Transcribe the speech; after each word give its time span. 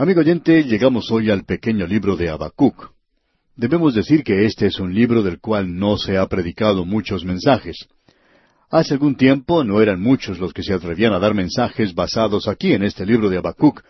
Amigo 0.00 0.20
oyente, 0.20 0.64
llegamos 0.64 1.10
hoy 1.10 1.30
al 1.30 1.44
pequeño 1.44 1.86
libro 1.86 2.16
de 2.16 2.30
Habacuc. 2.30 2.92
Debemos 3.54 3.94
decir 3.94 4.24
que 4.24 4.46
este 4.46 4.64
es 4.64 4.80
un 4.80 4.94
libro 4.94 5.22
del 5.22 5.40
cual 5.40 5.76
no 5.76 5.98
se 5.98 6.16
ha 6.16 6.26
predicado 6.26 6.86
muchos 6.86 7.22
mensajes. 7.22 7.86
Hace 8.70 8.94
algún 8.94 9.16
tiempo 9.16 9.62
no 9.62 9.82
eran 9.82 10.00
muchos 10.00 10.38
los 10.38 10.54
que 10.54 10.62
se 10.62 10.72
atrevían 10.72 11.12
a 11.12 11.18
dar 11.18 11.34
mensajes 11.34 11.94
basados 11.94 12.48
aquí 12.48 12.72
en 12.72 12.82
este 12.82 13.04
libro 13.04 13.28
de 13.28 13.36
Habacuc, 13.36 13.82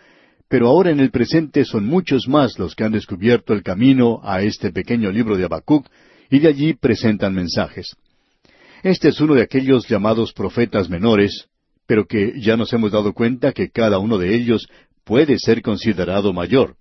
pero 0.49 0.67
ahora 0.67 0.91
en 0.91 0.99
el 0.99 1.13
presente 1.13 1.65
son 1.65 1.87
muchos 1.87 2.27
más 2.27 2.59
los 2.59 2.75
que 2.75 2.83
han 2.83 2.91
descubierto 2.91 3.53
el 3.53 3.63
camino 3.63 4.21
a 4.25 4.43
este 4.43 4.73
pequeño 4.73 5.13
libro 5.13 5.37
de 5.37 5.45
Habacuc 5.45 5.87
y 6.29 6.41
de 6.41 6.49
allí 6.49 6.75
presentan 6.75 7.37
mensajes. 7.37 7.95
Este 8.83 9.11
es 9.11 9.21
uno 9.21 9.35
de 9.35 9.43
aquellos 9.43 9.87
llamados 9.87 10.33
profetas 10.33 10.91
menores, 10.91 11.47
pero 11.87 12.05
que 12.07 12.33
ya 12.41 12.57
nos 12.57 12.73
hemos 12.73 12.91
dado 12.91 13.13
cuenta 13.13 13.53
que 13.53 13.71
cada 13.71 14.01
uno 14.01 14.19
de 14.19 14.35
ellos 14.35 14.67
puede 15.11 15.41
ser 15.41 15.61
considerado 15.61 16.33
mayor. 16.33 16.77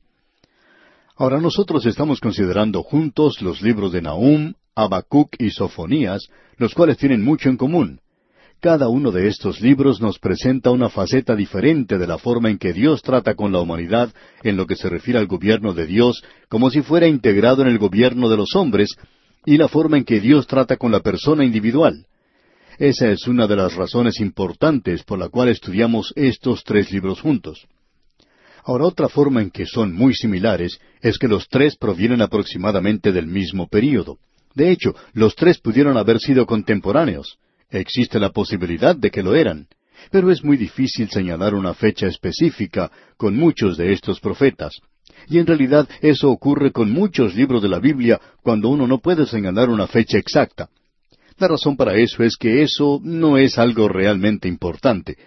Ahora 1.15 1.41
nosotros 1.41 1.87
estamos 1.87 2.19
considerando 2.19 2.83
juntos 2.83 3.41
los 3.41 3.63
libros 3.63 3.91
de 3.91 4.03
Nahum, 4.03 4.53
Habacuc 4.75 5.35
y 5.39 5.49
Sofonías, 5.49 6.27
los 6.57 6.75
cuales 6.75 6.97
tienen 6.97 7.23
mucho 7.23 7.49
en 7.49 7.57
común. 7.57 8.01
Cada 8.61 8.87
uno 8.87 9.09
de 9.09 9.27
estos 9.29 9.61
libros 9.61 9.99
nos 9.99 10.19
presenta 10.19 10.69
una 10.69 10.89
faceta 10.89 11.35
diferente 11.35 11.97
de 11.97 12.05
la 12.05 12.19
forma 12.19 12.51
en 12.51 12.59
que 12.59 12.71
Dios 12.71 13.01
trata 13.01 13.33
con 13.33 13.51
la 13.51 13.61
humanidad 13.61 14.13
en 14.43 14.57
lo 14.57 14.67
que 14.67 14.75
se 14.75 14.89
refiere 14.89 15.17
al 15.17 15.25
gobierno 15.25 15.73
de 15.73 15.87
Dios, 15.87 16.21
como 16.49 16.69
si 16.69 16.83
fuera 16.83 17.07
integrado 17.07 17.63
en 17.63 17.67
el 17.69 17.79
gobierno 17.79 18.29
de 18.29 18.37
los 18.37 18.55
hombres, 18.55 18.89
y 19.43 19.57
la 19.57 19.69
forma 19.69 19.97
en 19.97 20.03
que 20.03 20.19
Dios 20.19 20.45
trata 20.45 20.77
con 20.77 20.91
la 20.91 20.99
persona 20.99 21.43
individual. 21.43 22.05
Esa 22.77 23.09
es 23.09 23.27
una 23.27 23.47
de 23.47 23.55
las 23.55 23.73
razones 23.73 24.19
importantes 24.19 25.01
por 25.01 25.17
la 25.17 25.29
cual 25.29 25.49
estudiamos 25.49 26.13
estos 26.15 26.63
tres 26.63 26.91
libros 26.91 27.21
juntos. 27.21 27.67
Ahora, 28.69 28.85
otra 28.85 29.09
forma 29.09 29.41
en 29.41 29.49
que 29.49 29.65
son 29.65 29.95
muy 29.95 30.13
similares 30.13 30.79
es 31.01 31.17
que 31.17 31.27
los 31.27 31.49
tres 31.49 31.75
provienen 31.75 32.21
aproximadamente 32.21 33.11
del 33.11 33.25
mismo 33.25 33.67
período. 33.67 34.19
De 34.53 34.69
hecho, 34.69 34.93
los 35.13 35.35
tres 35.35 35.57
pudieron 35.57 35.97
haber 35.97 36.19
sido 36.19 36.45
contemporáneos. 36.45 37.39
Existe 37.71 38.19
la 38.19 38.29
posibilidad 38.29 38.95
de 38.95 39.09
que 39.09 39.23
lo 39.23 39.33
eran, 39.33 39.65
pero 40.11 40.29
es 40.29 40.43
muy 40.43 40.55
difícil 40.55 41.09
señalar 41.09 41.55
una 41.55 41.73
fecha 41.73 42.05
específica 42.05 42.91
con 43.17 43.35
muchos 43.35 43.75
de 43.75 43.91
estos 43.91 44.19
profetas. 44.19 44.79
Y 45.27 45.39
en 45.39 45.47
realidad 45.47 45.89
eso 46.01 46.29
ocurre 46.29 46.71
con 46.71 46.91
muchos 46.91 47.33
libros 47.33 47.63
de 47.63 47.69
la 47.69 47.79
Biblia 47.79 48.21
cuando 48.43 48.69
uno 48.69 48.85
no 48.85 48.99
puede 48.99 49.25
señalar 49.25 49.71
una 49.71 49.87
fecha 49.87 50.19
exacta. 50.19 50.69
La 51.39 51.47
razón 51.47 51.75
para 51.75 51.95
eso 51.95 52.21
es 52.21 52.37
que 52.37 52.61
eso 52.61 52.99
no 53.01 53.35
es 53.35 53.57
algo 53.57 53.89
realmente 53.89 54.47
importante. 54.47 55.17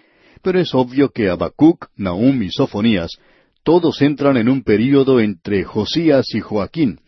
Pero 0.41 0.61
es 0.61 0.73
obvio 0.73 1.09
que 1.09 1.29
Habacuc, 1.29 1.87
Nahum 1.97 2.41
y 2.41 2.49
Sofonías 2.49 3.17
todos 3.63 4.01
entran 4.01 4.37
en 4.37 4.49
un 4.49 4.63
período 4.63 5.19
entre 5.19 5.63
Josías 5.63 6.25
y 6.33 6.41
Joaquín. 6.41 6.99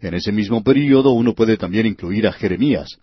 En 0.00 0.14
ese 0.14 0.32
mismo 0.32 0.64
período 0.64 1.10
uno 1.10 1.34
puede 1.34 1.56
también 1.56 1.86
incluir 1.86 2.26
a 2.26 2.32
Jeremías. 2.32 2.98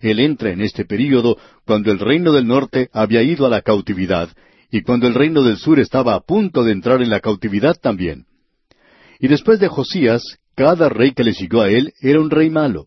Él 0.00 0.18
entra 0.18 0.50
en 0.50 0.60
este 0.60 0.84
período 0.84 1.38
cuando 1.64 1.92
el 1.92 1.98
reino 1.98 2.32
del 2.32 2.46
norte 2.46 2.88
había 2.92 3.22
ido 3.22 3.46
a 3.46 3.50
la 3.50 3.62
cautividad 3.62 4.30
y 4.70 4.82
cuando 4.82 5.06
el 5.06 5.14
reino 5.14 5.42
del 5.42 5.58
sur 5.58 5.78
estaba 5.78 6.14
a 6.14 6.20
punto 6.20 6.64
de 6.64 6.72
entrar 6.72 7.02
en 7.02 7.10
la 7.10 7.20
cautividad 7.20 7.76
también. 7.80 8.26
Y 9.18 9.28
después 9.28 9.60
de 9.60 9.68
Josías, 9.68 10.22
cada 10.54 10.88
rey 10.88 11.12
que 11.12 11.24
le 11.24 11.34
siguió 11.34 11.62
a 11.62 11.70
él 11.70 11.92
era 12.00 12.20
un 12.20 12.30
rey 12.30 12.50
malo. 12.50 12.86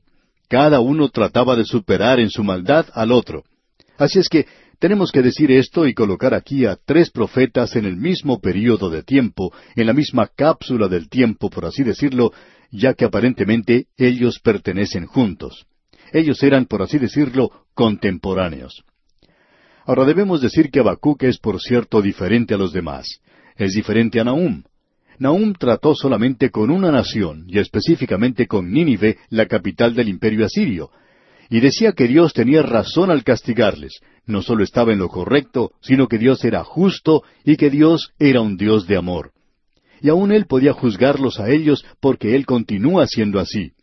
Cada 0.49 0.79
uno 0.79 1.09
trataba 1.09 1.55
de 1.55 1.65
superar 1.65 2.19
en 2.19 2.29
su 2.29 2.43
maldad 2.43 2.87
al 2.93 3.11
otro. 3.11 3.43
Así 3.97 4.19
es 4.19 4.27
que 4.27 4.45
tenemos 4.79 5.11
que 5.11 5.21
decir 5.21 5.51
esto 5.51 5.87
y 5.87 5.93
colocar 5.93 6.33
aquí 6.33 6.65
a 6.65 6.75
tres 6.75 7.09
profetas 7.09 7.75
en 7.75 7.85
el 7.85 7.97
mismo 7.97 8.39
período 8.39 8.89
de 8.89 9.03
tiempo, 9.03 9.53
en 9.75 9.87
la 9.87 9.93
misma 9.93 10.27
cápsula 10.27 10.87
del 10.87 11.09
tiempo, 11.09 11.49
por 11.49 11.65
así 11.65 11.83
decirlo, 11.83 12.31
ya 12.71 12.93
que 12.93 13.05
aparentemente 13.05 13.87
ellos 13.97 14.39
pertenecen 14.39 15.05
juntos. 15.05 15.65
Ellos 16.11 16.41
eran, 16.43 16.65
por 16.65 16.81
así 16.81 16.97
decirlo, 16.97 17.51
contemporáneos. 17.73 18.83
Ahora 19.85 20.05
debemos 20.05 20.41
decir 20.41 20.69
que 20.71 20.79
Habacuc 20.79 21.23
es, 21.23 21.37
por 21.39 21.59
cierto, 21.61 22.01
diferente 22.01 22.53
a 22.53 22.57
los 22.57 22.71
demás. 22.71 23.19
Es 23.55 23.73
diferente 23.73 24.19
a 24.19 24.23
Nahum. 24.23 24.63
Nahum 25.19 25.53
trató 25.53 25.93
solamente 25.93 26.49
con 26.49 26.71
una 26.71 26.91
nación, 26.91 27.45
y 27.47 27.59
específicamente 27.59 28.47
con 28.47 28.71
Nínive, 28.71 29.17
la 29.29 29.45
capital 29.45 29.93
del 29.93 30.09
imperio 30.09 30.45
asirio, 30.45 30.89
y 31.49 31.59
decía 31.59 31.93
que 31.93 32.07
Dios 32.07 32.33
tenía 32.33 32.61
razón 32.61 33.11
al 33.11 33.23
castigarles. 33.23 33.99
No 34.25 34.41
solo 34.41 34.63
estaba 34.63 34.93
en 34.93 34.99
lo 34.99 35.09
correcto, 35.09 35.71
sino 35.81 36.07
que 36.07 36.17
Dios 36.17 36.43
era 36.45 36.63
justo 36.63 37.23
y 37.43 37.57
que 37.57 37.69
Dios 37.69 38.13
era 38.19 38.41
un 38.41 38.57
Dios 38.57 38.87
de 38.87 38.97
amor. 38.97 39.31
Y 40.01 40.09
aún 40.09 40.31
Él 40.31 40.45
podía 40.45 40.73
juzgarlos 40.73 41.39
a 41.39 41.49
ellos 41.49 41.85
porque 41.99 42.35
Él 42.35 42.45
continúa 42.45 43.07
siendo 43.07 43.39
así. 43.39 43.73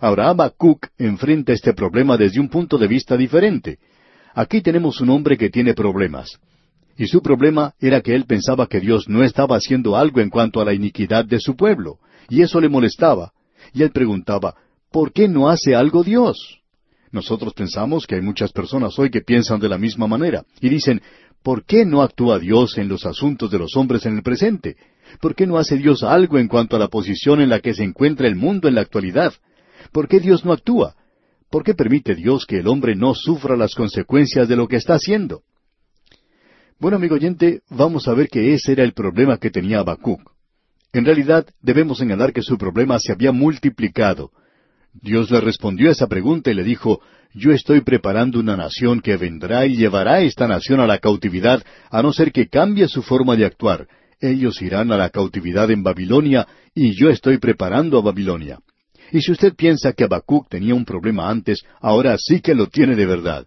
Ahora 0.00 0.30
Habacuc 0.30 0.88
enfrenta 0.98 1.52
este 1.52 1.74
problema 1.74 2.16
desde 2.16 2.40
un 2.40 2.48
punto 2.48 2.76
de 2.76 2.88
vista 2.88 3.16
diferente. 3.16 3.78
Aquí 4.34 4.60
tenemos 4.60 5.00
un 5.00 5.10
hombre 5.10 5.38
que 5.38 5.50
tiene 5.50 5.74
problemas. 5.74 6.40
Y 6.96 7.06
su 7.06 7.22
problema 7.22 7.74
era 7.80 8.00
que 8.00 8.14
él 8.14 8.24
pensaba 8.24 8.66
que 8.66 8.80
Dios 8.80 9.08
no 9.08 9.22
estaba 9.22 9.56
haciendo 9.56 9.96
algo 9.96 10.20
en 10.20 10.28
cuanto 10.28 10.60
a 10.60 10.64
la 10.64 10.74
iniquidad 10.74 11.24
de 11.24 11.40
su 11.40 11.56
pueblo, 11.56 11.98
y 12.28 12.42
eso 12.42 12.60
le 12.60 12.68
molestaba. 12.68 13.32
Y 13.72 13.82
él 13.82 13.90
preguntaba, 13.92 14.56
¿por 14.90 15.12
qué 15.12 15.28
no 15.28 15.48
hace 15.48 15.74
algo 15.74 16.02
Dios? 16.02 16.61
Nosotros 17.12 17.52
pensamos 17.52 18.06
que 18.06 18.14
hay 18.14 18.22
muchas 18.22 18.52
personas 18.52 18.98
hoy 18.98 19.10
que 19.10 19.20
piensan 19.20 19.60
de 19.60 19.68
la 19.68 19.78
misma 19.78 20.06
manera, 20.06 20.44
y 20.60 20.70
dicen, 20.70 21.02
¿por 21.42 21.64
qué 21.64 21.84
no 21.84 22.02
actúa 22.02 22.38
Dios 22.38 22.78
en 22.78 22.88
los 22.88 23.04
asuntos 23.04 23.50
de 23.50 23.58
los 23.58 23.76
hombres 23.76 24.06
en 24.06 24.16
el 24.16 24.22
presente? 24.22 24.76
¿Por 25.20 25.34
qué 25.34 25.46
no 25.46 25.58
hace 25.58 25.76
Dios 25.76 26.02
algo 26.02 26.38
en 26.38 26.48
cuanto 26.48 26.74
a 26.74 26.78
la 26.78 26.88
posición 26.88 27.42
en 27.42 27.50
la 27.50 27.60
que 27.60 27.74
se 27.74 27.84
encuentra 27.84 28.26
el 28.26 28.34
mundo 28.34 28.66
en 28.66 28.74
la 28.74 28.80
actualidad? 28.80 29.34
¿Por 29.92 30.08
qué 30.08 30.20
Dios 30.20 30.44
no 30.44 30.52
actúa? 30.52 30.96
¿Por 31.50 31.64
qué 31.64 31.74
permite 31.74 32.14
Dios 32.14 32.46
que 32.46 32.60
el 32.60 32.66
hombre 32.66 32.96
no 32.96 33.14
sufra 33.14 33.58
las 33.58 33.74
consecuencias 33.74 34.48
de 34.48 34.56
lo 34.56 34.66
que 34.66 34.76
está 34.76 34.94
haciendo? 34.94 35.42
Bueno, 36.78 36.96
amigo 36.96 37.14
oyente, 37.14 37.60
vamos 37.68 38.08
a 38.08 38.14
ver 38.14 38.28
que 38.28 38.54
ese 38.54 38.72
era 38.72 38.84
el 38.84 38.94
problema 38.94 39.36
que 39.36 39.50
tenía 39.50 39.80
Habacuc. 39.80 40.32
En 40.94 41.04
realidad, 41.04 41.46
debemos 41.60 41.98
señalar 41.98 42.32
que 42.32 42.42
su 42.42 42.56
problema 42.56 42.98
se 42.98 43.12
había 43.12 43.32
multiplicado. 43.32 44.30
Dios 44.94 45.30
le 45.30 45.40
respondió 45.40 45.88
a 45.88 45.92
esa 45.92 46.06
pregunta 46.06 46.50
y 46.50 46.54
le 46.54 46.64
dijo, 46.64 47.00
Yo 47.32 47.52
estoy 47.52 47.80
preparando 47.80 48.38
una 48.40 48.56
nación 48.56 49.00
que 49.00 49.16
vendrá 49.16 49.66
y 49.66 49.76
llevará 49.76 50.14
a 50.14 50.20
esta 50.20 50.46
nación 50.46 50.80
a 50.80 50.86
la 50.86 50.98
cautividad, 50.98 51.62
a 51.90 52.02
no 52.02 52.12
ser 52.12 52.32
que 52.32 52.48
cambie 52.48 52.88
su 52.88 53.02
forma 53.02 53.36
de 53.36 53.46
actuar. 53.46 53.88
Ellos 54.20 54.60
irán 54.62 54.92
a 54.92 54.96
la 54.96 55.10
cautividad 55.10 55.70
en 55.70 55.82
Babilonia, 55.82 56.46
y 56.74 56.94
yo 56.94 57.10
estoy 57.10 57.38
preparando 57.38 57.98
a 57.98 58.02
Babilonia. 58.02 58.60
Y 59.10 59.20
si 59.20 59.32
usted 59.32 59.54
piensa 59.54 59.92
que 59.92 60.04
Habacuc 60.04 60.48
tenía 60.48 60.74
un 60.74 60.84
problema 60.84 61.28
antes, 61.28 61.62
ahora 61.80 62.16
sí 62.18 62.40
que 62.40 62.54
lo 62.54 62.68
tiene 62.68 62.94
de 62.94 63.06
verdad. 63.06 63.46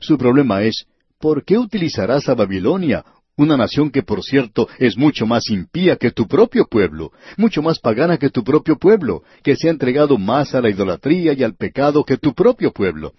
Su 0.00 0.16
problema 0.16 0.62
es, 0.62 0.86
¿por 1.20 1.44
qué 1.44 1.58
utilizarás 1.58 2.28
a 2.28 2.34
Babilonia, 2.34 3.04
una 3.36 3.56
nación 3.56 3.90
que, 3.90 4.02
por 4.02 4.22
cierto, 4.22 4.68
es 4.78 4.96
mucho 4.96 5.26
más 5.26 5.48
impía 5.48 5.96
que 5.96 6.10
tu 6.10 6.26
propio 6.28 6.66
pueblo, 6.66 7.12
mucho 7.36 7.62
más 7.62 7.78
pagana 7.78 8.18
que 8.18 8.30
tu 8.30 8.44
propio 8.44 8.76
pueblo, 8.76 9.22
que 9.42 9.56
se 9.56 9.68
ha 9.68 9.70
entregado 9.70 10.18
más 10.18 10.54
a 10.54 10.60
la 10.60 10.70
idolatría 10.70 11.32
y 11.32 11.42
al 11.42 11.54
pecado 11.54 12.04
que 12.04 12.18
tu 12.18 12.34
propio 12.34 12.72
pueblo? 12.72 13.14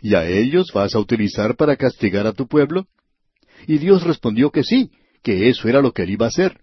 ¿Y 0.00 0.14
a 0.14 0.26
ellos 0.26 0.72
vas 0.74 0.94
a 0.94 0.98
utilizar 0.98 1.56
para 1.56 1.76
castigar 1.76 2.26
a 2.26 2.32
tu 2.32 2.48
pueblo? 2.48 2.86
Y 3.66 3.78
Dios 3.78 4.02
respondió 4.02 4.50
que 4.50 4.64
sí, 4.64 4.90
que 5.22 5.48
eso 5.48 5.68
era 5.68 5.80
lo 5.80 5.92
que 5.92 6.02
él 6.02 6.10
iba 6.10 6.26
a 6.26 6.30
hacer. 6.30 6.58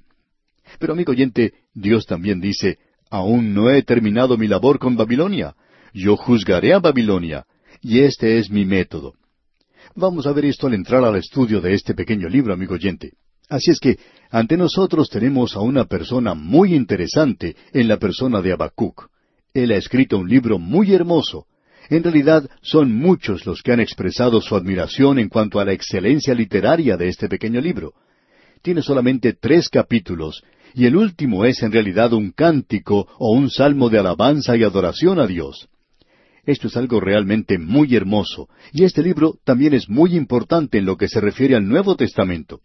Pero 0.78 0.94
amigo 0.94 1.12
oyente, 1.12 1.54
Dios 1.74 2.06
también 2.06 2.42
dice, 2.42 2.78
Aún 3.10 3.54
no 3.54 3.72
he 3.72 3.82
terminado 3.82 4.38
mi 4.38 4.48
labor 4.48 4.78
con 4.78 4.96
Babilonia. 4.96 5.56
Yo 5.94 6.16
juzgaré 6.16 6.74
a 6.74 6.80
Babilonia. 6.80 7.46
Y 7.82 8.02
este 8.02 8.38
es 8.38 8.50
mi 8.52 8.66
método. 8.66 9.16
Vamos 10.00 10.26
a 10.28 10.32
ver 10.32 10.46
esto 10.46 10.68
al 10.68 10.76
entrar 10.76 11.04
al 11.04 11.18
estudio 11.18 11.60
de 11.60 11.74
este 11.74 11.94
pequeño 11.94 12.30
libro, 12.30 12.54
amigo 12.54 12.76
oyente. 12.76 13.12
Así 13.50 13.70
es 13.70 13.82
que 13.82 13.98
ante 14.32 14.56
nosotros 14.56 15.10
tenemos 15.10 15.58
a 15.58 15.60
una 15.60 15.84
persona 15.84 16.34
muy 16.36 16.74
interesante 16.74 17.58
en 17.74 17.90
la 17.90 17.98
persona 17.98 18.42
de 18.42 18.54
Habacuc. 18.54 19.10
Él 19.54 19.72
ha 19.72 19.76
escrito 19.76 20.18
un 20.18 20.30
libro 20.30 20.58
muy 20.58 20.94
hermoso. 20.94 21.48
En 21.90 22.02
realidad 22.02 22.50
son 22.62 22.96
muchos 22.96 23.46
los 23.46 23.62
que 23.62 23.74
han 23.74 23.82
expresado 23.82 24.40
su 24.40 24.56
admiración 24.56 25.20
en 25.20 25.28
cuanto 25.28 25.60
a 25.60 25.66
la 25.66 25.74
excelencia 25.74 26.34
literaria 26.34 26.96
de 26.96 27.10
este 27.10 27.28
pequeño 27.28 27.60
libro. 27.60 27.92
Tiene 28.62 28.82
solamente 28.82 29.34
tres 29.34 29.68
capítulos 29.68 30.44
y 30.74 30.86
el 30.86 30.96
último 30.96 31.44
es 31.44 31.62
en 31.62 31.74
realidad 31.74 32.14
un 32.14 32.32
cántico 32.32 33.06
o 33.18 33.34
un 33.34 33.50
salmo 33.50 33.90
de 33.90 34.00
alabanza 34.00 34.56
y 34.56 34.64
adoración 34.64 35.20
a 35.20 35.28
Dios. 35.28 35.68
Esto 36.50 36.68
es 36.68 36.78
algo 36.78 37.00
realmente 37.00 37.60
muy 37.60 37.96
hermoso, 37.96 38.50
y 38.74 38.84
este 38.84 39.04
libro 39.04 39.36
también 39.44 39.76
es 39.76 39.88
muy 39.88 40.16
importante 40.16 40.80
en 40.80 40.86
lo 40.86 40.98
que 40.98 41.08
se 41.08 41.22
refiere 41.22 41.56
al 41.56 41.68
Nuevo 41.68 41.96
Testamento. 41.96 42.62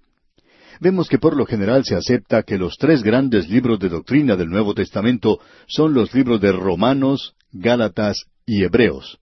Vemos 0.80 1.06
que 1.06 1.18
por 1.18 1.36
lo 1.36 1.44
general 1.44 1.84
se 1.84 1.94
acepta 1.94 2.44
que 2.44 2.56
los 2.56 2.78
tres 2.78 3.02
grandes 3.02 3.50
libros 3.50 3.78
de 3.78 3.90
doctrina 3.90 4.36
del 4.36 4.48
Nuevo 4.48 4.72
Testamento 4.72 5.38
son 5.66 5.92
los 5.92 6.14
libros 6.14 6.40
de 6.40 6.52
Romanos, 6.52 7.34
Gálatas 7.52 8.24
y 8.46 8.64
Hebreos. 8.64 9.18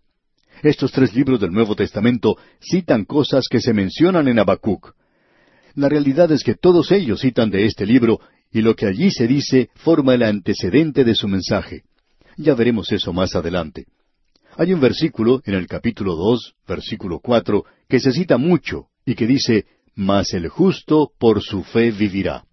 Estos 0.62 0.92
tres 0.92 1.12
libros 1.12 1.40
del 1.40 1.50
Nuevo 1.50 1.74
Testamento 1.74 2.36
citan 2.60 3.04
cosas 3.04 3.48
que 3.50 3.60
se 3.60 3.74
mencionan 3.74 4.28
en 4.28 4.38
Habacuc. 4.38 4.94
La 5.74 5.88
realidad 5.88 6.30
es 6.30 6.44
que 6.44 6.54
todos 6.54 6.92
ellos 6.92 7.22
citan 7.22 7.50
de 7.50 7.66
este 7.66 7.84
libro 7.84 8.20
y 8.52 8.62
lo 8.62 8.76
que 8.76 8.86
allí 8.86 9.10
se 9.10 9.26
dice 9.26 9.70
forma 9.74 10.14
el 10.14 10.22
antecedente 10.22 11.02
de 11.02 11.16
su 11.16 11.26
mensaje. 11.26 11.82
Ya 12.36 12.54
veremos 12.54 12.92
eso 12.92 13.12
más 13.12 13.34
adelante. 13.34 13.86
Hay 14.56 14.72
un 14.72 14.80
versículo 14.80 15.40
en 15.46 15.54
el 15.54 15.66
capítulo 15.66 16.14
dos, 16.14 16.54
versículo 16.68 17.20
cuatro, 17.20 17.64
que 17.88 18.00
se 18.00 18.12
cita 18.12 18.36
mucho 18.36 18.88
y 19.06 19.14
que 19.14 19.26
dice, 19.26 19.64
Mas 19.94 20.34
el 20.34 20.48
justo 20.48 21.10
por 21.18 21.42
su 21.42 21.62
fe 21.62 21.90
vivirá. 21.90 22.44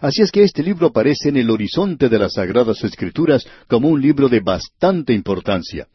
Así 0.00 0.22
es 0.22 0.30
que 0.30 0.42
este 0.42 0.62
libro 0.62 0.88
aparece 0.88 1.28
en 1.28 1.36
el 1.36 1.50
horizonte 1.50 2.08
de 2.08 2.18
las 2.18 2.34
Sagradas 2.34 2.82
Escrituras 2.84 3.46
como 3.66 3.88
un 3.88 4.00
libro 4.00 4.28
de 4.28 4.40
bastante 4.40 5.12
importancia. 5.12 5.88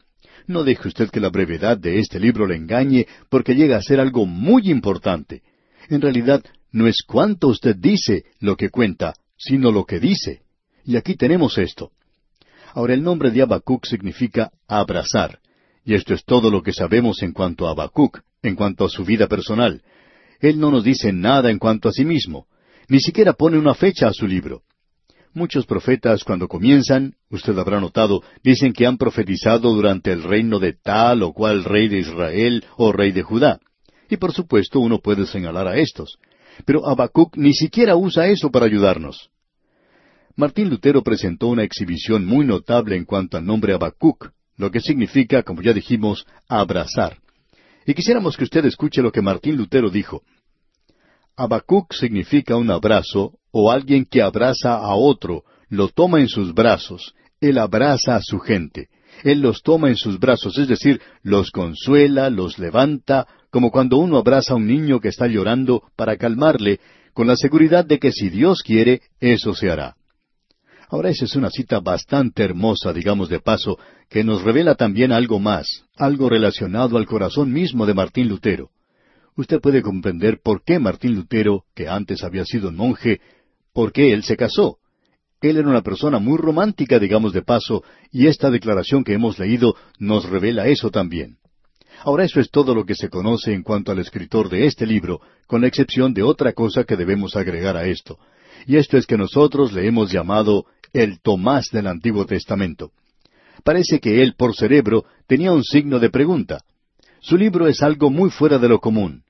No 0.46 0.62
deje 0.62 0.88
usted 0.88 1.10
que 1.10 1.20
la 1.20 1.30
brevedad 1.30 1.78
de 1.78 1.98
este 1.98 2.20
libro 2.20 2.46
le 2.46 2.56
engañe, 2.56 3.06
porque 3.28 3.54
llega 3.54 3.76
a 3.76 3.82
ser 3.82 3.98
algo 3.98 4.26
muy 4.26 4.70
importante. 4.70 5.42
En 5.88 6.00
realidad, 6.00 6.44
no 6.70 6.86
es 6.86 7.02
cuánto 7.06 7.48
usted 7.48 7.76
dice 7.76 8.24
lo 8.40 8.56
que 8.56 8.68
cuenta, 8.68 9.14
sino 9.36 9.72
lo 9.72 9.84
que 9.84 9.98
dice. 9.98 10.42
Y 10.84 10.96
aquí 10.96 11.16
tenemos 11.16 11.56
esto. 11.56 11.92
Ahora 12.74 12.94
el 12.94 13.04
nombre 13.04 13.30
de 13.30 13.40
Habacuc 13.40 13.86
significa 13.86 14.50
abrazar. 14.66 15.38
Y 15.84 15.94
esto 15.94 16.12
es 16.12 16.24
todo 16.24 16.50
lo 16.50 16.62
que 16.62 16.72
sabemos 16.72 17.22
en 17.22 17.32
cuanto 17.32 17.68
a 17.68 17.70
Habacuc, 17.70 18.20
en 18.42 18.56
cuanto 18.56 18.84
a 18.84 18.88
su 18.88 19.04
vida 19.04 19.28
personal. 19.28 19.82
Él 20.40 20.58
no 20.58 20.72
nos 20.72 20.82
dice 20.82 21.12
nada 21.12 21.50
en 21.50 21.58
cuanto 21.58 21.88
a 21.88 21.92
sí 21.92 22.04
mismo. 22.04 22.46
Ni 22.88 22.98
siquiera 22.98 23.32
pone 23.32 23.58
una 23.58 23.74
fecha 23.74 24.08
a 24.08 24.12
su 24.12 24.26
libro. 24.26 24.62
Muchos 25.32 25.66
profetas 25.66 26.24
cuando 26.24 26.48
comienzan, 26.48 27.14
usted 27.30 27.56
habrá 27.58 27.80
notado, 27.80 28.22
dicen 28.42 28.72
que 28.72 28.86
han 28.86 28.98
profetizado 28.98 29.72
durante 29.72 30.12
el 30.12 30.22
reino 30.22 30.58
de 30.58 30.72
tal 30.72 31.22
o 31.22 31.32
cual 31.32 31.64
rey 31.64 31.88
de 31.88 31.98
Israel 31.98 32.64
o 32.76 32.92
rey 32.92 33.12
de 33.12 33.22
Judá. 33.22 33.60
Y 34.10 34.16
por 34.16 34.32
supuesto 34.32 34.80
uno 34.80 34.98
puede 34.98 35.26
señalar 35.26 35.68
a 35.68 35.76
estos. 35.76 36.18
Pero 36.64 36.88
Habacuc 36.88 37.36
ni 37.36 37.54
siquiera 37.54 37.94
usa 37.94 38.26
eso 38.26 38.50
para 38.50 38.66
ayudarnos. 38.66 39.30
Martín 40.36 40.68
Lutero 40.68 41.02
presentó 41.04 41.46
una 41.46 41.62
exhibición 41.62 42.26
muy 42.26 42.44
notable 42.44 42.96
en 42.96 43.04
cuanto 43.04 43.36
al 43.36 43.46
nombre 43.46 43.72
Habacuc, 43.72 44.32
lo 44.56 44.70
que 44.70 44.80
significa, 44.80 45.44
como 45.44 45.62
ya 45.62 45.72
dijimos, 45.72 46.26
abrazar. 46.48 47.18
Y 47.86 47.94
quisiéramos 47.94 48.36
que 48.36 48.42
usted 48.42 48.64
escuche 48.64 49.00
lo 49.00 49.12
que 49.12 49.22
Martín 49.22 49.56
Lutero 49.56 49.90
dijo. 49.90 50.22
Habacuc 51.36 51.92
significa 51.92 52.56
un 52.56 52.70
abrazo 52.70 53.38
o 53.52 53.70
alguien 53.70 54.04
que 54.04 54.22
abraza 54.22 54.74
a 54.74 54.96
otro, 54.96 55.44
lo 55.68 55.88
toma 55.88 56.18
en 56.18 56.28
sus 56.28 56.52
brazos, 56.52 57.14
él 57.40 57.58
abraza 57.58 58.16
a 58.16 58.20
su 58.20 58.40
gente, 58.40 58.88
él 59.22 59.40
los 59.40 59.62
toma 59.62 59.88
en 59.88 59.96
sus 59.96 60.18
brazos, 60.18 60.58
es 60.58 60.66
decir, 60.66 61.00
los 61.22 61.52
consuela, 61.52 62.28
los 62.28 62.58
levanta, 62.58 63.28
como 63.50 63.70
cuando 63.70 63.98
uno 63.98 64.18
abraza 64.18 64.54
a 64.54 64.56
un 64.56 64.66
niño 64.66 64.98
que 64.98 65.08
está 65.08 65.28
llorando 65.28 65.84
para 65.94 66.16
calmarle, 66.16 66.80
con 67.12 67.28
la 67.28 67.36
seguridad 67.36 67.84
de 67.84 68.00
que 68.00 68.10
si 68.10 68.30
Dios 68.30 68.62
quiere, 68.64 69.02
eso 69.20 69.54
se 69.54 69.70
hará. 69.70 69.94
Ahora 70.88 71.10
esa 71.10 71.24
es 71.24 71.36
una 71.36 71.50
cita 71.50 71.80
bastante 71.80 72.42
hermosa, 72.42 72.92
digamos 72.92 73.28
de 73.28 73.40
paso, 73.40 73.78
que 74.08 74.24
nos 74.24 74.42
revela 74.42 74.74
también 74.74 75.12
algo 75.12 75.40
más, 75.40 75.84
algo 75.96 76.28
relacionado 76.28 76.96
al 76.96 77.06
corazón 77.06 77.52
mismo 77.52 77.86
de 77.86 77.94
Martín 77.94 78.28
Lutero 78.28 78.70
usted 79.36 79.60
puede 79.60 79.82
comprender 79.82 80.40
por 80.42 80.62
qué 80.62 80.78
Martín 80.78 81.14
Lutero, 81.14 81.64
que 81.74 81.88
antes 81.88 82.22
había 82.22 82.44
sido 82.44 82.70
monje, 82.70 83.20
por 83.72 83.92
qué 83.92 84.12
él 84.12 84.22
se 84.22 84.36
casó. 84.36 84.78
Él 85.40 85.58
era 85.58 85.68
una 85.68 85.82
persona 85.82 86.18
muy 86.18 86.38
romántica, 86.38 86.98
digamos 86.98 87.32
de 87.32 87.42
paso, 87.42 87.82
y 88.10 88.28
esta 88.28 88.50
declaración 88.50 89.04
que 89.04 89.12
hemos 89.12 89.38
leído 89.38 89.74
nos 89.98 90.28
revela 90.28 90.68
eso 90.68 90.90
también. 90.90 91.36
Ahora 92.02 92.24
eso 92.24 92.40
es 92.40 92.50
todo 92.50 92.74
lo 92.74 92.84
que 92.84 92.94
se 92.94 93.08
conoce 93.08 93.52
en 93.52 93.62
cuanto 93.62 93.92
al 93.92 93.98
escritor 93.98 94.48
de 94.48 94.66
este 94.66 94.86
libro, 94.86 95.20
con 95.46 95.60
la 95.60 95.68
excepción 95.68 96.14
de 96.14 96.22
otra 96.22 96.52
cosa 96.52 96.84
que 96.84 96.96
debemos 96.96 97.36
agregar 97.36 97.76
a 97.76 97.86
esto. 97.86 98.18
Y 98.66 98.76
esto 98.76 98.96
es 98.96 99.06
que 99.06 99.18
nosotros 99.18 99.72
le 99.72 99.86
hemos 99.86 100.10
llamado 100.10 100.64
el 100.94 101.20
Tomás 101.20 101.68
del 101.72 101.88
Antiguo 101.88 102.24
Testamento. 102.24 102.92
Parece 103.64 103.98
que 103.98 104.22
él, 104.22 104.34
por 104.38 104.54
cerebro, 104.54 105.04
tenía 105.26 105.52
un 105.52 105.64
signo 105.64 105.98
de 105.98 106.08
pregunta. 106.08 106.62
Su 107.20 107.36
libro 107.36 107.66
es 107.66 107.82
algo 107.82 108.10
muy 108.10 108.30
fuera 108.30 108.58
de 108.58 108.68
lo 108.68 108.78
común. 108.78 109.24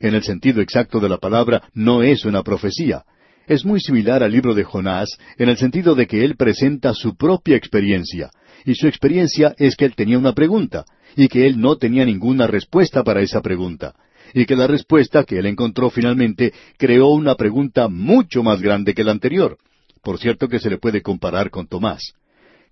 En 0.00 0.14
el 0.14 0.22
sentido 0.22 0.62
exacto 0.62 1.00
de 1.00 1.08
la 1.08 1.18
palabra, 1.18 1.68
no 1.74 2.02
es 2.02 2.24
una 2.24 2.42
profecía. 2.42 3.04
Es 3.46 3.64
muy 3.64 3.80
similar 3.80 4.22
al 4.22 4.32
libro 4.32 4.54
de 4.54 4.64
Jonás 4.64 5.18
en 5.36 5.48
el 5.48 5.58
sentido 5.58 5.94
de 5.94 6.06
que 6.06 6.24
él 6.24 6.36
presenta 6.36 6.94
su 6.94 7.14
propia 7.16 7.56
experiencia, 7.56 8.30
y 8.64 8.74
su 8.74 8.86
experiencia 8.86 9.54
es 9.58 9.76
que 9.76 9.84
él 9.84 9.94
tenía 9.94 10.18
una 10.18 10.32
pregunta, 10.32 10.84
y 11.14 11.28
que 11.28 11.46
él 11.46 11.60
no 11.60 11.76
tenía 11.76 12.06
ninguna 12.06 12.46
respuesta 12.46 13.04
para 13.04 13.20
esa 13.20 13.42
pregunta, 13.42 13.94
y 14.32 14.46
que 14.46 14.56
la 14.56 14.66
respuesta 14.66 15.24
que 15.24 15.38
él 15.38 15.46
encontró 15.46 15.90
finalmente 15.90 16.54
creó 16.78 17.08
una 17.08 17.34
pregunta 17.34 17.88
mucho 17.88 18.42
más 18.42 18.62
grande 18.62 18.94
que 18.94 19.04
la 19.04 19.12
anterior. 19.12 19.58
Por 20.02 20.18
cierto 20.18 20.48
que 20.48 20.58
se 20.58 20.68
le 20.68 20.78
puede 20.78 21.00
comparar 21.00 21.50
con 21.50 21.66
Tomás. 21.68 22.14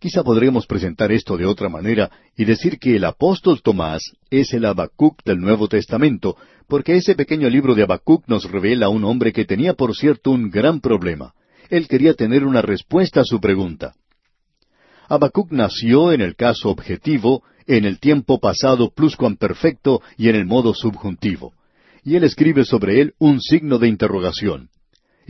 Quizá 0.01 0.25
podremos 0.25 0.67
presentar 0.67 1.13
esto 1.13 1.37
de 1.37 1.47
otra 1.47 1.69
manera 1.69 2.11
y 2.37 2.45
decir 2.45 2.79
que 2.79 2.97
el 2.97 3.05
apóstol 3.05 3.61
Tomás 3.63 4.03
es 4.31 4.53
el 4.55 4.65
Habacuc 4.65 5.23
del 5.25 5.39
Nuevo 5.39 5.69
Testamento, 5.69 6.37
porque 6.67 6.97
ese 6.97 7.15
pequeño 7.15 7.49
libro 7.51 7.75
de 7.75 7.83
Habacuc 7.83 8.27
nos 8.27 8.51
revela 8.51 8.87
a 8.87 8.89
un 8.89 9.05
hombre 9.05 9.33
que 9.33 9.45
tenía 9.45 9.75
por 9.75 9.95
cierto 9.95 10.31
un 10.31 10.51
gran 10.51 10.81
problema. 10.81 11.35
Él 11.69 11.87
quería 11.87 12.15
tener 12.15 12.45
una 12.45 12.63
respuesta 12.63 13.21
a 13.21 13.25
su 13.25 13.41
pregunta. 13.41 13.95
Habacuc 15.09 15.53
nació 15.53 16.13
en 16.13 16.23
el 16.23 16.35
caso 16.35 16.71
objetivo, 16.71 17.43
en 17.67 17.85
el 17.85 18.01
tiempo 18.01 18.41
pasado 18.41 18.91
pluscuamperfecto 18.91 20.03
y 20.17 20.31
en 20.31 20.37
el 20.37 20.47
modo 20.47 20.73
subjuntivo. 20.73 21.53
Y 22.03 22.17
él 22.17 22.25
escribe 22.25 22.65
sobre 22.65 23.01
él 23.01 23.15
un 23.19 23.41
signo 23.41 23.79
de 23.79 23.89
interrogación. 23.89 24.71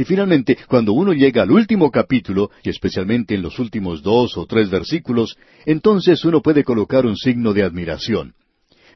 Y 0.01 0.05
finalmente, 0.07 0.57
cuando 0.67 0.95
uno 0.95 1.13
llega 1.13 1.43
al 1.43 1.51
último 1.51 1.91
capítulo, 1.91 2.51
y 2.63 2.71
especialmente 2.71 3.35
en 3.35 3.43
los 3.43 3.59
últimos 3.59 4.03
dos 4.03 4.39
o 4.39 4.47
tres 4.47 4.71
versículos, 4.71 5.37
entonces 5.67 6.25
uno 6.25 6.41
puede 6.41 6.65
colocar 6.65 7.05
un 7.05 7.19
signo 7.19 7.53
de 7.53 7.65
admiración. 7.65 8.33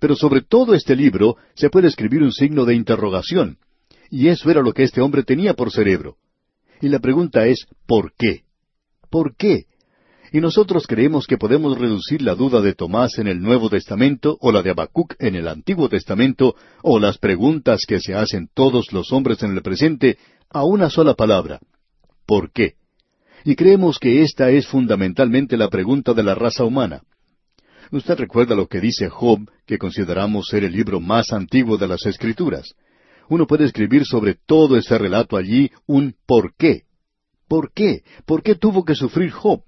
Pero 0.00 0.16
sobre 0.16 0.40
todo 0.40 0.72
este 0.72 0.96
libro 0.96 1.36
se 1.56 1.68
puede 1.68 1.88
escribir 1.88 2.22
un 2.22 2.32
signo 2.32 2.64
de 2.64 2.74
interrogación. 2.74 3.58
Y 4.08 4.28
eso 4.28 4.50
era 4.50 4.62
lo 4.62 4.72
que 4.72 4.84
este 4.84 5.02
hombre 5.02 5.24
tenía 5.24 5.52
por 5.52 5.70
cerebro. 5.70 6.16
Y 6.80 6.88
la 6.88 7.00
pregunta 7.00 7.46
es, 7.46 7.66
¿por 7.86 8.14
qué? 8.16 8.44
¿Por 9.10 9.36
qué? 9.36 9.66
Y 10.34 10.40
nosotros 10.40 10.88
creemos 10.88 11.28
que 11.28 11.38
podemos 11.38 11.78
reducir 11.78 12.20
la 12.20 12.34
duda 12.34 12.60
de 12.60 12.74
Tomás 12.74 13.18
en 13.18 13.28
el 13.28 13.40
Nuevo 13.40 13.70
Testamento 13.70 14.36
o 14.40 14.50
la 14.50 14.62
de 14.62 14.70
Habacuc 14.70 15.14
en 15.20 15.36
el 15.36 15.46
Antiguo 15.46 15.88
Testamento 15.88 16.56
o 16.82 16.98
las 16.98 17.18
preguntas 17.18 17.84
que 17.86 18.00
se 18.00 18.16
hacen 18.16 18.48
todos 18.52 18.92
los 18.92 19.12
hombres 19.12 19.44
en 19.44 19.52
el 19.52 19.62
presente 19.62 20.18
a 20.50 20.64
una 20.64 20.90
sola 20.90 21.14
palabra. 21.14 21.60
¿Por 22.26 22.50
qué? 22.50 22.72
Y 23.44 23.54
creemos 23.54 24.00
que 24.00 24.22
esta 24.22 24.50
es 24.50 24.66
fundamentalmente 24.66 25.56
la 25.56 25.68
pregunta 25.68 26.14
de 26.14 26.24
la 26.24 26.34
raza 26.34 26.64
humana. 26.64 27.02
Usted 27.92 28.18
recuerda 28.18 28.56
lo 28.56 28.66
que 28.66 28.80
dice 28.80 29.08
Job, 29.08 29.48
que 29.64 29.78
consideramos 29.78 30.48
ser 30.48 30.64
el 30.64 30.72
libro 30.72 30.98
más 30.98 31.32
antiguo 31.32 31.78
de 31.78 31.86
las 31.86 32.06
Escrituras. 32.06 32.74
Uno 33.28 33.46
puede 33.46 33.66
escribir 33.66 34.04
sobre 34.04 34.34
todo 34.34 34.76
ese 34.76 34.98
relato 34.98 35.36
allí 35.36 35.70
un 35.86 36.16
¿por 36.26 36.56
qué? 36.56 36.86
¿Por 37.46 37.72
qué? 37.72 38.02
¿Por 38.26 38.42
qué 38.42 38.56
tuvo 38.56 38.84
que 38.84 38.96
sufrir 38.96 39.30
Job? 39.30 39.62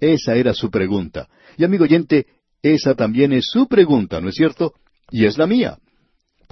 Esa 0.00 0.34
era 0.34 0.54
su 0.54 0.70
pregunta. 0.70 1.28
Y 1.56 1.64
amigo 1.64 1.84
oyente, 1.84 2.26
esa 2.62 2.94
también 2.94 3.32
es 3.32 3.46
su 3.50 3.68
pregunta, 3.68 4.20
¿no 4.20 4.28
es 4.28 4.34
cierto? 4.34 4.74
Y 5.10 5.26
es 5.26 5.38
la 5.38 5.46
mía 5.46 5.78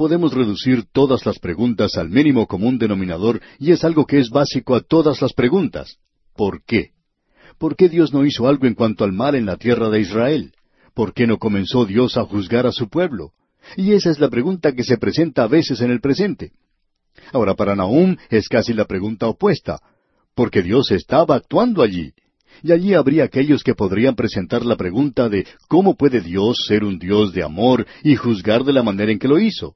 podemos 0.03 0.33
reducir 0.33 0.85
todas 0.93 1.25
las 1.27 1.39
preguntas 1.39 1.97
al 1.97 2.09
mínimo 2.09 2.47
común 2.47 2.79
denominador 2.79 3.41
y 3.59 3.73
es 3.73 3.85
algo 3.85 4.07
que 4.07 4.19
es 4.19 4.31
básico 4.31 4.75
a 4.75 4.81
todas 4.81 5.23
las 5.23 5.33
preguntas. 5.33 5.99
¿Por 6.35 6.65
qué? 6.65 6.91
¿Por 7.59 7.77
qué 7.77 7.89
Dios 7.89 8.13
no 8.13 8.25
hizo 8.25 8.49
algo 8.49 8.67
en 8.67 8.75
cuanto 8.75 9.05
al 9.05 9.13
mal 9.13 9.35
en 9.35 9.47
la 9.47 9.57
tierra 9.57 9.91
de 9.91 10.01
Israel? 10.01 10.55
¿Por 10.95 11.15
qué 11.15 11.27
no 11.27 11.39
comenzó 11.39 11.85
Dios 11.85 12.17
a 12.17 12.25
juzgar 12.25 12.67
a 12.67 12.73
su 12.73 12.89
pueblo? 12.89 13.33
Y 13.77 13.93
esa 13.93 14.11
es 14.11 14.19
la 14.19 14.29
pregunta 14.29 14.73
que 14.73 14.83
se 14.83 14.99
presenta 14.99 15.45
a 15.45 15.49
veces 15.49 15.81
en 15.81 15.91
el 15.91 16.01
presente. 16.01 16.53
Ahora, 17.33 17.55
para 17.55 17.77
Nahum 17.77 18.17
es 18.31 18.49
casi 18.49 18.73
la 18.73 18.87
pregunta 18.87 19.29
opuesta, 19.29 19.81
porque 20.35 20.63
Dios 20.63 20.91
estaba 20.91 21.37
actuando 21.37 21.83
allí. 21.83 22.13
Y 22.63 22.73
allí 22.73 22.95
habría 22.95 23.25
aquellos 23.25 23.63
que 23.63 23.75
podrían 23.75 24.15
presentar 24.15 24.65
la 24.65 24.77
pregunta 24.77 25.29
de 25.29 25.47
cómo 25.69 25.97
puede 25.97 26.21
Dios 26.21 26.65
ser 26.67 26.85
un 26.85 26.99
Dios 26.99 27.33
de 27.33 27.43
amor 27.43 27.87
y 28.03 28.17
juzgar 28.17 28.65
de 28.65 28.73
la 28.73 28.83
manera 28.83 29.13
en 29.13 29.19
que 29.19 29.29
lo 29.29 29.39
hizo. 29.39 29.75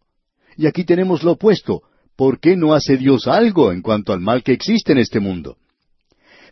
Y 0.57 0.67
aquí 0.67 0.85
tenemos 0.85 1.23
lo 1.23 1.33
opuesto. 1.33 1.83
¿Por 2.17 2.41
qué 2.41 2.57
no 2.57 2.73
hace 2.75 2.97
Dios 2.97 3.27
algo 3.27 3.73
en 3.73 3.83
cuanto 3.83 4.13
al 4.13 4.21
mal 4.21 4.43
que 4.43 4.53
existe 4.53 4.93
en 4.93 4.99
este 4.99 5.21
mundo? 5.21 5.57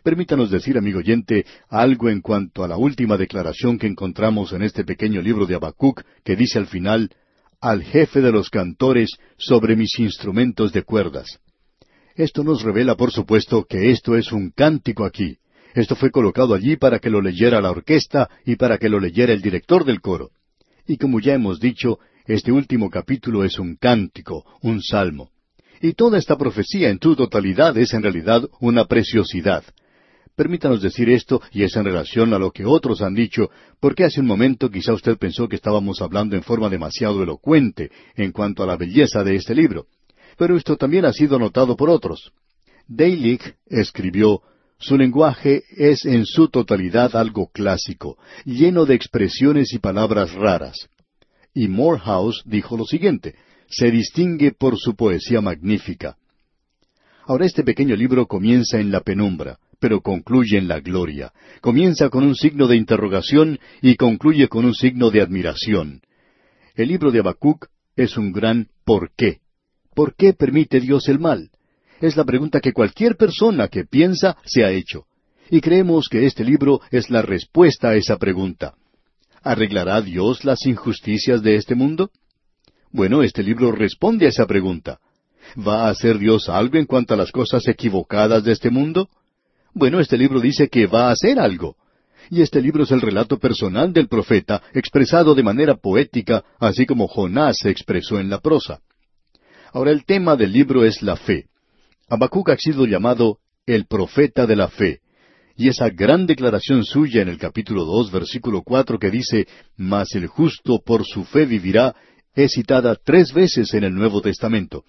Permítanos 0.03 0.51
decir, 0.51 0.77
amigo 0.77 0.99
oyente, 0.99 1.45
algo 1.67 2.09
en 2.09 2.21
cuanto 2.21 2.63
a 2.63 2.67
la 2.67 2.77
última 2.77 3.17
declaración 3.17 3.79
que 3.79 3.87
encontramos 3.87 4.53
en 4.53 4.61
este 4.61 4.85
pequeño 4.85 5.19
libro 5.19 5.47
de 5.47 5.55
Habacuc, 5.55 6.03
que 6.23 6.35
dice 6.35 6.59
al 6.59 6.67
final, 6.67 7.09
al 7.59 7.81
jefe 7.81 8.21
de 8.21 8.31
los 8.31 8.51
cantores 8.51 9.09
sobre 9.37 9.75
mis 9.75 9.97
instrumentos 9.97 10.71
de 10.71 10.83
cuerdas. 10.83 11.39
Esto 12.13 12.43
nos 12.43 12.61
revela, 12.61 12.95
por 12.95 13.11
supuesto, 13.11 13.65
que 13.65 13.89
esto 13.89 14.15
es 14.15 14.31
un 14.31 14.51
cántico 14.51 15.05
aquí. 15.05 15.39
Esto 15.75 15.97
fue 15.97 16.09
colocado 16.09 16.55
allí 16.55 16.77
para 16.77 16.99
que 16.99 17.09
lo 17.09 17.21
leyera 17.21 17.59
la 17.59 17.69
orquesta 17.69 18.29
y 18.45 18.55
para 18.55 18.77
que 18.77 18.87
lo 18.87 18.97
leyera 18.97 19.33
el 19.33 19.41
director 19.41 19.83
del 19.83 19.99
coro. 19.99 20.31
Y 20.87 20.95
como 20.95 21.19
ya 21.19 21.33
hemos 21.33 21.59
dicho, 21.59 21.99
este 22.25 22.53
último 22.53 22.89
capítulo 22.89 23.43
es 23.43 23.59
un 23.59 23.75
cántico, 23.75 24.45
un 24.61 24.81
salmo. 24.81 25.31
Y 25.81 25.91
toda 25.91 26.17
esta 26.17 26.37
profecía 26.37 26.89
en 26.89 26.99
su 27.01 27.17
totalidad 27.17 27.77
es 27.77 27.93
en 27.93 28.03
realidad 28.03 28.47
una 28.61 28.85
preciosidad. 28.85 29.65
Permítanos 30.37 30.81
decir 30.81 31.09
esto, 31.09 31.41
y 31.51 31.63
es 31.63 31.75
en 31.75 31.83
relación 31.83 32.33
a 32.33 32.39
lo 32.39 32.51
que 32.51 32.65
otros 32.65 33.01
han 33.01 33.13
dicho, 33.13 33.49
porque 33.81 34.05
hace 34.05 34.21
un 34.21 34.27
momento 34.27 34.71
quizá 34.71 34.93
usted 34.93 35.17
pensó 35.17 35.49
que 35.49 35.57
estábamos 35.57 36.01
hablando 36.01 36.37
en 36.37 36.43
forma 36.43 36.69
demasiado 36.69 37.21
elocuente 37.21 37.91
en 38.15 38.31
cuanto 38.31 38.63
a 38.63 38.65
la 38.65 38.77
belleza 38.77 39.25
de 39.25 39.35
este 39.35 39.53
libro. 39.53 39.87
Pero 40.37 40.55
esto 40.55 40.77
también 40.77 41.03
ha 41.03 41.11
sido 41.11 41.37
notado 41.37 41.75
por 41.75 41.89
otros. 41.89 42.31
Deilich 42.87 43.55
escribió, 43.67 44.41
su 44.85 44.97
lenguaje 44.97 45.63
es 45.75 46.05
en 46.05 46.25
su 46.25 46.49
totalidad 46.49 47.15
algo 47.15 47.47
clásico, 47.47 48.17
lleno 48.45 48.85
de 48.85 48.93
expresiones 48.93 49.73
y 49.73 49.79
palabras 49.79 50.33
raras. 50.33 50.89
Y 51.53 51.67
Morehouse 51.67 52.43
dijo 52.45 52.77
lo 52.77 52.85
siguiente, 52.85 53.35
se 53.67 53.89
distingue 53.89 54.51
por 54.51 54.77
su 54.77 54.95
poesía 54.95 55.41
magnífica. 55.41 56.17
Ahora 57.25 57.47
este 57.47 57.63
pequeño 57.63 57.95
libro 57.95 58.27
comienza 58.27 58.79
en 58.79 58.91
la 58.91 58.99
penumbra 58.99 59.57
pero 59.79 60.01
concluye 60.01 60.57
en 60.57 60.67
la 60.67 60.79
gloria. 60.79 61.33
Comienza 61.61 62.09
con 62.09 62.23
un 62.23 62.35
signo 62.35 62.67
de 62.67 62.75
interrogación 62.75 63.59
y 63.81 63.95
concluye 63.95 64.47
con 64.47 64.65
un 64.65 64.73
signo 64.73 65.11
de 65.11 65.21
admiración. 65.21 66.01
El 66.75 66.87
libro 66.87 67.11
de 67.11 67.19
Habacuc 67.19 67.67
es 67.95 68.17
un 68.17 68.31
gran 68.31 68.69
¿por 68.83 69.11
qué? 69.15 69.41
¿Por 69.93 70.15
qué 70.15 70.33
permite 70.33 70.79
Dios 70.79 71.07
el 71.07 71.19
mal? 71.19 71.51
Es 72.05 72.15
la 72.15 72.23
pregunta 72.23 72.59
que 72.59 72.71
cualquier 72.71 73.17
persona 73.17 73.67
que 73.67 73.83
piensa 73.83 74.37
se 74.45 74.63
ha 74.63 74.69
hecho. 74.69 75.05
Y 75.49 75.59
creemos 75.59 76.07
que 76.07 76.27
este 76.27 76.43
libro 76.43 76.79
es 76.91 77.09
la 77.09 77.23
respuesta 77.23 77.89
a 77.89 77.95
esa 77.95 78.17
pregunta. 78.17 78.75
¿Arreglará 79.41 80.03
Dios 80.03 80.45
las 80.45 80.67
injusticias 80.67 81.41
de 81.41 81.55
este 81.55 81.73
mundo? 81.73 82.11
Bueno, 82.91 83.23
este 83.23 83.41
libro 83.41 83.71
responde 83.71 84.27
a 84.27 84.29
esa 84.29 84.45
pregunta. 84.45 84.99
¿Va 85.57 85.87
a 85.87 85.89
hacer 85.89 86.19
Dios 86.19 86.47
algo 86.47 86.77
en 86.77 86.85
cuanto 86.85 87.15
a 87.15 87.17
las 87.17 87.31
cosas 87.31 87.67
equivocadas 87.67 88.43
de 88.43 88.51
este 88.51 88.69
mundo? 88.69 89.09
Bueno, 89.73 89.99
este 89.99 90.15
libro 90.15 90.39
dice 90.39 90.69
que 90.69 90.85
va 90.85 91.07
a 91.07 91.13
hacer 91.13 91.39
algo. 91.39 91.75
Y 92.29 92.43
este 92.43 92.61
libro 92.61 92.83
es 92.83 92.91
el 92.91 93.01
relato 93.01 93.39
personal 93.39 93.93
del 93.93 94.07
profeta, 94.07 94.61
expresado 94.75 95.33
de 95.33 95.41
manera 95.41 95.73
poética, 95.73 96.43
así 96.59 96.85
como 96.85 97.07
Jonás 97.07 97.57
se 97.63 97.71
expresó 97.71 98.19
en 98.19 98.29
la 98.29 98.41
prosa. 98.41 98.81
Ahora 99.73 99.89
el 99.89 100.05
tema 100.05 100.35
del 100.35 100.53
libro 100.53 100.85
es 100.85 101.01
la 101.01 101.15
fe. 101.15 101.47
Habacuc 102.07 102.49
ha 102.49 102.57
sido 102.57 102.85
llamado 102.85 103.39
el 103.65 103.85
profeta 103.87 104.45
de 104.45 104.55
la 104.55 104.67
fe. 104.67 104.99
Y 105.57 105.69
esa 105.69 105.89
gran 105.89 106.27
declaración 106.27 106.83
suya 106.83 107.21
en 107.21 107.29
el 107.29 107.37
capítulo 107.37 107.85
dos, 107.85 108.11
versículo 108.11 108.61
cuatro, 108.61 108.99
que 108.99 109.09
dice, 109.09 109.47
Mas 109.77 110.13
el 110.13 110.27
justo 110.27 110.81
por 110.85 111.05
su 111.05 111.23
fe 111.23 111.45
vivirá, 111.45 111.95
es 112.35 112.51
citada 112.53 112.95
tres 112.95 113.33
veces 113.33 113.73
en 113.73 113.85
el 113.85 113.95
Nuevo 113.95 114.21
Testamento. 114.21 114.83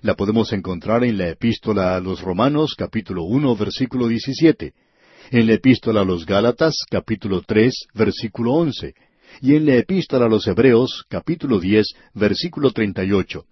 La 0.00 0.14
podemos 0.14 0.52
encontrar 0.52 1.04
en 1.04 1.18
la 1.18 1.28
epístola 1.28 1.96
a 1.96 2.00
los 2.00 2.22
Romanos, 2.22 2.74
capítulo 2.78 3.24
uno, 3.24 3.56
versículo 3.56 4.08
diecisiete, 4.08 4.72
en 5.30 5.46
la 5.48 5.54
epístola 5.54 6.02
a 6.02 6.04
los 6.04 6.24
Gálatas, 6.24 6.76
capítulo 6.88 7.42
tres, 7.46 7.86
versículo 7.92 8.52
once, 8.52 8.94
y 9.42 9.56
en 9.56 9.66
la 9.66 9.74
epístola 9.74 10.26
a 10.26 10.28
los 10.28 10.46
Hebreos, 10.46 11.04
capítulo 11.08 11.58
diez, 11.58 11.88
versículo 12.14 12.70
treinta 12.70 13.04
y 13.04 13.12
ocho. 13.12 13.44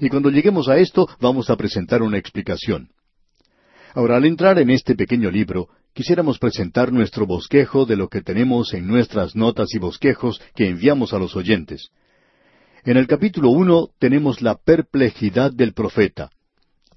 Y 0.00 0.08
cuando 0.08 0.30
lleguemos 0.30 0.68
a 0.68 0.78
esto, 0.78 1.08
vamos 1.20 1.50
a 1.50 1.56
presentar 1.56 2.02
una 2.02 2.18
explicación. 2.18 2.90
Ahora, 3.94 4.16
al 4.16 4.24
entrar 4.24 4.58
en 4.58 4.70
este 4.70 4.96
pequeño 4.96 5.30
libro, 5.30 5.68
quisiéramos 5.92 6.38
presentar 6.38 6.92
nuestro 6.92 7.26
bosquejo 7.26 7.86
de 7.86 7.96
lo 7.96 8.08
que 8.08 8.22
tenemos 8.22 8.74
en 8.74 8.88
nuestras 8.88 9.36
notas 9.36 9.72
y 9.72 9.78
bosquejos 9.78 10.42
que 10.56 10.68
enviamos 10.68 11.12
a 11.12 11.18
los 11.18 11.36
oyentes. 11.36 11.90
En 12.84 12.96
el 12.96 13.06
capítulo 13.06 13.50
uno 13.50 13.88
tenemos 13.98 14.42
la 14.42 14.56
perplejidad 14.56 15.52
del 15.52 15.72
profeta. 15.72 16.30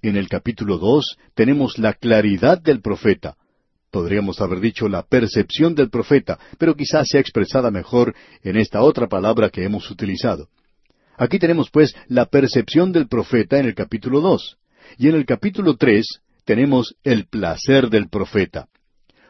En 0.01 0.17
el 0.17 0.27
capítulo 0.27 0.79
dos 0.79 1.17
tenemos 1.35 1.77
la 1.77 1.93
claridad 1.93 2.59
del 2.59 2.81
profeta. 2.81 3.37
Podríamos 3.91 4.41
haber 4.41 4.59
dicho 4.59 4.89
la 4.89 5.03
percepción 5.03 5.75
del 5.75 5.89
profeta, 5.89 6.39
pero 6.57 6.75
quizás 6.75 7.07
sea 7.07 7.21
expresada 7.21 7.71
mejor 7.71 8.15
en 8.43 8.57
esta 8.57 8.81
otra 8.81 9.07
palabra 9.07 9.49
que 9.49 9.63
hemos 9.63 9.89
utilizado. 9.89 10.49
Aquí 11.17 11.39
tenemos 11.39 11.71
pues 11.71 11.95
la 12.07 12.27
percepción 12.27 12.91
del 12.91 13.07
profeta 13.07 13.57
en 13.57 13.65
el 13.65 13.73
capítulo 13.73 14.21
dos. 14.21 14.57
Y 14.97 15.09
en 15.09 15.15
el 15.15 15.25
capítulo 15.25 15.75
tres 15.75 16.21
tenemos 16.45 16.95
el 17.03 17.25
placer 17.25 17.89
del 17.89 18.07
profeta. 18.07 18.67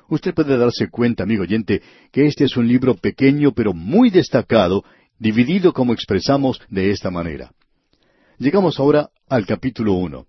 Usted 0.10 0.34
puede 0.34 0.58
darse 0.58 0.90
cuenta, 0.90 1.24
amigo 1.24 1.44
oyente, 1.44 1.82
que 2.12 2.28
este 2.28 2.44
es 2.46 2.58
un 2.58 2.68
libro 2.68 2.96
pequeño 2.96 3.54
pero 3.54 3.74
muy 3.74 4.10
destacado 4.10 4.84
dividido 5.18 5.74
como 5.74 5.94
expresamos 5.94 6.62
de 6.70 6.92
esta 6.92 7.10
manera. 7.10 7.52
Llegamos 8.38 8.80
ahora 8.80 9.10
al 9.30 9.46
capítulo 9.46 9.94
uno. 9.94 10.28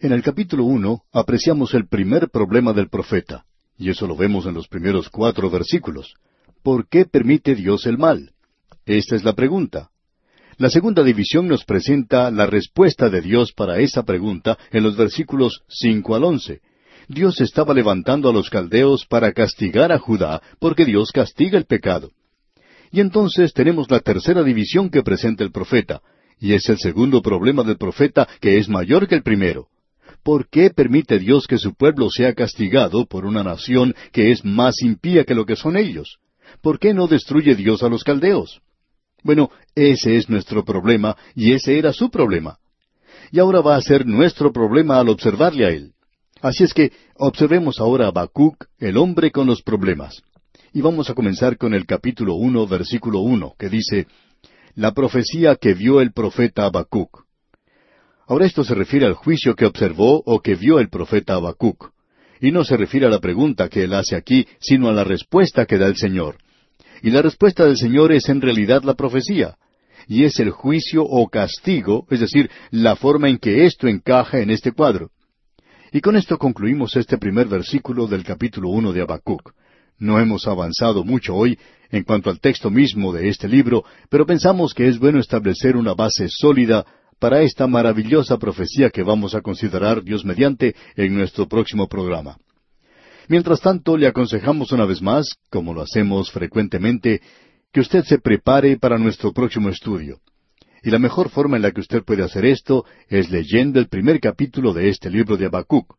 En 0.00 0.12
el 0.12 0.22
capítulo 0.22 0.64
uno 0.64 1.02
apreciamos 1.12 1.74
el 1.74 1.88
primer 1.88 2.28
problema 2.28 2.72
del 2.72 2.88
profeta, 2.88 3.44
y 3.76 3.90
eso 3.90 4.06
lo 4.06 4.16
vemos 4.16 4.46
en 4.46 4.54
los 4.54 4.68
primeros 4.68 5.08
cuatro 5.08 5.50
versículos. 5.50 6.14
¿Por 6.62 6.88
qué 6.88 7.06
permite 7.06 7.54
Dios 7.54 7.86
el 7.86 7.98
mal? 7.98 8.32
Esta 8.86 9.16
es 9.16 9.24
la 9.24 9.32
pregunta. 9.32 9.90
La 10.56 10.70
segunda 10.70 11.02
división 11.02 11.48
nos 11.48 11.64
presenta 11.64 12.30
la 12.30 12.46
respuesta 12.46 13.10
de 13.10 13.20
Dios 13.20 13.52
para 13.52 13.80
esa 13.80 14.04
pregunta 14.04 14.56
en 14.70 14.84
los 14.84 14.96
versículos 14.96 15.62
cinco 15.68 16.14
al 16.14 16.22
once. 16.22 16.60
Dios 17.08 17.40
estaba 17.40 17.74
levantando 17.74 18.28
a 18.28 18.32
los 18.32 18.50
caldeos 18.50 19.04
para 19.06 19.32
castigar 19.32 19.90
a 19.90 19.98
Judá, 19.98 20.40
porque 20.60 20.84
Dios 20.84 21.10
castiga 21.10 21.58
el 21.58 21.66
pecado. 21.66 22.10
Y 22.92 23.00
entonces 23.00 23.52
tenemos 23.52 23.90
la 23.90 23.98
tercera 23.98 24.44
división 24.44 24.90
que 24.90 25.02
presenta 25.02 25.42
el 25.42 25.50
profeta, 25.50 26.00
y 26.38 26.54
es 26.54 26.68
el 26.68 26.78
segundo 26.78 27.20
problema 27.20 27.64
del 27.64 27.76
profeta 27.76 28.28
que 28.40 28.58
es 28.58 28.68
mayor 28.68 29.08
que 29.08 29.16
el 29.16 29.22
primero. 29.22 29.66
¿Por 30.22 30.48
qué 30.48 30.70
permite 30.70 31.18
Dios 31.18 31.46
que 31.46 31.58
su 31.58 31.74
pueblo 31.74 32.10
sea 32.10 32.32
castigado 32.32 33.06
por 33.06 33.26
una 33.26 33.42
nación 33.42 33.94
que 34.12 34.30
es 34.30 34.44
más 34.44 34.80
impía 34.82 35.24
que 35.24 35.34
lo 35.34 35.44
que 35.44 35.56
son 35.56 35.76
ellos? 35.76 36.18
¿Por 36.62 36.78
qué 36.78 36.94
no 36.94 37.08
destruye 37.08 37.56
Dios 37.56 37.82
a 37.82 37.88
los 37.88 38.04
caldeos? 38.04 38.60
Bueno, 39.24 39.50
ese 39.74 40.16
es 40.16 40.28
nuestro 40.28 40.64
problema 40.64 41.16
y 41.34 41.54
ese 41.54 41.78
era 41.78 41.92
su 41.92 42.10
problema. 42.10 42.58
Y 43.32 43.40
ahora 43.40 43.62
va 43.62 43.74
a 43.74 43.80
ser 43.80 44.06
nuestro 44.06 44.52
problema 44.52 45.00
al 45.00 45.08
observarle 45.08 45.66
a 45.66 45.70
él. 45.70 45.92
Así 46.42 46.62
es 46.62 46.74
que 46.74 46.92
observemos 47.16 47.80
ahora 47.80 48.04
a 48.04 48.08
Habacuc, 48.08 48.66
el 48.78 48.98
hombre 48.98 49.30
con 49.30 49.46
los 49.46 49.62
problemas. 49.62 50.22
Y 50.74 50.82
vamos 50.82 51.08
a 51.08 51.14
comenzar 51.14 51.56
con 51.56 51.72
el 51.72 51.86
capítulo 51.86 52.34
uno, 52.34 52.66
versículo 52.66 53.20
uno, 53.20 53.54
que 53.58 53.70
dice 53.70 54.06
La 54.74 54.92
profecía 54.92 55.56
que 55.56 55.72
vio 55.72 56.02
el 56.02 56.12
profeta 56.12 56.66
Habacuc. 56.66 57.24
Ahora 58.26 58.44
esto 58.44 58.62
se 58.62 58.74
refiere 58.74 59.06
al 59.06 59.14
juicio 59.14 59.54
que 59.54 59.64
observó 59.64 60.22
o 60.26 60.40
que 60.40 60.54
vio 60.54 60.80
el 60.80 60.90
profeta 60.90 61.34
Habacuc. 61.34 61.92
Y 62.40 62.52
no 62.52 62.62
se 62.62 62.76
refiere 62.76 63.06
a 63.06 63.10
la 63.10 63.20
pregunta 63.20 63.70
que 63.70 63.84
él 63.84 63.94
hace 63.94 64.16
aquí, 64.16 64.46
sino 64.60 64.88
a 64.88 64.92
la 64.92 65.04
respuesta 65.04 65.64
que 65.64 65.78
da 65.78 65.86
el 65.86 65.96
Señor. 65.96 66.36
Y 67.04 67.10
la 67.10 67.20
respuesta 67.20 67.66
del 67.66 67.76
Señor 67.76 68.12
es 68.12 68.30
en 68.30 68.40
realidad 68.40 68.82
la 68.82 68.94
profecía. 68.94 69.58
Y 70.08 70.24
es 70.24 70.40
el 70.40 70.48
juicio 70.48 71.04
o 71.04 71.28
castigo, 71.28 72.06
es 72.08 72.20
decir, 72.20 72.50
la 72.70 72.96
forma 72.96 73.28
en 73.28 73.36
que 73.36 73.66
esto 73.66 73.88
encaja 73.88 74.38
en 74.38 74.48
este 74.48 74.72
cuadro. 74.72 75.10
Y 75.92 76.00
con 76.00 76.16
esto 76.16 76.38
concluimos 76.38 76.96
este 76.96 77.18
primer 77.18 77.46
versículo 77.46 78.06
del 78.06 78.24
capítulo 78.24 78.70
uno 78.70 78.94
de 78.94 79.02
Habacuc. 79.02 79.52
No 79.98 80.18
hemos 80.18 80.46
avanzado 80.46 81.04
mucho 81.04 81.34
hoy 81.34 81.58
en 81.90 82.04
cuanto 82.04 82.30
al 82.30 82.40
texto 82.40 82.70
mismo 82.70 83.12
de 83.12 83.28
este 83.28 83.48
libro, 83.48 83.84
pero 84.08 84.24
pensamos 84.24 84.72
que 84.72 84.88
es 84.88 84.98
bueno 84.98 85.20
establecer 85.20 85.76
una 85.76 85.92
base 85.92 86.30
sólida 86.30 86.86
para 87.18 87.42
esta 87.42 87.66
maravillosa 87.66 88.38
profecía 88.38 88.88
que 88.88 89.02
vamos 89.02 89.34
a 89.34 89.42
considerar 89.42 90.02
Dios 90.02 90.24
mediante 90.24 90.74
en 90.96 91.14
nuestro 91.14 91.46
próximo 91.46 91.86
programa. 91.86 92.38
Mientras 93.28 93.60
tanto, 93.60 93.96
le 93.96 94.06
aconsejamos 94.06 94.72
una 94.72 94.84
vez 94.84 95.00
más, 95.00 95.36
como 95.50 95.72
lo 95.72 95.82
hacemos 95.82 96.30
frecuentemente, 96.30 97.20
que 97.72 97.80
usted 97.80 98.04
se 98.04 98.18
prepare 98.18 98.78
para 98.78 98.98
nuestro 98.98 99.32
próximo 99.32 99.68
estudio. 99.68 100.20
Y 100.82 100.90
la 100.90 100.98
mejor 100.98 101.30
forma 101.30 101.56
en 101.56 101.62
la 101.62 101.70
que 101.70 101.80
usted 101.80 102.02
puede 102.04 102.22
hacer 102.22 102.44
esto 102.44 102.84
es 103.08 103.30
leyendo 103.30 103.80
el 103.80 103.88
primer 103.88 104.20
capítulo 104.20 104.74
de 104.74 104.90
este 104.90 105.08
libro 105.08 105.38
de 105.38 105.46
Habacuc. 105.46 105.96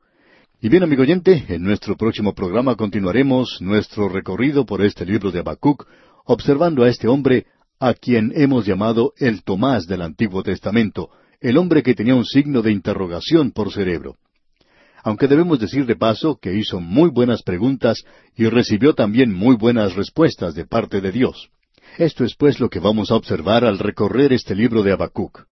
Y 0.61 0.69
bien, 0.69 0.83
amigo 0.83 1.01
oyente, 1.01 1.43
en 1.49 1.63
nuestro 1.63 1.97
próximo 1.97 2.33
programa 2.33 2.75
continuaremos 2.75 3.57
nuestro 3.61 4.07
recorrido 4.07 4.65
por 4.65 4.83
este 4.83 5.05
libro 5.05 5.31
de 5.31 5.39
Habacuc, 5.39 5.87
observando 6.25 6.83
a 6.83 6.89
este 6.89 7.07
hombre 7.07 7.47
a 7.79 7.93
quien 7.93 8.31
hemos 8.35 8.65
llamado 8.65 9.13
el 9.17 9.43
Tomás 9.43 9.87
del 9.87 10.01
Antiguo 10.01 10.43
Testamento, 10.43 11.09
el 11.41 11.57
hombre 11.57 11.83
que 11.83 11.95
tenía 11.95 12.15
un 12.15 12.25
signo 12.25 12.61
de 12.61 12.71
interrogación 12.71 13.51
por 13.51 13.71
cerebro. 13.71 14.17
Aunque 15.05 15.27
debemos 15.27 15.59
decir 15.59 15.85
de 15.85 15.95
paso 15.95 16.39
que 16.41 16.55
hizo 16.55 16.79
muy 16.79 17.11
buenas 17.11 17.43
preguntas 17.43 18.03
y 18.35 18.49
recibió 18.49 18.95
también 18.95 19.31
muy 19.31 19.55
buenas 19.55 19.93
respuestas 19.93 20.55
de 20.55 20.65
parte 20.65 20.99
de 20.99 21.11
Dios. 21.11 21.51
Esto 21.99 22.23
es 22.23 22.35
pues 22.35 22.59
lo 22.59 22.71
que 22.71 22.79
vamos 22.79 23.11
a 23.11 23.15
observar 23.15 23.65
al 23.65 23.77
recorrer 23.77 24.33
este 24.33 24.55
libro 24.55 24.81
de 24.81 24.93
Habacuc. 24.93 25.45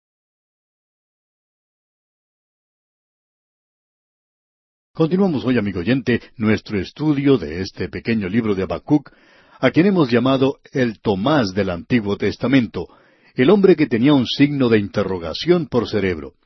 Continuamos 4.94 5.44
hoy, 5.44 5.58
amigo 5.58 5.80
oyente, 5.80 6.22
nuestro 6.38 6.80
estudio 6.80 7.36
de 7.36 7.60
este 7.60 7.90
pequeño 7.90 8.30
libro 8.30 8.54
de 8.54 8.62
Habacuc, 8.62 9.12
a 9.60 9.70
quien 9.70 9.84
hemos 9.84 10.10
llamado 10.10 10.60
el 10.72 10.98
Tomás 11.00 11.52
del 11.52 11.68
Antiguo 11.68 12.16
Testamento, 12.16 12.88
el 13.34 13.50
hombre 13.50 13.76
que 13.76 13.86
tenía 13.86 14.14
un 14.14 14.26
signo 14.26 14.70
de 14.70 14.78
interrogación 14.78 15.66
por 15.66 15.90
cerebro. 15.90 16.36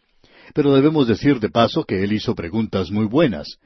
Pero 0.55 0.75
debemos 0.75 1.07
decir 1.09 1.41
de 1.41 1.51
paso 1.51 1.85
que 1.85 2.03
él 2.03 2.13
hizo 2.13 2.35
preguntas 2.35 2.91
muy 2.91 3.07
buenas. 3.07 3.59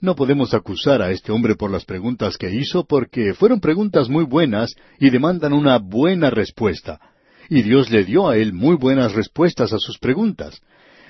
No 0.00 0.14
podemos 0.14 0.52
acusar 0.52 1.00
a 1.00 1.10
este 1.10 1.32
hombre 1.32 1.54
por 1.54 1.70
las 1.70 1.84
preguntas 1.84 2.36
que 2.36 2.50
hizo 2.50 2.84
porque 2.84 3.32
fueron 3.32 3.60
preguntas 3.60 4.08
muy 4.08 4.24
buenas 4.24 4.74
y 4.98 5.10
demandan 5.10 5.52
una 5.52 5.78
buena 5.78 6.30
respuesta. 6.30 7.00
Y 7.48 7.62
Dios 7.62 7.90
le 7.90 8.04
dio 8.04 8.28
a 8.28 8.36
él 8.36 8.52
muy 8.52 8.76
buenas 8.76 9.14
respuestas 9.14 9.72
a 9.72 9.78
sus 9.78 9.98
preguntas. 9.98 10.60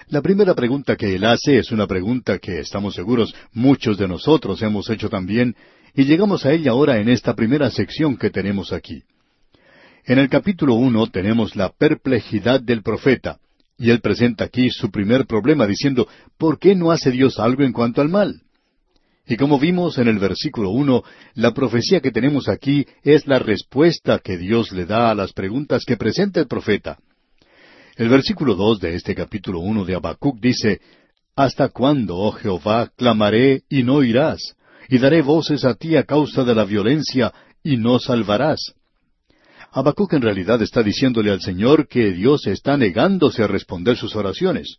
La 0.09 0.23
primera 0.23 0.55
pregunta 0.55 0.95
que 0.95 1.17
él 1.17 1.25
hace 1.25 1.59
es 1.59 1.73
una 1.73 1.89
pregunta 1.89 2.39
que 2.39 2.61
estamos 2.61 2.95
seguros 2.95 3.35
muchos 3.53 3.99
de 3.99 4.07
nosotros 4.07 4.63
hemos 4.63 4.89
hecho 4.89 5.09
también, 5.09 5.57
y 5.95 6.05
llegamos 6.05 6.47
a 6.47 6.53
ella 6.53 6.71
ahora 6.71 7.01
en 7.01 7.09
esta 7.09 7.35
primera 7.35 7.71
sección 7.71 8.17
que 8.17 8.31
tenemos 8.31 8.73
aquí. 8.73 9.03
En 10.05 10.21
el 10.21 10.29
capítulo 10.29 10.75
uno 10.75 11.09
tenemos 11.09 11.57
la 11.57 11.71
perplejidad 11.71 12.61
del 12.61 12.83
profeta, 12.83 13.41
y 13.79 13.91
él 13.91 14.01
presenta 14.01 14.45
aquí 14.45 14.71
su 14.71 14.91
primer 14.91 15.27
problema 15.27 15.67
diciendo, 15.67 16.09
¿por 16.39 16.59
qué 16.59 16.75
no 16.75 16.91
hace 16.91 17.11
Dios 17.11 17.39
algo 17.39 17.63
en 17.63 17.73
cuanto 17.73 18.01
al 18.01 18.09
mal? 18.09 18.43
Y 19.27 19.37
como 19.37 19.59
vimos 19.59 19.99
en 19.99 20.09
el 20.09 20.19
versículo 20.19 20.71
uno, 20.71 21.03
la 21.35 21.53
profecía 21.53 22.01
que 22.01 22.13
tenemos 22.13 22.49
aquí 22.49 22.87
es 23.03 23.27
la 23.27 23.39
respuesta 23.39 24.21
que 24.21 24.39
Dios 24.39 24.71
le 24.73 24.87
da 24.87 25.11
a 25.11 25.15
las 25.15 25.33
preguntas 25.33 25.85
que 25.85 25.97
presenta 25.97 26.41
el 26.41 26.47
profeta. 26.47 26.99
El 27.97 28.09
versículo 28.09 28.55
dos 28.55 28.79
de 28.79 28.95
este 28.95 29.15
capítulo 29.15 29.59
uno 29.59 29.85
de 29.85 29.97
Habacuc 29.97 30.39
dice, 30.41 30.81
¿Hasta 31.35 31.71
cuándo, 31.71 32.17
oh 32.17 32.33
Jehová, 32.33 32.91
clamaré 32.97 33.65
y 33.69 33.83
no 33.83 34.03
irás? 34.03 34.55
Y 34.89 34.99
daré 34.99 35.23
voces 35.23 35.65
a 35.65 35.75
ti 35.75 35.97
a 35.97 36.05
causa 36.05 36.45
de 36.45 36.55
la 36.55 36.65
violencia 36.65 37.33
y 37.65 37.77
no 37.77 37.99
salvarás. 37.99 38.76
Habacuc 39.77 40.15
en 40.15 40.23
realidad 40.23 40.63
está 40.63 40.83
diciéndole 40.83 41.31
al 41.31 41.43
Señor 41.43 41.87
que 41.87 42.11
Dios 42.13 42.47
está 42.47 42.79
negándose 42.79 43.43
a 43.43 43.47
responder 43.47 43.95
sus 43.95 44.17
oraciones. 44.17 44.79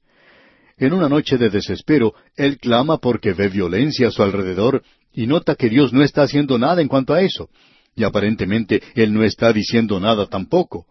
En 0.75 0.92
una 0.92 1.08
noche 1.08 1.38
de 1.38 1.51
desespero, 1.51 2.16
él 2.36 2.58
clama 2.58 2.98
porque 2.98 3.34
ve 3.34 3.48
violencia 3.48 4.08
a 4.08 4.12
su 4.12 4.24
alrededor 4.24 4.82
y 5.13 5.27
nota 5.27 5.54
que 5.54 5.70
Dios 5.70 5.94
no 5.94 6.01
está 6.01 6.24
haciendo 6.24 6.58
nada 6.58 6.82
en 6.82 6.88
cuanto 6.88 7.13
a 7.13 7.22
eso. 7.22 7.48
Y 7.96 8.06
aparentemente 8.06 8.82
él 8.96 9.13
no 9.13 9.24
está 9.24 9.54
diciendo 9.54 10.00
nada 10.00 10.25
tampoco. 10.25 10.88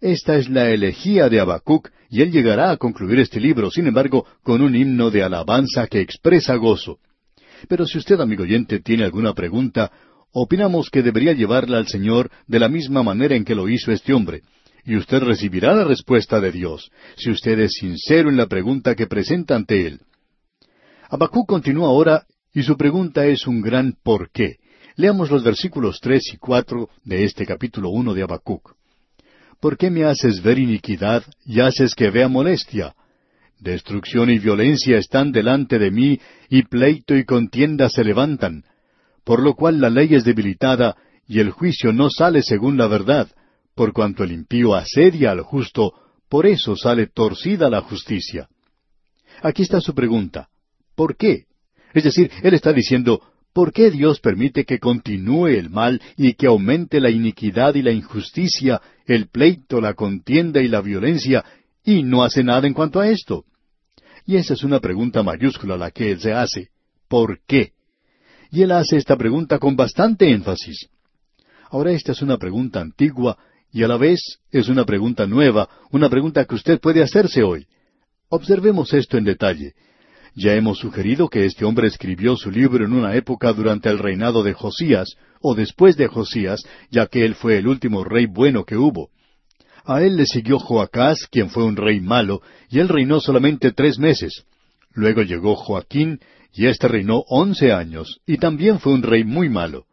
Esta 0.00 0.36
es 0.36 0.48
la 0.48 0.70
elegía 0.70 1.28
de 1.28 1.38
Habacuc, 1.38 1.90
y 2.08 2.22
él 2.22 2.32
llegará 2.32 2.70
a 2.70 2.78
concluir 2.78 3.18
este 3.18 3.38
libro, 3.38 3.70
sin 3.70 3.86
embargo, 3.86 4.24
con 4.42 4.62
un 4.62 4.74
himno 4.74 5.10
de 5.10 5.22
alabanza 5.22 5.86
que 5.88 6.00
expresa 6.00 6.56
gozo. 6.56 7.00
Pero 7.68 7.86
si 7.86 7.98
usted, 7.98 8.18
amigo 8.18 8.44
oyente, 8.44 8.80
tiene 8.80 9.04
alguna 9.04 9.34
pregunta, 9.34 9.90
opinamos 10.38 10.90
que 10.90 11.02
debería 11.02 11.32
llevarla 11.32 11.78
al 11.78 11.86
Señor 11.86 12.30
de 12.46 12.58
la 12.58 12.68
misma 12.68 13.02
manera 13.02 13.34
en 13.34 13.42
que 13.42 13.54
lo 13.54 13.70
hizo 13.70 13.90
este 13.90 14.12
hombre, 14.12 14.42
y 14.84 14.94
usted 14.94 15.22
recibirá 15.22 15.74
la 15.74 15.84
respuesta 15.84 16.40
de 16.40 16.52
Dios, 16.52 16.90
si 17.16 17.30
usted 17.30 17.58
es 17.58 17.72
sincero 17.72 18.28
en 18.28 18.36
la 18.36 18.46
pregunta 18.46 18.94
que 18.94 19.06
presenta 19.06 19.56
ante 19.56 19.86
Él. 19.86 20.00
Habacuc 21.08 21.48
continúa 21.48 21.88
ahora, 21.88 22.26
y 22.52 22.62
su 22.62 22.76
pregunta 22.76 23.24
es 23.24 23.46
un 23.46 23.62
gran 23.62 23.96
¿por 24.02 24.30
qué? 24.30 24.56
Leamos 24.96 25.30
los 25.30 25.42
versículos 25.42 26.00
tres 26.02 26.24
y 26.34 26.36
cuatro 26.36 26.90
de 27.02 27.24
este 27.24 27.46
capítulo 27.46 27.88
uno 27.88 28.12
de 28.12 28.22
Habacuc. 28.22 28.74
¿Por 29.58 29.78
qué 29.78 29.90
me 29.90 30.04
haces 30.04 30.42
ver 30.42 30.58
iniquidad 30.58 31.24
y 31.46 31.60
haces 31.60 31.94
que 31.94 32.10
vea 32.10 32.28
molestia? 32.28 32.94
Destrucción 33.58 34.28
y 34.28 34.38
violencia 34.38 34.98
están 34.98 35.32
delante 35.32 35.78
de 35.78 35.90
mí, 35.90 36.20
y 36.50 36.64
pleito 36.64 37.16
y 37.16 37.24
contienda 37.24 37.88
se 37.88 38.04
levantan, 38.04 38.64
por 39.26 39.42
lo 39.42 39.54
cual 39.54 39.80
la 39.80 39.90
ley 39.90 40.14
es 40.14 40.22
debilitada, 40.22 40.96
y 41.26 41.40
el 41.40 41.50
juicio 41.50 41.92
no 41.92 42.10
sale 42.10 42.42
según 42.42 42.76
la 42.76 42.86
verdad, 42.86 43.28
por 43.74 43.92
cuanto 43.92 44.22
el 44.22 44.30
impío 44.30 44.76
asedia 44.76 45.32
al 45.32 45.40
justo, 45.40 45.94
por 46.28 46.46
eso 46.46 46.76
sale 46.76 47.08
torcida 47.08 47.68
la 47.68 47.80
justicia. 47.80 48.48
Aquí 49.42 49.62
está 49.62 49.80
su 49.80 49.96
pregunta. 49.96 50.48
¿Por 50.94 51.16
qué? 51.16 51.46
Es 51.92 52.04
decir, 52.04 52.30
él 52.44 52.54
está 52.54 52.72
diciendo, 52.72 53.20
¿Por 53.52 53.72
qué 53.72 53.90
Dios 53.90 54.20
permite 54.20 54.64
que 54.64 54.78
continúe 54.78 55.48
el 55.48 55.70
mal 55.70 56.00
y 56.16 56.34
que 56.34 56.46
aumente 56.46 57.00
la 57.00 57.10
iniquidad 57.10 57.74
y 57.74 57.82
la 57.82 57.90
injusticia, 57.90 58.80
el 59.06 59.26
pleito, 59.26 59.80
la 59.80 59.94
contienda 59.94 60.62
y 60.62 60.68
la 60.68 60.82
violencia, 60.82 61.44
y 61.84 62.04
no 62.04 62.22
hace 62.22 62.44
nada 62.44 62.68
en 62.68 62.74
cuanto 62.74 63.00
a 63.00 63.08
esto? 63.08 63.44
Y 64.24 64.36
esa 64.36 64.54
es 64.54 64.62
una 64.62 64.78
pregunta 64.78 65.24
mayúscula 65.24 65.76
la 65.76 65.90
que 65.90 66.12
él 66.12 66.20
se 66.20 66.32
hace. 66.32 66.68
¿Por 67.08 67.40
qué? 67.44 67.72
Y 68.50 68.62
él 68.62 68.72
hace 68.72 68.96
esta 68.96 69.16
pregunta 69.16 69.58
con 69.58 69.76
bastante 69.76 70.30
énfasis. 70.30 70.88
Ahora 71.70 71.92
esta 71.92 72.12
es 72.12 72.22
una 72.22 72.38
pregunta 72.38 72.80
antigua 72.80 73.36
y 73.72 73.82
a 73.82 73.88
la 73.88 73.96
vez 73.96 74.38
es 74.50 74.68
una 74.68 74.84
pregunta 74.84 75.26
nueva, 75.26 75.68
una 75.90 76.08
pregunta 76.08 76.44
que 76.44 76.54
usted 76.54 76.80
puede 76.80 77.02
hacerse 77.02 77.42
hoy. 77.42 77.66
Observemos 78.28 78.92
esto 78.94 79.18
en 79.18 79.24
detalle. 79.24 79.74
Ya 80.34 80.54
hemos 80.54 80.78
sugerido 80.78 81.28
que 81.28 81.46
este 81.46 81.64
hombre 81.64 81.88
escribió 81.88 82.36
su 82.36 82.50
libro 82.50 82.84
en 82.84 82.92
una 82.92 83.14
época 83.14 83.52
durante 83.52 83.88
el 83.88 83.98
reinado 83.98 84.42
de 84.42 84.52
Josías, 84.52 85.16
o 85.40 85.54
después 85.54 85.96
de 85.96 86.08
Josías, 86.08 86.62
ya 86.90 87.06
que 87.06 87.24
él 87.24 87.34
fue 87.34 87.58
el 87.58 87.66
último 87.66 88.04
rey 88.04 88.26
bueno 88.26 88.64
que 88.64 88.76
hubo. 88.76 89.10
A 89.84 90.02
él 90.02 90.16
le 90.16 90.26
siguió 90.26 90.58
Joacás, 90.58 91.26
quien 91.30 91.48
fue 91.48 91.64
un 91.64 91.76
rey 91.76 92.00
malo, 92.00 92.42
y 92.68 92.80
él 92.80 92.88
reinó 92.88 93.20
solamente 93.20 93.72
tres 93.72 93.98
meses. 93.98 94.44
Luego 94.92 95.22
llegó 95.22 95.54
Joaquín, 95.54 96.20
y 96.56 96.66
éste 96.66 96.88
reinó 96.88 97.22
once 97.28 97.72
años, 97.72 98.20
y 98.26 98.38
también 98.38 98.80
fue 98.80 98.94
un 98.94 99.02
rey 99.02 99.24
muy 99.24 99.48
malo. 99.48 99.84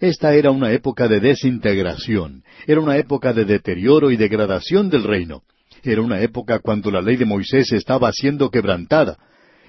Esta 0.00 0.34
era 0.34 0.50
una 0.50 0.72
época 0.72 1.08
de 1.08 1.20
desintegración, 1.20 2.44
era 2.66 2.80
una 2.80 2.96
época 2.96 3.32
de 3.32 3.44
deterioro 3.44 4.10
y 4.10 4.16
degradación 4.16 4.88
del 4.88 5.04
reino. 5.04 5.42
Era 5.82 6.02
una 6.02 6.20
época 6.20 6.60
cuando 6.60 6.90
la 6.90 7.00
ley 7.00 7.16
de 7.16 7.24
Moisés 7.24 7.72
estaba 7.72 8.12
siendo 8.12 8.50
quebrantada, 8.50 9.18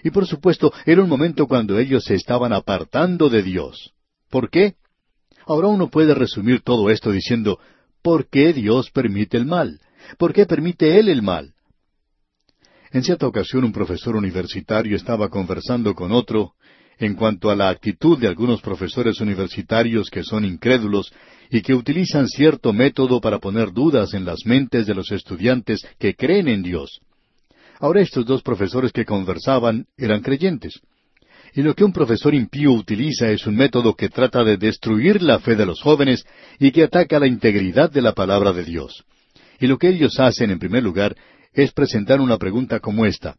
y 0.04 0.12
por 0.12 0.28
supuesto, 0.28 0.72
era 0.86 1.02
un 1.02 1.10
momento 1.10 1.48
cuando 1.48 1.80
ellos 1.80 2.04
se 2.04 2.16
estaban 2.16 2.54
apartando 2.54 3.30
de 3.30 3.42
Dios. 3.42 3.94
¿Por 4.30 4.50
qué? 4.50 4.76
Ahora 5.46 5.68
uno 5.68 5.90
puede 5.90 6.14
resumir 6.14 6.62
todo 6.62 6.90
esto 6.90 7.12
diciendo, 7.12 7.60
¿por 8.02 8.30
qué 8.30 8.54
Dios 8.54 8.92
permite 8.92 9.38
el 9.38 9.46
mal? 9.46 9.80
¿Por 10.18 10.34
qué 10.34 10.46
permite 10.46 11.00
Él 11.00 11.10
el 11.10 11.22
mal? 11.22 11.54
En 12.92 13.04
cierta 13.04 13.28
ocasión 13.28 13.64
un 13.64 13.74
profesor 13.74 14.16
universitario 14.16 14.96
estaba 14.96 15.30
conversando 15.30 15.94
con 15.94 16.12
otro 16.12 16.54
en 17.00 17.14
cuanto 17.14 17.50
a 17.50 17.56
la 17.56 17.70
actitud 17.70 18.18
de 18.18 18.28
algunos 18.28 18.62
profesores 18.62 19.20
universitarios 19.20 20.10
que 20.10 20.24
son 20.24 20.46
incrédulos 20.46 21.12
y 21.52 21.62
que 21.62 21.76
utilizan 21.76 22.28
cierto 22.28 22.74
método 22.74 23.22
para 23.22 23.40
poner 23.40 23.72
dudas 23.72 24.14
en 24.14 24.26
las 24.26 24.46
mentes 24.46 24.88
de 24.88 24.96
los 24.96 25.12
estudiantes 25.12 25.86
que 26.00 26.16
creen 26.16 26.48
en 26.48 26.64
Dios. 26.64 27.00
Ahora 27.80 28.02
estos 28.02 28.26
dos 28.26 28.42
profesores 28.42 28.92
que 28.92 29.06
conversaban 29.06 29.86
eran 29.98 30.22
creyentes. 30.22 30.80
Y 31.54 31.62
lo 31.62 31.76
que 31.76 31.84
un 31.84 31.94
profesor 31.94 32.34
impío 32.34 32.72
utiliza 32.72 33.30
es 33.30 33.46
un 33.46 33.56
método 33.56 33.96
que 33.96 34.10
trata 34.10 34.44
de 34.44 34.58
destruir 34.58 35.22
la 35.22 35.40
fe 35.40 35.56
de 35.56 35.66
los 35.66 35.82
jóvenes 35.82 36.26
y 36.60 36.72
que 36.72 36.84
ataca 36.84 37.20
la 37.20 37.28
integridad 37.28 37.92
de 37.92 38.02
la 38.02 38.14
palabra 38.14 38.54
de 38.54 38.64
Dios. 38.64 39.04
Y 39.60 39.68
lo 39.68 39.78
que 39.78 39.90
ellos 39.90 40.20
hacen, 40.20 40.52
en 40.52 40.60
primer 40.60 40.84
lugar, 40.84 41.16
es 41.54 41.72
presentar 41.72 42.22
una 42.22 42.38
pregunta 42.38 42.80
como 42.80 43.06
esta. 43.06 43.36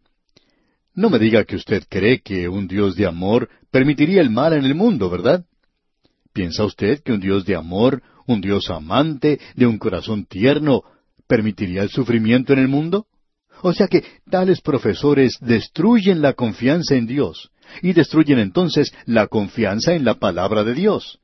No 0.94 1.10
me 1.10 1.18
diga 1.18 1.44
que 1.44 1.56
usted 1.56 1.84
cree 1.88 2.20
que 2.20 2.48
un 2.48 2.66
Dios 2.66 2.96
de 2.96 3.06
amor 3.06 3.48
permitiría 3.70 4.20
el 4.20 4.30
mal 4.30 4.52
en 4.52 4.64
el 4.64 4.74
mundo, 4.74 5.08
¿verdad? 5.08 5.44
¿Piensa 6.32 6.64
usted 6.64 7.00
que 7.02 7.12
un 7.12 7.20
Dios 7.20 7.44
de 7.44 7.54
amor, 7.54 8.02
un 8.26 8.40
Dios 8.40 8.70
amante, 8.70 9.38
de 9.54 9.66
un 9.66 9.78
corazón 9.78 10.24
tierno, 10.24 10.82
permitiría 11.26 11.82
el 11.82 11.90
sufrimiento 11.90 12.52
en 12.52 12.58
el 12.58 12.68
mundo? 12.68 13.06
O 13.62 13.72
sea 13.72 13.88
que 13.88 14.04
tales 14.30 14.60
profesores 14.60 15.36
destruyen 15.40 16.22
la 16.22 16.32
confianza 16.34 16.94
en 16.94 17.06
Dios 17.06 17.50
y 17.82 17.92
destruyen 17.92 18.38
entonces 18.38 18.92
la 19.04 19.26
confianza 19.26 19.94
en 19.94 20.04
la 20.04 20.14
palabra 20.14 20.64
de 20.64 20.74
Dios. 20.74 21.18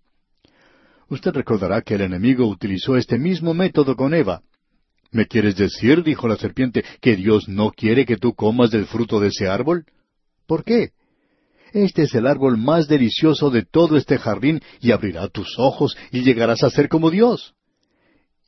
Usted 1.09 1.33
recordará 1.33 1.83
que 1.83 1.95
el 1.95 2.01
enemigo 2.01 2.47
utilizó 2.47 2.97
este 2.97 3.19
mismo 3.19 3.55
método 3.55 3.95
con 3.95 4.15
Eva. 4.15 4.43
¿Me 5.15 5.27
quieres 5.27 5.55
decir, 5.55 6.03
dijo 6.03 6.27
la 6.27 6.37
serpiente, 6.37 6.85
que 7.01 7.15
Dios 7.15 7.49
no 7.49 7.71
quiere 7.71 8.05
que 8.05 8.17
tú 8.17 8.35
comas 8.35 8.73
del 8.73 8.87
fruto 8.87 9.21
de 9.21 9.29
ese 9.29 9.47
árbol? 9.47 9.85
¿Por 10.45 10.65
qué? 10.65 10.89
Este 11.73 12.03
es 12.03 12.15
el 12.17 12.27
árbol 12.27 12.59
más 12.59 12.89
delicioso 12.89 13.49
de 13.49 13.65
todo 13.65 13.97
este 13.97 14.19
jardín 14.19 14.61
y 14.81 14.91
abrirá 14.91 15.29
tus 15.29 15.57
ojos 15.57 15.97
y 16.11 16.25
llegarás 16.25 16.65
a 16.65 16.71
ser 16.71 16.89
como 16.89 17.13
Dios. 17.13 17.55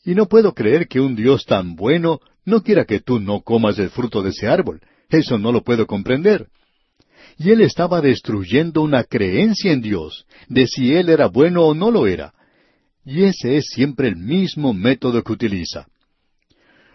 Y 0.04 0.16
no 0.16 0.26
puedo 0.26 0.54
creer 0.54 0.88
que 0.88 0.98
un 0.98 1.14
Dios 1.14 1.44
tan 1.44 1.76
bueno 1.76 2.18
no 2.44 2.64
quiera 2.64 2.84
que 2.84 2.98
tú 2.98 3.20
no 3.20 3.42
comas 3.42 3.78
el 3.78 3.90
fruto 3.90 4.20
de 4.24 4.30
ese 4.30 4.48
árbol. 4.48 4.80
Eso 5.08 5.38
no 5.38 5.52
lo 5.52 5.62
puedo 5.62 5.86
comprender. 5.86 6.48
Y 7.38 7.50
él 7.50 7.60
estaba 7.60 8.00
destruyendo 8.00 8.82
una 8.82 9.04
creencia 9.04 9.70
en 9.70 9.82
Dios, 9.82 10.26
de 10.48 10.66
si 10.66 10.94
él 10.94 11.10
era 11.10 11.28
bueno 11.28 11.62
o 11.62 11.74
no 11.76 11.92
lo 11.92 12.08
era. 12.08 12.34
Y 13.04 13.22
ese 13.22 13.56
es 13.56 13.66
siempre 13.68 14.08
el 14.08 14.16
mismo 14.16 14.74
método 14.74 15.22
que 15.22 15.32
utiliza. 15.32 15.86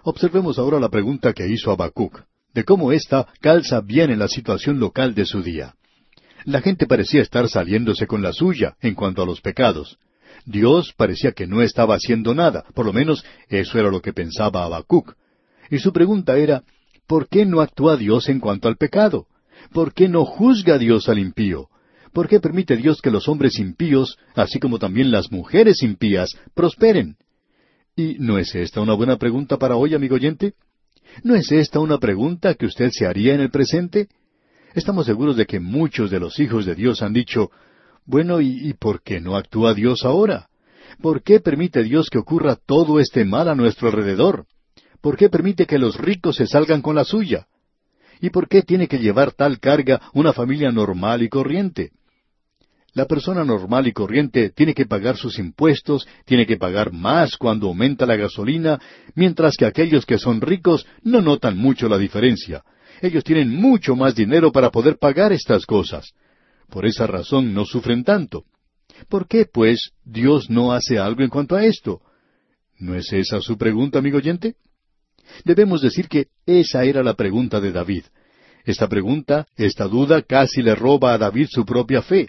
Observemos 0.03 0.57
ahora 0.57 0.79
la 0.79 0.89
pregunta 0.89 1.33
que 1.33 1.47
hizo 1.47 1.71
Habacuc, 1.71 2.23
de 2.53 2.63
cómo 2.63 2.91
ésta 2.91 3.27
calza 3.39 3.81
bien 3.81 4.11
en 4.11 4.19
la 4.19 4.27
situación 4.27 4.79
local 4.79 5.13
de 5.13 5.25
su 5.25 5.43
día. 5.43 5.75
La 6.45 6.61
gente 6.61 6.87
parecía 6.87 7.21
estar 7.21 7.47
saliéndose 7.47 8.07
con 8.07 8.21
la 8.21 8.33
suya 8.33 8.75
en 8.81 8.95
cuanto 8.95 9.21
a 9.21 9.25
los 9.25 9.41
pecados. 9.41 9.97
Dios 10.45 10.93
parecía 10.97 11.33
que 11.33 11.45
no 11.45 11.61
estaba 11.61 11.95
haciendo 11.95 12.33
nada, 12.33 12.65
por 12.73 12.85
lo 12.85 12.93
menos 12.93 13.23
eso 13.47 13.77
era 13.77 13.91
lo 13.91 14.01
que 14.01 14.11
pensaba 14.11 14.63
Habacuc. 14.63 15.13
Y 15.69 15.77
su 15.77 15.93
pregunta 15.93 16.37
era, 16.37 16.63
¿Por 17.11 17.27
qué 17.27 17.45
no 17.45 17.59
actúa 17.59 17.97
Dios 17.97 18.29
en 18.29 18.39
cuanto 18.39 18.69
al 18.69 18.77
pecado? 18.77 19.27
¿Por 19.73 19.93
qué 19.93 20.07
no 20.07 20.25
juzga 20.25 20.77
Dios 20.77 21.09
al 21.09 21.19
impío? 21.19 21.67
¿Por 22.13 22.29
qué 22.29 22.39
permite 22.39 22.77
Dios 22.77 23.01
que 23.01 23.11
los 23.11 23.27
hombres 23.27 23.59
impíos, 23.59 24.17
así 24.33 24.59
como 24.59 24.79
también 24.79 25.11
las 25.11 25.31
mujeres 25.31 25.83
impías, 25.83 26.29
prosperen? 26.55 27.17
¿Y 27.95 28.15
no 28.19 28.38
es 28.38 28.56
esta 28.56 28.80
una 28.82 28.93
buena 28.93 29.17
pregunta 29.17 29.58
para 29.58 29.75
hoy, 29.75 29.93
amigo 29.93 30.15
oyente? 30.15 30.54
¿No 31.23 31.36
es 31.36 31.51
esta 31.51 31.80
una 31.80 31.97
pregunta 31.97 32.54
que 32.54 32.65
usted 32.65 32.89
se 32.91 33.06
haría 33.06 33.34
en 33.34 33.41
el 33.41 33.51
presente? 33.51 34.08
Estamos 34.73 35.06
seguros 35.06 35.36
de 35.36 35.45
que 35.45 35.60
muchos 35.60 36.10
de 36.10 36.19
los 36.19 36.39
hijos 36.39 36.65
de 36.65 36.75
Dios 36.75 37.01
han 37.01 37.12
dicho, 37.12 37.51
bueno, 38.06 38.39
¿y, 38.39 38.69
y 38.69 38.73
por 38.73 39.01
qué 39.01 39.19
no 39.19 39.36
actúa 39.36 39.73
Dios 39.73 40.06
ahora? 40.06 40.47
¿Por 41.01 41.21
qué 41.21 41.41
permite 41.41 41.84
Dios 41.84 42.10
que 42.10 42.17
ocurra 42.17 42.56
todo 42.56 42.99
este 42.99 43.25
mal 43.25 43.49
a 43.49 43.56
nuestro 43.56 43.89
alrededor? 43.89 44.45
¿Por 45.01 45.17
qué 45.17 45.30
permite 45.30 45.65
que 45.65 45.77
los 45.77 45.97
ricos 45.97 46.38
se 46.38 46.47
salgan 46.47 46.82
con 46.82 46.95
la 46.95 47.04
suya? 47.04 47.47
¿Y 48.21 48.30
por 48.30 48.47
qué 48.47 48.62
tiene 48.62 48.88
que 48.88 48.99
llevar 48.99 49.34
tal 49.34 49.60
carga 49.60 49.99
una 50.13 50.32
familia 50.32 50.71
normal 50.71 51.23
y 51.23 51.30
corriente? 51.30 51.91
La 52.93 53.06
persona 53.06 53.45
normal 53.45 53.88
y 53.88 53.93
corriente 53.93 54.49
tiene 54.49 54.73
que 54.73 54.86
pagar 54.86 55.15
sus 55.15 55.39
impuestos, 55.39 56.06
tiene 56.25 56.45
que 56.45 56.58
pagar 56.58 56.91
más 56.91 57.38
cuando 57.38 57.67
aumenta 57.67 58.06
la 58.06 58.17
gasolina, 58.17 58.82
mientras 59.15 59.56
que 59.56 59.65
aquellos 59.65 60.06
que 60.06 60.17
son 60.17 60.41
ricos 60.41 60.86
no 61.01 61.21
notan 61.21 61.58
mucho 61.58 61.88
la 61.88 61.97
diferencia. 61.97 62.63
Ellos 63.01 63.23
tienen 63.23 63.49
mucho 63.49 63.95
más 63.95 64.13
dinero 64.13 64.51
para 64.51 64.71
poder 64.71 64.97
pagar 64.97 65.32
estas 65.32 65.65
cosas. 65.65 66.12
Por 66.69 66.86
esa 66.86 67.08
razón 67.08 67.54
no 67.54 67.65
sufren 67.65 68.04
tanto. 68.04 68.43
¿Por 69.08 69.27
qué, 69.27 69.45
pues, 69.45 69.91
Dios 70.04 70.49
no 70.49 70.73
hace 70.73 70.99
algo 70.99 71.23
en 71.23 71.30
cuanto 71.30 71.56
a 71.56 71.65
esto? 71.65 72.01
¿No 72.77 72.95
es 72.95 73.12
esa 73.13 73.39
su 73.39 73.58
pregunta, 73.58 73.99
amigo 73.99 74.17
oyente? 74.17 74.56
Debemos 75.45 75.82
decir 75.82 76.10
que 76.10 76.27
esa 76.45 76.84
era 76.84 77.04
la 77.04 77.13
pregunta 77.13 77.62
de 77.62 77.71
David. 77.71 78.04
Esta 78.65 78.88
pregunta, 78.88 79.47
esta 79.56 79.88
duda, 79.88 80.21
casi 80.21 80.62
le 80.62 80.75
roba 80.75 81.13
a 81.13 81.17
David 81.17 81.47
su 81.49 81.65
propia 81.65 82.01
fe. 82.01 82.27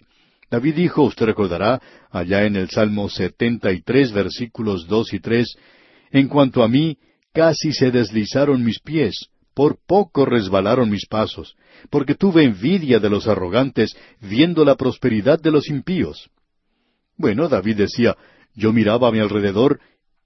David 0.52 0.74
dijo, 0.74 1.04
usted 1.04 1.24
recordará, 1.24 1.80
allá 2.10 2.44
en 2.44 2.56
el 2.56 2.68
Salmo 2.68 3.08
73, 3.08 4.12
versículos 4.12 4.86
dos 4.86 5.14
y 5.14 5.18
tres, 5.18 5.56
En 6.10 6.28
cuanto 6.28 6.62
a 6.62 6.68
mí, 6.68 6.98
casi 7.32 7.72
se 7.72 7.90
deslizaron 7.90 8.62
mis 8.62 8.78
pies, 8.78 9.30
por 9.54 9.78
poco 9.86 10.26
resbalaron 10.26 10.90
mis 10.90 11.06
pasos, 11.06 11.56
porque 11.88 12.14
tuve 12.14 12.44
envidia 12.44 12.98
de 12.98 13.08
los 13.08 13.28
arrogantes, 13.28 13.96
viendo 14.20 14.62
la 14.66 14.74
prosperidad 14.74 15.40
de 15.40 15.52
los 15.52 15.70
impíos. 15.70 16.28
Bueno, 17.16 17.48
David 17.48 17.78
decía, 17.78 18.18
yo 18.54 18.74
miraba 18.74 19.08
a 19.08 19.10
mi 19.10 19.20
alrededor, 19.20 19.80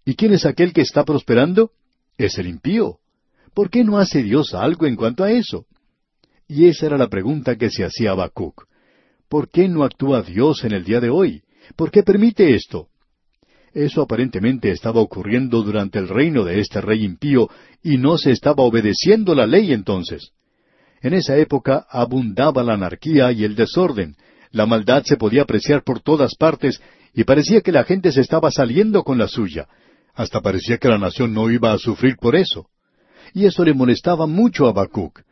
¿y 0.05 0.17
quién 0.17 0.33
es 0.33 0.45
aquel 0.45 0.73
que 0.73 0.81
está 0.81 1.05
prosperando? 1.05 1.71
Es 2.19 2.37
el 2.39 2.49
impío. 2.49 2.99
¿Por 3.55 3.71
qué 3.71 3.85
no 3.85 3.97
hace 3.99 4.25
Dios 4.25 4.55
algo 4.55 4.87
en 4.87 4.97
cuanto 4.97 5.23
a 5.23 5.31
eso? 5.31 5.67
Y 6.49 6.67
esa 6.67 6.87
era 6.87 6.99
la 6.99 7.07
pregunta 7.07 7.55
que 7.55 7.71
se 7.71 7.85
hacía 7.85 8.11
Habacuc. 8.11 8.67
¿Por 9.29 9.51
qué 9.51 9.69
no 9.69 9.83
actúa 9.83 10.23
Dios 10.23 10.65
en 10.65 10.73
el 10.73 10.85
día 10.85 11.01
de 11.01 11.11
hoy? 11.11 11.43
¿Por 11.75 11.91
qué 11.91 12.03
permite 12.03 12.55
esto? 12.55 12.89
Eso 13.75 14.03
aparentemente 14.03 14.71
estaba 14.71 15.01
ocurriendo 15.01 15.63
durante 15.63 15.99
el 15.99 16.09
reino 16.09 16.45
de 16.45 16.61
este 16.61 16.81
rey 16.81 17.05
impío 17.05 17.51
y 17.83 17.99
no 17.99 18.17
se 18.17 18.31
estaba 18.31 18.63
obedeciendo 18.63 19.35
la 19.35 19.47
ley 19.47 19.73
entonces. 19.73 20.31
En 21.03 21.13
esa 21.13 21.37
época 21.37 21.87
abundaba 21.91 22.63
la 22.63 22.75
anarquía 22.75 23.33
y 23.33 23.45
el 23.45 23.55
desorden. 23.55 24.17
La 24.51 24.65
maldad 24.65 25.03
se 25.05 25.17
podía 25.17 25.43
apreciar 25.43 25.83
por 25.83 26.01
todas 26.01 26.37
partes 26.37 26.81
y 27.13 27.25
parecía 27.25 27.61
que 27.61 27.73
la 27.73 27.85
gente 27.85 28.13
se 28.13 28.21
estaba 28.21 28.51
saliendo 28.51 29.03
con 29.03 29.19
la 29.19 29.29
suya. 29.29 29.69
Hasta 30.15 30.41
parecía 30.41 30.79
que 30.79 30.89
la 30.89 30.99
nación 30.99 31.35
no 31.35 31.51
iba 31.51 31.73
a 31.73 31.79
sufrir 31.79 32.17
por 32.17 32.37
eso. 32.37 32.69
Y 33.35 33.45
eso 33.45 33.65
le 33.65 33.75
molestaba 33.75 34.27
mucho 34.27 34.67
a 34.67 34.71
Habacuc. 34.71 35.26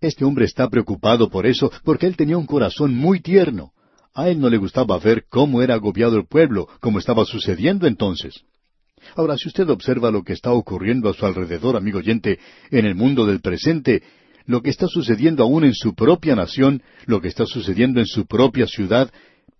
Este 0.00 0.24
hombre 0.24 0.44
está 0.44 0.68
preocupado 0.68 1.28
por 1.28 1.46
eso 1.46 1.72
porque 1.82 2.06
él 2.06 2.16
tenía 2.16 2.38
un 2.38 2.46
corazón 2.46 2.94
muy 2.94 3.20
tierno. 3.20 3.72
A 4.14 4.28
él 4.28 4.38
no 4.40 4.48
le 4.48 4.56
gustaba 4.56 4.98
ver 4.98 5.24
cómo 5.28 5.60
era 5.60 5.74
agobiado 5.74 6.16
el 6.16 6.26
pueblo, 6.26 6.68
como 6.80 6.98
estaba 7.00 7.24
sucediendo 7.24 7.86
entonces. 7.86 8.44
Ahora, 9.16 9.36
si 9.36 9.48
usted 9.48 9.68
observa 9.68 10.10
lo 10.10 10.22
que 10.22 10.32
está 10.32 10.52
ocurriendo 10.52 11.08
a 11.08 11.14
su 11.14 11.26
alrededor, 11.26 11.76
amigo 11.76 11.98
oyente, 11.98 12.38
en 12.70 12.84
el 12.84 12.94
mundo 12.94 13.26
del 13.26 13.40
presente, 13.40 14.02
lo 14.46 14.62
que 14.62 14.70
está 14.70 14.86
sucediendo 14.86 15.42
aún 15.42 15.64
en 15.64 15.74
su 15.74 15.94
propia 15.94 16.34
nación, 16.34 16.82
lo 17.06 17.20
que 17.20 17.28
está 17.28 17.46
sucediendo 17.46 18.00
en 18.00 18.06
su 18.06 18.26
propia 18.26 18.66
ciudad, 18.66 19.10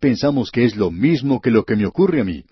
pensamos 0.00 0.50
que 0.50 0.64
es 0.64 0.76
lo 0.76 0.90
mismo 0.90 1.40
que 1.40 1.50
lo 1.50 1.64
que 1.64 1.76
me 1.76 1.86
ocurre 1.86 2.20
a 2.20 2.24
mí. 2.24 2.44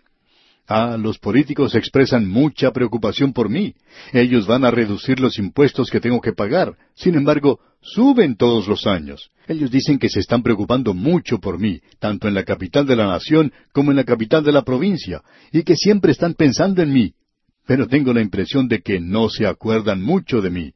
Ah, 0.68 0.96
los 0.98 1.18
políticos 1.18 1.76
expresan 1.76 2.28
mucha 2.28 2.72
preocupación 2.72 3.32
por 3.32 3.48
mí. 3.48 3.74
Ellos 4.12 4.46
van 4.46 4.64
a 4.64 4.72
reducir 4.72 5.20
los 5.20 5.38
impuestos 5.38 5.90
que 5.90 6.00
tengo 6.00 6.20
que 6.20 6.32
pagar. 6.32 6.74
Sin 6.94 7.14
embargo, 7.14 7.60
suben 7.80 8.36
todos 8.36 8.66
los 8.66 8.84
años. 8.86 9.30
Ellos 9.46 9.70
dicen 9.70 10.00
que 10.00 10.08
se 10.08 10.18
están 10.18 10.42
preocupando 10.42 10.92
mucho 10.92 11.38
por 11.38 11.60
mí, 11.60 11.80
tanto 12.00 12.26
en 12.26 12.34
la 12.34 12.42
capital 12.42 12.84
de 12.84 12.96
la 12.96 13.06
nación 13.06 13.52
como 13.72 13.92
en 13.92 13.96
la 13.96 14.04
capital 14.04 14.42
de 14.42 14.50
la 14.50 14.62
provincia, 14.62 15.22
y 15.52 15.62
que 15.62 15.76
siempre 15.76 16.10
están 16.10 16.34
pensando 16.34 16.82
en 16.82 16.92
mí. 16.92 17.12
Pero 17.64 17.86
tengo 17.86 18.12
la 18.12 18.22
impresión 18.22 18.66
de 18.66 18.80
que 18.80 19.00
no 19.00 19.28
se 19.28 19.46
acuerdan 19.46 20.02
mucho 20.02 20.40
de 20.40 20.50
mí. 20.50 20.72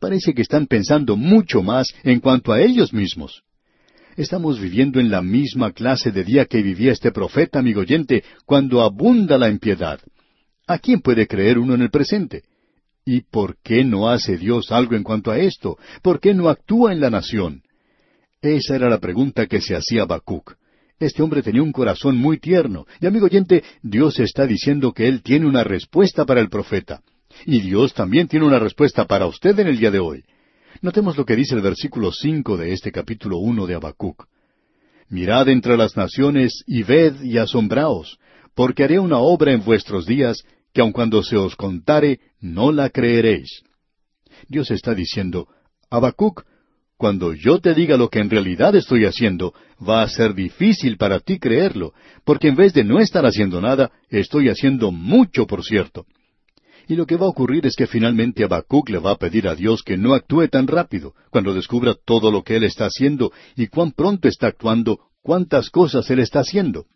Parece 0.00 0.34
que 0.34 0.42
están 0.42 0.66
pensando 0.66 1.16
mucho 1.16 1.62
más 1.62 1.94
en 2.02 2.18
cuanto 2.18 2.52
a 2.52 2.60
ellos 2.60 2.92
mismos. 2.92 3.42
Estamos 4.18 4.58
viviendo 4.58 4.98
en 4.98 5.12
la 5.12 5.22
misma 5.22 5.70
clase 5.70 6.10
de 6.10 6.24
día 6.24 6.46
que 6.46 6.60
vivía 6.60 6.90
este 6.90 7.12
profeta, 7.12 7.60
amigo 7.60 7.82
oyente, 7.82 8.24
cuando 8.44 8.82
abunda 8.82 9.38
la 9.38 9.48
impiedad. 9.48 10.00
¿A 10.66 10.80
quién 10.80 11.02
puede 11.02 11.28
creer 11.28 11.56
uno 11.56 11.76
en 11.76 11.82
el 11.82 11.90
presente? 11.90 12.42
¿Y 13.04 13.20
por 13.20 13.58
qué 13.62 13.84
no 13.84 14.08
hace 14.08 14.36
Dios 14.36 14.72
algo 14.72 14.96
en 14.96 15.04
cuanto 15.04 15.30
a 15.30 15.38
esto? 15.38 15.78
¿Por 16.02 16.18
qué 16.18 16.34
no 16.34 16.48
actúa 16.48 16.92
en 16.92 17.00
la 17.00 17.10
nación? 17.10 17.62
Esa 18.42 18.74
era 18.74 18.90
la 18.90 18.98
pregunta 18.98 19.46
que 19.46 19.60
se 19.60 19.76
hacía 19.76 20.02
Habacuc. 20.02 20.56
Este 20.98 21.22
hombre 21.22 21.40
tenía 21.40 21.62
un 21.62 21.70
corazón 21.70 22.16
muy 22.16 22.40
tierno, 22.40 22.86
y 23.00 23.06
amigo 23.06 23.26
oyente, 23.26 23.62
Dios 23.82 24.18
está 24.18 24.48
diciendo 24.48 24.92
que 24.92 25.06
Él 25.06 25.22
tiene 25.22 25.46
una 25.46 25.62
respuesta 25.62 26.24
para 26.24 26.40
el 26.40 26.48
profeta. 26.48 27.02
Y 27.46 27.60
Dios 27.60 27.94
también 27.94 28.26
tiene 28.26 28.46
una 28.46 28.58
respuesta 28.58 29.04
para 29.04 29.28
usted 29.28 29.56
en 29.60 29.68
el 29.68 29.78
día 29.78 29.92
de 29.92 30.00
hoy. 30.00 30.24
Notemos 30.80 31.16
lo 31.16 31.24
que 31.24 31.34
dice 31.34 31.54
el 31.54 31.60
versículo 31.60 32.12
cinco 32.12 32.56
de 32.56 32.72
este 32.72 32.92
capítulo 32.92 33.38
uno 33.38 33.66
de 33.66 33.74
Habacuc. 33.74 34.26
Mirad 35.08 35.48
entre 35.48 35.76
las 35.76 35.96
naciones 35.96 36.62
y 36.66 36.82
ved 36.82 37.22
y 37.22 37.38
asombraos, 37.38 38.18
porque 38.54 38.84
haré 38.84 38.98
una 38.98 39.18
obra 39.18 39.52
en 39.52 39.64
vuestros 39.64 40.06
días 40.06 40.44
que 40.72 40.80
aun 40.80 40.92
cuando 40.92 41.22
se 41.22 41.36
os 41.36 41.56
contare, 41.56 42.20
no 42.40 42.70
la 42.70 42.90
creeréis. 42.90 43.62
Dios 44.46 44.70
está 44.70 44.94
diciendo, 44.94 45.48
Habacuc, 45.90 46.44
cuando 46.96 47.32
yo 47.32 47.58
te 47.60 47.74
diga 47.74 47.96
lo 47.96 48.08
que 48.08 48.20
en 48.20 48.30
realidad 48.30 48.76
estoy 48.76 49.04
haciendo, 49.04 49.54
va 49.80 50.02
a 50.02 50.08
ser 50.08 50.34
difícil 50.34 50.96
para 50.96 51.18
ti 51.20 51.38
creerlo, 51.38 51.92
porque 52.24 52.48
en 52.48 52.56
vez 52.56 52.72
de 52.72 52.84
no 52.84 53.00
estar 53.00 53.24
haciendo 53.24 53.60
nada, 53.60 53.90
estoy 54.10 54.48
haciendo 54.48 54.92
mucho, 54.92 55.46
por 55.46 55.64
cierto. 55.64 56.06
Y 56.88 56.96
lo 56.96 57.04
que 57.06 57.16
va 57.16 57.26
a 57.26 57.28
ocurrir 57.28 57.66
es 57.66 57.76
que 57.76 57.86
finalmente 57.86 58.42
Habacuc 58.42 58.88
le 58.88 58.98
va 58.98 59.12
a 59.12 59.18
pedir 59.18 59.46
a 59.46 59.54
Dios 59.54 59.82
que 59.82 59.98
no 59.98 60.14
actúe 60.14 60.48
tan 60.48 60.66
rápido, 60.66 61.14
cuando 61.30 61.52
descubra 61.52 61.94
todo 61.94 62.32
lo 62.32 62.42
que 62.42 62.56
él 62.56 62.64
está 62.64 62.86
haciendo 62.86 63.30
y 63.56 63.66
cuán 63.66 63.92
pronto 63.92 64.26
está 64.26 64.46
actuando, 64.46 64.98
cuántas 65.20 65.68
cosas 65.68 66.08
él 66.10 66.20
está 66.20 66.40
haciendo. 66.40 66.86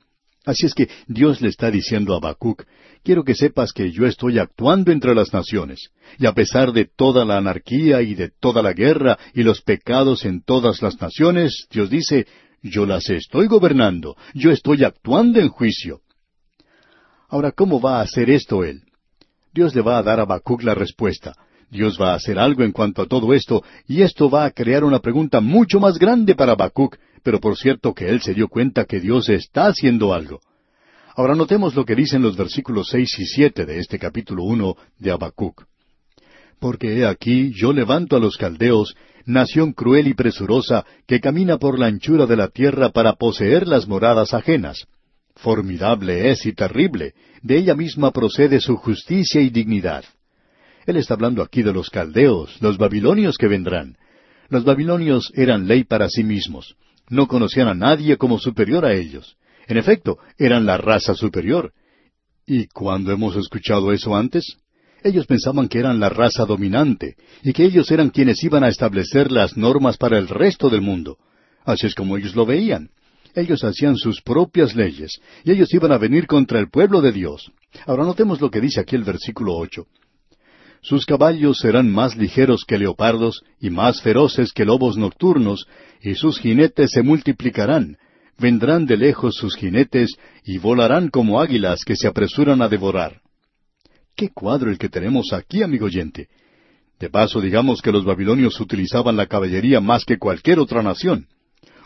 Así 0.46 0.64
es 0.64 0.74
que 0.74 0.88
Dios 1.07 1.42
le 1.42 1.48
está 1.48 1.70
diciendo 1.70 2.14
a 2.14 2.16
Habacuc, 2.16 2.64
quiero 3.05 3.22
que 3.22 3.35
sepas 3.35 3.72
que 3.72 3.92
yo 3.92 4.07
estoy 4.07 4.38
actuando 4.38 4.92
entre 4.92 5.14
las 5.14 5.33
naciones, 5.35 5.90
y 6.18 6.24
a 6.24 6.33
pesar 6.33 6.72
de 6.72 6.87
toda 6.87 7.26
la 7.26 7.37
anarquía 7.37 8.00
y 8.00 8.14
de 8.14 8.31
toda 8.40 8.62
la 8.62 8.72
guerra 8.72 9.18
y 9.35 9.42
los 9.42 9.61
pecados 9.61 10.24
en 10.24 10.42
todas 10.42 10.81
las 10.81 11.00
naciones, 11.02 11.68
Dios 11.70 11.90
dice, 11.90 12.26
yo 12.62 12.87
las 12.87 13.11
estoy 13.11 13.46
gobernando, 13.46 14.16
yo 14.33 14.50
estoy 14.50 14.85
actuando 14.85 15.38
en 15.38 15.50
juicio. 15.50 16.00
Ahora, 17.28 17.52
¿cómo 17.52 17.78
va 17.78 17.98
a 17.98 18.02
hacer 18.02 18.31
esto 18.31 18.64
él? 18.64 18.83
Dios 19.52 19.74
le 19.74 19.82
va 19.82 19.98
a 19.98 20.02
dar 20.02 20.18
a 20.18 20.22
Habacuc 20.22 20.62
la 20.62 20.74
respuesta. 20.74 21.34
Dios 21.70 21.98
va 22.00 22.12
a 22.12 22.16
hacer 22.16 22.38
algo 22.38 22.62
en 22.62 22.72
cuanto 22.72 23.02
a 23.02 23.06
todo 23.06 23.32
esto, 23.32 23.62
y 23.86 24.02
esto 24.02 24.28
va 24.28 24.44
a 24.44 24.50
crear 24.50 24.84
una 24.84 24.98
pregunta 24.98 25.40
mucho 25.40 25.80
más 25.80 25.98
grande 25.98 26.34
para 26.34 26.52
Habacuc, 26.52 26.96
pero 27.22 27.40
por 27.40 27.56
cierto 27.56 27.94
que 27.94 28.08
él 28.08 28.20
se 28.20 28.34
dio 28.34 28.48
cuenta 28.48 28.84
que 28.84 29.00
Dios 29.00 29.28
está 29.28 29.66
haciendo 29.66 30.12
algo. 30.12 30.40
Ahora 31.14 31.34
notemos 31.34 31.74
lo 31.74 31.84
que 31.84 31.94
dicen 31.94 32.22
los 32.22 32.36
versículos 32.36 32.88
seis 32.88 33.18
y 33.18 33.26
siete 33.26 33.66
de 33.66 33.78
este 33.78 33.98
capítulo 33.98 34.44
uno 34.44 34.76
de 34.98 35.12
Habacuc. 35.12 35.64
Porque 36.58 36.98
he 36.98 37.06
aquí 37.06 37.52
yo 37.54 37.72
levanto 37.72 38.16
a 38.16 38.20
los 38.20 38.36
caldeos, 38.36 38.94
nación 39.26 39.72
cruel 39.72 40.08
y 40.08 40.14
presurosa, 40.14 40.84
que 41.06 41.20
camina 41.20 41.58
por 41.58 41.78
la 41.78 41.86
anchura 41.86 42.26
de 42.26 42.36
la 42.36 42.48
tierra 42.48 42.90
para 42.90 43.14
poseer 43.14 43.66
las 43.66 43.86
moradas 43.86 44.32
ajenas. 44.32 44.86
Formidable 45.42 46.31
es 46.31 46.46
y 46.46 46.52
terrible, 46.52 47.14
de 47.42 47.59
ella 47.59 47.74
misma 47.74 48.12
procede 48.12 48.61
su 48.61 48.76
justicia 48.76 49.40
y 49.40 49.50
dignidad. 49.50 50.05
Él 50.87 50.96
está 50.96 51.14
hablando 51.14 51.42
aquí 51.42 51.62
de 51.62 51.72
los 51.72 51.90
caldeos, 51.90 52.62
los 52.62 52.78
babilonios 52.78 53.37
que 53.38 53.48
vendrán. 53.48 53.96
Los 54.50 54.64
babilonios 54.64 55.33
eran 55.35 55.66
ley 55.66 55.83
para 55.83 56.09
sí 56.09 56.22
mismos. 56.22 56.76
No 57.09 57.26
conocían 57.26 57.66
a 57.66 57.74
nadie 57.74 58.16
como 58.18 58.38
superior 58.38 58.85
a 58.85 58.94
ellos. 58.94 59.37
En 59.66 59.78
efecto, 59.78 60.18
eran 60.38 60.64
la 60.64 60.76
raza 60.76 61.14
superior. 61.14 61.72
¿Y 62.46 62.68
cuándo 62.68 63.11
hemos 63.11 63.35
escuchado 63.35 63.92
eso 63.92 64.14
antes? 64.14 64.59
Ellos 65.02 65.26
pensaban 65.26 65.66
que 65.66 65.81
eran 65.81 65.98
la 65.98 66.09
raza 66.09 66.44
dominante 66.44 67.16
y 67.42 67.52
que 67.52 67.64
ellos 67.64 67.90
eran 67.90 68.11
quienes 68.11 68.44
iban 68.44 68.62
a 68.62 68.68
establecer 68.68 69.33
las 69.33 69.57
normas 69.57 69.96
para 69.96 70.18
el 70.18 70.28
resto 70.28 70.70
del 70.70 70.83
mundo. 70.83 71.18
Así 71.64 71.88
es 71.88 71.96
como 71.96 72.16
ellos 72.16 72.37
lo 72.37 72.46
veían. 72.46 72.90
Ellos 73.34 73.64
hacían 73.64 73.96
sus 73.96 74.20
propias 74.20 74.74
leyes 74.74 75.20
y 75.44 75.52
ellos 75.52 75.72
iban 75.72 75.92
a 75.92 75.98
venir 75.98 76.26
contra 76.26 76.58
el 76.58 76.68
pueblo 76.68 77.00
de 77.00 77.12
Dios. 77.12 77.50
Ahora 77.86 78.04
notemos 78.04 78.40
lo 78.40 78.50
que 78.50 78.60
dice 78.60 78.80
aquí 78.80 78.96
el 78.96 79.04
versículo 79.04 79.56
ocho. 79.56 79.86
Sus 80.82 81.06
caballos 81.06 81.58
serán 81.58 81.90
más 81.90 82.16
ligeros 82.16 82.64
que 82.66 82.76
leopardos 82.76 83.42
y 83.60 83.70
más 83.70 84.02
feroces 84.02 84.52
que 84.52 84.64
lobos 84.64 84.96
nocturnos, 84.96 85.66
y 86.02 86.16
sus 86.16 86.40
jinetes 86.40 86.90
se 86.90 87.02
multiplicarán. 87.02 87.96
Vendrán 88.36 88.86
de 88.86 88.96
lejos 88.96 89.36
sus 89.36 89.54
jinetes 89.54 90.16
y 90.44 90.58
volarán 90.58 91.08
como 91.08 91.40
águilas 91.40 91.84
que 91.84 91.94
se 91.94 92.08
apresuran 92.08 92.60
a 92.62 92.68
devorar. 92.68 93.20
Qué 94.16 94.30
cuadro 94.30 94.70
el 94.70 94.78
que 94.78 94.88
tenemos 94.88 95.32
aquí, 95.32 95.62
amigo 95.62 95.86
oyente. 95.86 96.28
De 96.98 97.08
paso, 97.08 97.40
digamos 97.40 97.80
que 97.80 97.92
los 97.92 98.04
babilonios 98.04 98.60
utilizaban 98.60 99.16
la 99.16 99.26
caballería 99.26 99.80
más 99.80 100.04
que 100.04 100.18
cualquier 100.18 100.58
otra 100.58 100.82
nación. 100.82 101.28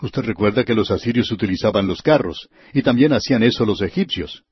Usted 0.03 0.23
recuerda 0.23 0.65
que 0.65 0.75
los 0.75 0.91
asirios 0.91 1.31
utilizaban 1.33 1.87
los 1.87 2.03
carros, 2.03 2.49
y 2.75 2.83
también 2.83 3.13
hacían 3.13 3.43
eso 3.43 3.65
los 3.65 3.81
egipcios. 3.81 4.43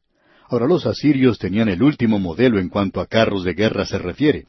Ahora 0.48 0.66
los 0.66 0.86
asirios 0.86 1.38
tenían 1.38 1.68
el 1.68 1.82
último 1.82 2.18
modelo 2.18 2.58
en 2.58 2.68
cuanto 2.68 3.00
a 3.00 3.06
carros 3.06 3.44
de 3.44 3.54
guerra 3.54 3.84
se 3.84 3.98
refiere, 3.98 4.46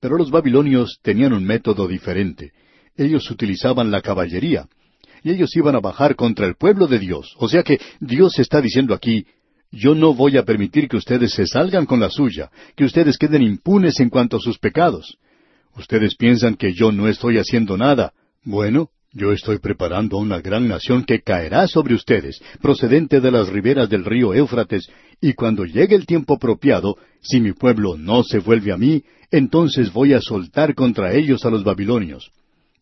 pero 0.00 0.16
los 0.16 0.30
babilonios 0.30 0.98
tenían 1.02 1.32
un 1.32 1.44
método 1.44 1.86
diferente. 1.86 2.52
Ellos 2.96 3.30
utilizaban 3.30 3.90
la 3.90 4.00
caballería, 4.00 4.68
y 5.22 5.30
ellos 5.30 5.54
iban 5.56 5.74
a 5.74 5.80
bajar 5.80 6.16
contra 6.16 6.46
el 6.46 6.56
pueblo 6.56 6.86
de 6.86 6.98
Dios. 6.98 7.34
O 7.38 7.48
sea 7.48 7.62
que 7.62 7.80
Dios 8.00 8.38
está 8.38 8.60
diciendo 8.60 8.94
aquí, 8.94 9.26
yo 9.72 9.94
no 9.94 10.14
voy 10.14 10.36
a 10.36 10.44
permitir 10.44 10.88
que 10.88 10.96
ustedes 10.96 11.32
se 11.32 11.46
salgan 11.46 11.86
con 11.86 11.98
la 11.98 12.10
suya, 12.10 12.50
que 12.76 12.84
ustedes 12.84 13.16
queden 13.18 13.42
impunes 13.42 13.98
en 14.00 14.10
cuanto 14.10 14.36
a 14.36 14.40
sus 14.40 14.58
pecados. 14.58 15.18
Ustedes 15.76 16.14
piensan 16.14 16.54
que 16.54 16.72
yo 16.72 16.92
no 16.92 17.08
estoy 17.08 17.38
haciendo 17.38 17.76
nada. 17.76 18.12
Bueno, 18.44 18.90
yo 19.14 19.32
estoy 19.32 19.58
preparando 19.58 20.16
a 20.16 20.20
una 20.20 20.40
gran 20.40 20.66
nación 20.66 21.04
que 21.04 21.22
caerá 21.22 21.68
sobre 21.68 21.94
ustedes, 21.94 22.42
procedente 22.60 23.20
de 23.20 23.30
las 23.30 23.48
riberas 23.48 23.88
del 23.88 24.04
río 24.04 24.34
Éufrates, 24.34 24.88
y 25.20 25.34
cuando 25.34 25.64
llegue 25.64 25.94
el 25.94 26.04
tiempo 26.04 26.34
apropiado, 26.34 26.96
si 27.22 27.40
mi 27.40 27.52
pueblo 27.52 27.96
no 27.96 28.24
se 28.24 28.40
vuelve 28.40 28.72
a 28.72 28.76
mí, 28.76 29.04
entonces 29.30 29.92
voy 29.92 30.12
a 30.14 30.20
soltar 30.20 30.74
contra 30.74 31.14
ellos 31.14 31.44
a 31.44 31.50
los 31.50 31.62
babilonios. 31.62 32.32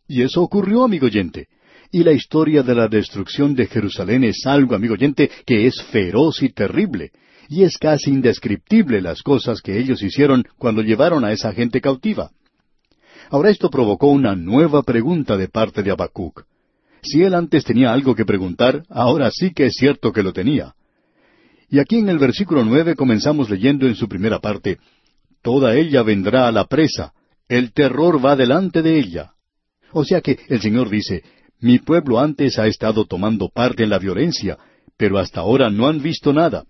Y 0.08 0.22
eso 0.22 0.42
ocurrió, 0.42 0.84
amigo 0.84 1.06
oyente. 1.06 1.48
Y 1.90 2.02
la 2.02 2.12
historia 2.12 2.62
de 2.62 2.74
la 2.74 2.88
destrucción 2.88 3.54
de 3.54 3.66
Jerusalén 3.66 4.24
es 4.24 4.46
algo, 4.46 4.74
amigo 4.74 4.94
oyente, 4.94 5.30
que 5.46 5.66
es 5.66 5.82
feroz 5.82 6.42
y 6.42 6.48
terrible. 6.48 7.10
Y 7.50 7.64
es 7.64 7.76
casi 7.76 8.10
indescriptible 8.10 9.02
las 9.02 9.22
cosas 9.22 9.60
que 9.60 9.78
ellos 9.78 10.02
hicieron 10.02 10.44
cuando 10.56 10.80
llevaron 10.80 11.24
a 11.24 11.32
esa 11.32 11.52
gente 11.52 11.82
cautiva. 11.82 12.30
Ahora 13.32 13.48
esto 13.48 13.70
provocó 13.70 14.08
una 14.08 14.36
nueva 14.36 14.82
pregunta 14.82 15.38
de 15.38 15.48
parte 15.48 15.82
de 15.82 15.90
Habacuc. 15.90 16.44
Si 17.02 17.22
él 17.22 17.34
antes 17.34 17.64
tenía 17.64 17.90
algo 17.90 18.14
que 18.14 18.26
preguntar, 18.26 18.84
ahora 18.90 19.30
sí 19.30 19.54
que 19.54 19.64
es 19.64 19.74
cierto 19.74 20.12
que 20.12 20.22
lo 20.22 20.34
tenía. 20.34 20.74
Y 21.70 21.78
aquí 21.78 21.96
en 21.96 22.10
el 22.10 22.18
versículo 22.18 22.62
nueve 22.62 22.94
comenzamos 22.94 23.48
leyendo 23.48 23.86
en 23.86 23.94
su 23.94 24.06
primera 24.06 24.38
parte, 24.38 24.78
Toda 25.40 25.74
ella 25.74 26.02
vendrá 26.02 26.46
a 26.46 26.52
la 26.52 26.66
presa, 26.66 27.14
el 27.48 27.72
terror 27.72 28.22
va 28.22 28.36
delante 28.36 28.82
de 28.82 28.98
ella. 28.98 29.32
O 29.92 30.04
sea 30.04 30.20
que 30.20 30.38
el 30.48 30.60
Señor 30.60 30.90
dice, 30.90 31.24
mi 31.58 31.78
pueblo 31.78 32.20
antes 32.20 32.58
ha 32.58 32.66
estado 32.66 33.06
tomando 33.06 33.48
parte 33.48 33.82
en 33.82 33.88
la 33.88 33.98
violencia, 33.98 34.58
pero 34.98 35.18
hasta 35.18 35.40
ahora 35.40 35.70
no 35.70 35.88
han 35.88 36.02
visto 36.02 36.34
nada. 36.34 36.64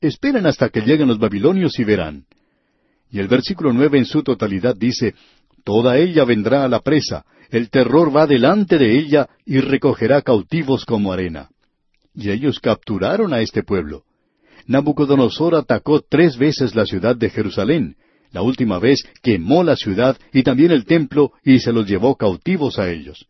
Esperen 0.00 0.46
hasta 0.46 0.68
que 0.68 0.80
lleguen 0.80 1.06
los 1.06 1.20
babilonios 1.20 1.78
y 1.78 1.84
verán. 1.84 2.24
Y 3.08 3.20
el 3.20 3.28
versículo 3.28 3.72
nueve 3.72 3.98
en 3.98 4.04
su 4.04 4.22
totalidad 4.22 4.74
dice, 4.76 5.14
Toda 5.68 5.98
ella 5.98 6.24
vendrá 6.24 6.64
a 6.64 6.68
la 6.68 6.80
presa, 6.80 7.26
el 7.50 7.68
terror 7.68 8.16
va 8.16 8.26
delante 8.26 8.78
de 8.78 8.98
ella 8.98 9.28
y 9.44 9.60
recogerá 9.60 10.22
cautivos 10.22 10.86
como 10.86 11.12
arena. 11.12 11.50
Y 12.14 12.30
ellos 12.30 12.58
capturaron 12.58 13.34
a 13.34 13.42
este 13.42 13.62
pueblo. 13.62 14.04
Nabucodonosor 14.66 15.56
atacó 15.56 16.00
tres 16.00 16.38
veces 16.38 16.74
la 16.74 16.86
ciudad 16.86 17.16
de 17.16 17.28
Jerusalén. 17.28 17.96
La 18.30 18.40
última 18.40 18.78
vez 18.78 19.04
quemó 19.22 19.62
la 19.62 19.76
ciudad 19.76 20.16
y 20.32 20.42
también 20.42 20.70
el 20.70 20.86
templo 20.86 21.32
y 21.44 21.58
se 21.58 21.70
los 21.70 21.86
llevó 21.86 22.16
cautivos 22.16 22.78
a 22.78 22.90
ellos. 22.90 23.26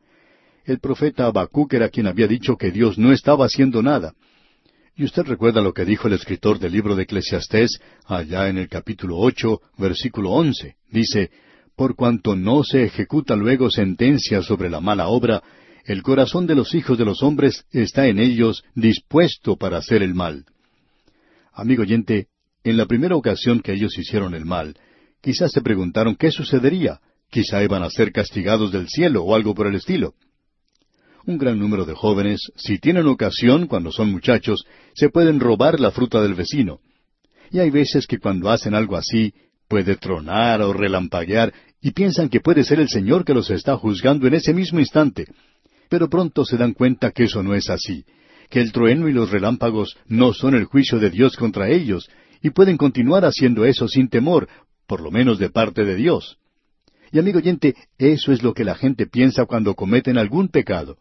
El 0.65 0.79
profeta 0.79 1.27
Habacuc 1.27 1.75
era 1.75 1.89
quien 1.89 2.07
había 2.07 2.29
dicho 2.29 2.57
que 2.57 2.71
Dios 2.71 2.99
no 2.99 3.13
estaba 3.13 3.47
haciendo 3.47 3.83
nada. 3.83 4.15
Y 4.95 5.03
usted 5.03 5.25
recuerda 5.25 5.61
lo 5.61 5.73
que 5.73 5.85
dijo 5.85 6.07
el 6.07 6.15
escritor 6.15 6.61
del 6.61 6.71
libro 6.71 6.95
de 6.95 7.03
Eclesiastés 7.03 7.81
allá 8.07 8.49
en 8.49 8.59
el 8.59 8.69
capítulo 8.69 9.17
ocho, 9.17 9.61
versículo 9.77 10.31
once. 10.31 10.77
Dice, 10.89 11.31
por 11.79 11.95
cuanto 11.95 12.35
no 12.35 12.65
se 12.65 12.83
ejecuta 12.83 13.37
luego 13.37 13.71
sentencia 13.71 14.43
sobre 14.43 14.69
la 14.69 14.81
mala 14.81 15.07
obra, 15.07 15.45
el 15.85 16.03
corazón 16.03 16.45
de 16.49 16.57
los 16.57 16.75
hijos 16.75 16.99
de 16.99 17.05
los 17.05 17.23
hombres 17.23 17.67
está 17.71 18.09
en 18.09 18.19
ellos 18.19 18.65
dispuesto 18.75 19.57
para 19.57 19.79
hacer 19.79 20.03
el 20.03 20.13
mal. 20.13 20.45
Amigo 21.53 21.83
oyente, 21.83 22.27
en 22.65 22.77
la 22.77 22.87
primera 22.87 23.15
ocasión 23.15 23.61
que 23.61 23.75
ellos 23.75 23.97
hicieron 23.97 24.35
el 24.35 24.45
mal, 24.45 24.75
quizás 25.21 25.53
se 25.53 25.61
preguntaron 25.61 26.17
qué 26.17 26.33
sucedería, 26.33 26.99
quizá 27.31 27.63
iban 27.63 27.85
a 27.85 27.91
ser 27.91 28.11
castigados 28.11 28.73
del 28.73 28.89
cielo 28.89 29.23
o 29.23 29.37
algo 29.37 29.55
por 29.55 29.69
el 29.69 29.77
estilo. 29.77 30.15
Un 31.27 31.39
gran 31.39 31.61
número 31.61 31.85
de 31.85 31.95
jóvenes, 31.95 32.41
si 32.57 32.81
tienen 32.81 33.07
ocasión 33.07 33.69
cuando 33.69 33.93
son 33.93 34.11
muchachos, 34.11 34.65
se 34.97 35.11
pueden 35.11 35.39
robar 35.39 35.79
la 35.79 35.93
fruta 35.93 36.21
del 36.21 36.35
vecino. 36.35 36.81
Y 37.53 37.61
hay 37.61 37.71
veces 37.71 38.09
que 38.09 38.19
cuando 38.19 38.51
hacen 38.51 38.75
algo 38.75 38.97
así, 38.97 39.33
puede 39.69 39.97
tronar 39.97 40.63
o 40.63 40.73
relampaguear 40.73 41.53
y 41.81 41.93
piensan 41.93 42.29
que 42.29 42.41
puede 42.41 42.65
ser 42.65 42.81
el 42.81 42.89
Señor 42.89 43.25
que 43.25 43.35
los 43.35 43.51
está 43.51 43.77
juzgando 43.77 44.27
en 44.27 44.35
ese 44.35 44.53
mismo 44.53 44.81
instante. 44.81 45.27
Pero 45.89 46.09
pronto 46.09 46.45
se 46.45 46.57
dan 46.57 46.73
cuenta 46.73 47.13
que 47.13 47.25
eso 47.25 47.43
no 47.43 47.55
es 47.55 47.71
así, 47.71 48.05
que 48.51 48.61
el 48.61 48.73
trueno 48.73 49.09
y 49.09 49.13
los 49.13 49.31
relámpagos 49.31 49.97
no 50.07 50.33
son 50.33 50.55
el 50.55 50.65
juicio 50.65 50.99
de 50.99 51.11
Dios 51.11 51.37
contra 51.37 51.69
ellos, 51.69 52.09
y 52.43 52.51
pueden 52.51 52.77
continuar 52.77 53.25
haciendo 53.25 53.65
eso 53.65 53.89
sin 53.89 54.09
temor, 54.09 54.49
por 54.87 55.01
lo 55.01 55.11
menos 55.11 55.39
de 55.39 55.51
parte 55.51 55.85
de 55.85 55.97
Dios. 55.97 56.39
Y 57.11 57.19
amigo 57.19 57.39
oyente, 57.39 57.75
eso 57.97 58.33
es 58.33 58.43
lo 58.43 58.53
que 58.53 58.65
la 58.65 58.75
gente 58.75 59.07
piensa 59.07 59.47
cuando 59.47 59.75
cometen 59.75 60.19
algún 60.19 60.49
pecado. 60.49 60.99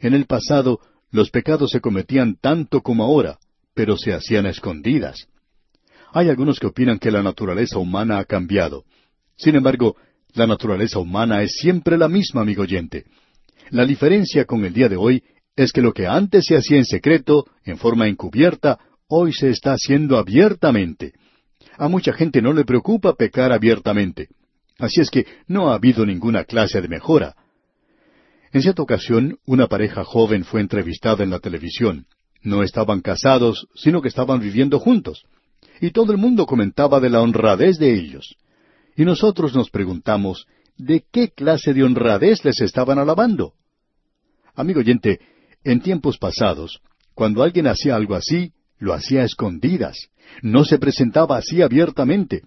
En 0.00 0.14
el 0.14 0.26
pasado, 0.26 0.80
los 1.10 1.30
pecados 1.30 1.70
se 1.70 1.80
cometían 1.80 2.36
tanto 2.40 2.80
como 2.82 3.04
ahora, 3.04 3.38
pero 3.74 3.96
se 3.96 4.12
hacían 4.12 4.46
a 4.46 4.50
escondidas. 4.50 5.28
Hay 6.12 6.28
algunos 6.28 6.58
que 6.58 6.66
opinan 6.66 6.98
que 6.98 7.10
la 7.10 7.22
naturaleza 7.22 7.78
humana 7.78 8.18
ha 8.18 8.24
cambiado. 8.24 8.84
Sin 9.38 9.54
embargo, 9.54 9.96
la 10.34 10.46
naturaleza 10.46 10.98
humana 10.98 11.42
es 11.42 11.52
siempre 11.52 11.96
la 11.96 12.08
misma, 12.08 12.42
amigo 12.42 12.62
oyente. 12.62 13.04
La 13.70 13.86
diferencia 13.86 14.44
con 14.44 14.64
el 14.64 14.74
día 14.74 14.88
de 14.88 14.96
hoy 14.96 15.22
es 15.56 15.72
que 15.72 15.80
lo 15.80 15.92
que 15.92 16.06
antes 16.06 16.46
se 16.46 16.56
hacía 16.56 16.76
en 16.76 16.84
secreto, 16.84 17.46
en 17.64 17.78
forma 17.78 18.08
encubierta, 18.08 18.78
hoy 19.08 19.32
se 19.32 19.50
está 19.50 19.72
haciendo 19.72 20.18
abiertamente. 20.18 21.14
A 21.76 21.88
mucha 21.88 22.12
gente 22.12 22.42
no 22.42 22.52
le 22.52 22.64
preocupa 22.64 23.14
pecar 23.14 23.52
abiertamente. 23.52 24.28
Así 24.78 25.00
es 25.00 25.10
que 25.10 25.26
no 25.46 25.70
ha 25.70 25.74
habido 25.74 26.04
ninguna 26.04 26.44
clase 26.44 26.80
de 26.80 26.88
mejora. 26.88 27.36
En 28.52 28.62
cierta 28.62 28.82
ocasión, 28.82 29.38
una 29.46 29.68
pareja 29.68 30.04
joven 30.04 30.44
fue 30.44 30.60
entrevistada 30.60 31.22
en 31.22 31.30
la 31.30 31.38
televisión. 31.38 32.06
No 32.42 32.62
estaban 32.62 33.00
casados, 33.00 33.68
sino 33.74 34.02
que 34.02 34.08
estaban 34.08 34.40
viviendo 34.40 34.78
juntos. 34.78 35.24
Y 35.80 35.90
todo 35.90 36.12
el 36.12 36.18
mundo 36.18 36.46
comentaba 36.46 36.98
de 36.98 37.10
la 37.10 37.20
honradez 37.20 37.78
de 37.78 37.92
ellos. 37.94 38.36
Y 38.98 39.04
nosotros 39.04 39.54
nos 39.54 39.70
preguntamos, 39.70 40.48
¿de 40.76 41.04
qué 41.12 41.28
clase 41.28 41.72
de 41.72 41.84
honradez 41.84 42.44
les 42.44 42.60
estaban 42.60 42.98
alabando? 42.98 43.52
Amigo 44.56 44.80
oyente, 44.80 45.20
en 45.62 45.80
tiempos 45.80 46.18
pasados, 46.18 46.80
cuando 47.14 47.44
alguien 47.44 47.68
hacía 47.68 47.94
algo 47.94 48.16
así, 48.16 48.52
lo 48.80 48.92
hacía 48.92 49.22
a 49.22 49.24
escondidas, 49.24 50.08
no 50.42 50.64
se 50.64 50.80
presentaba 50.80 51.36
así 51.36 51.62
abiertamente. 51.62 52.42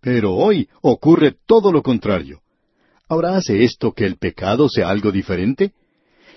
Pero 0.00 0.36
hoy 0.36 0.68
ocurre 0.82 1.34
todo 1.46 1.72
lo 1.72 1.82
contrario. 1.82 2.42
¿Ahora 3.08 3.34
hace 3.36 3.64
esto 3.64 3.90
que 3.92 4.06
el 4.06 4.18
pecado 4.18 4.68
sea 4.68 4.90
algo 4.90 5.10
diferente? 5.10 5.72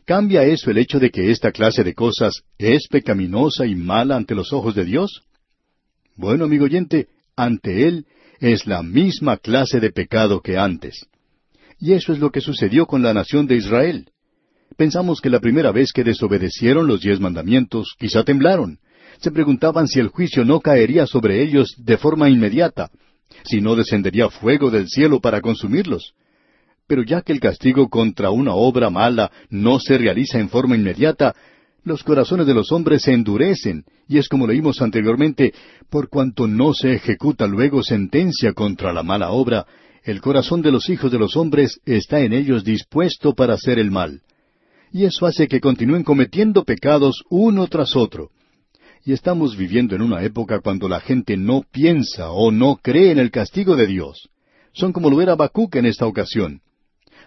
¿Cambia 0.06 0.43
eso 0.43 0.71
el 0.71 0.80
hecho 0.80 0.97
de 0.97 1.12
que 1.12 1.30
esta 1.30 1.52
clase 1.52 1.84
de 1.84 1.93
cosas 1.93 2.41
es 2.58 2.88
pecaminosa 2.89 3.67
y 3.67 3.76
mala 3.76 4.15
ante 4.15 4.34
los 4.34 4.54
ojos 4.54 4.74
de 4.74 4.86
Dios? 4.86 5.21
Bueno, 6.15 6.45
amigo 6.45 6.65
oyente, 6.65 7.10
ante 7.36 7.88
Él 7.88 8.08
es 8.41 8.65
la 8.65 8.82
misma 8.82 9.38
clase 9.38 9.80
de 9.80 9.91
pecado 9.91 10.41
que 10.41 10.58
antes. 10.58 11.06
Y 11.80 11.93
eso 11.93 12.12
es 12.12 12.19
lo 12.19 12.32
que 12.32 12.41
sucedió 12.41 12.88
con 12.88 13.04
la 13.04 13.13
nación 13.13 13.45
de 13.45 13.56
Israel. 13.56 14.10
Pensamos 14.75 15.21
que 15.21 15.30
la 15.30 15.39
primera 15.39 15.71
vez 15.71 15.93
que 15.93 16.04
desobedecieron 16.04 16.88
los 16.88 17.01
diez 17.01 17.19
mandamientos, 17.19 17.95
quizá 17.99 18.23
temblaron. 18.23 18.80
Se 19.19 19.32
preguntaban 19.32 19.88
si 19.88 19.99
el 19.99 20.08
juicio 20.08 20.43
no 20.43 20.60
caería 20.60 21.06
sobre 21.06 21.43
ellos 21.43 21.75
de 21.77 21.97
forma 21.97 22.30
inmediata, 22.30 22.89
si 23.43 23.62
no 23.62 23.75
descendería 23.75 24.30
fuego 24.30 24.71
del 24.71 24.88
cielo 24.88 25.19
para 25.19 25.39
consumirlos. 25.41 26.13
Pero 26.88 27.04
ya 27.04 27.21
que 27.21 27.34
el 27.34 27.39
castigo 27.39 27.89
contra 27.89 28.32
una 28.32 28.56
obra 28.56 28.89
mala 28.89 29.32
no 29.49 29.80
se 29.80 29.99
realiza 29.99 30.39
en 30.39 30.49
forma 30.49 30.75
inmediata, 30.75 31.36
Los 31.84 32.04
corazones 32.04 32.46
de 32.46 32.54
los 32.54 32.72
hombres 32.72 33.02
se 33.02 33.12
endurecen, 33.12 33.86
y 34.08 34.20
es 34.20 34.30
como 34.30 34.46
leímos 34.46 34.82
anteriormente, 34.82 35.54
por 35.89 36.10
cuanto 36.10 36.48
no 36.48 36.74
se 36.74 36.94
ejecuta 36.94 37.48
luego 37.48 37.82
sentencia 37.82 38.54
contra 38.54 38.94
la 38.94 39.02
mala 39.02 39.32
obra, 39.32 39.65
el 40.04 40.22
corazón 40.22 40.62
de 40.62 40.72
los 40.72 40.89
hijos 40.89 41.12
de 41.12 41.17
los 41.17 41.36
hombres 41.36 41.80
está 41.86 42.20
en 42.20 42.34
ellos 42.34 42.63
dispuesto 42.63 43.34
para 43.34 43.56
hacer 43.56 43.80
el 43.80 43.89
mal. 43.89 44.22
Y 44.91 45.06
eso 45.06 45.26
hace 45.26 45.48
que 45.48 45.60
continúen 45.60 46.04
cometiendo 46.04 46.65
pecados 46.65 47.24
uno 47.30 47.65
tras 47.67 47.96
otro. 47.96 48.30
Y 49.04 49.13
estamos 49.13 49.58
viviendo 49.58 49.96
en 49.96 50.04
una 50.04 50.24
época 50.24 50.60
cuando 50.60 50.88
la 50.88 51.00
gente 51.00 51.36
no 51.36 51.63
piensa 51.72 52.32
o 52.32 52.52
no 52.52 52.78
cree 52.82 53.12
en 53.12 53.17
el 53.17 53.32
castigo 53.32 53.76
de 53.76 53.88
Dios. 53.88 54.30
Son 54.74 54.94
como 54.94 55.10
lo 55.10 55.22
era 55.22 55.34
Habacuc 55.34 55.76
en 55.76 55.88
esta 55.88 56.06
ocasión. 56.06 56.62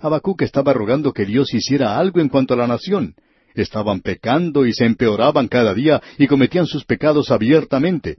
Habacuc 0.00 0.42
estaba 0.42 0.72
rogando 0.72 1.12
que 1.12 1.24
Dios 1.24 1.52
hiciera 1.54 1.98
algo 1.98 2.20
en 2.20 2.28
cuanto 2.28 2.54
a 2.54 2.56
la 2.56 2.66
nación, 2.66 3.14
Estaban 3.54 4.00
pecando 4.00 4.66
y 4.66 4.72
se 4.72 4.84
empeoraban 4.84 5.48
cada 5.48 5.74
día 5.74 6.02
y 6.18 6.26
cometían 6.26 6.66
sus 6.66 6.84
pecados 6.84 7.30
abiertamente. 7.30 8.18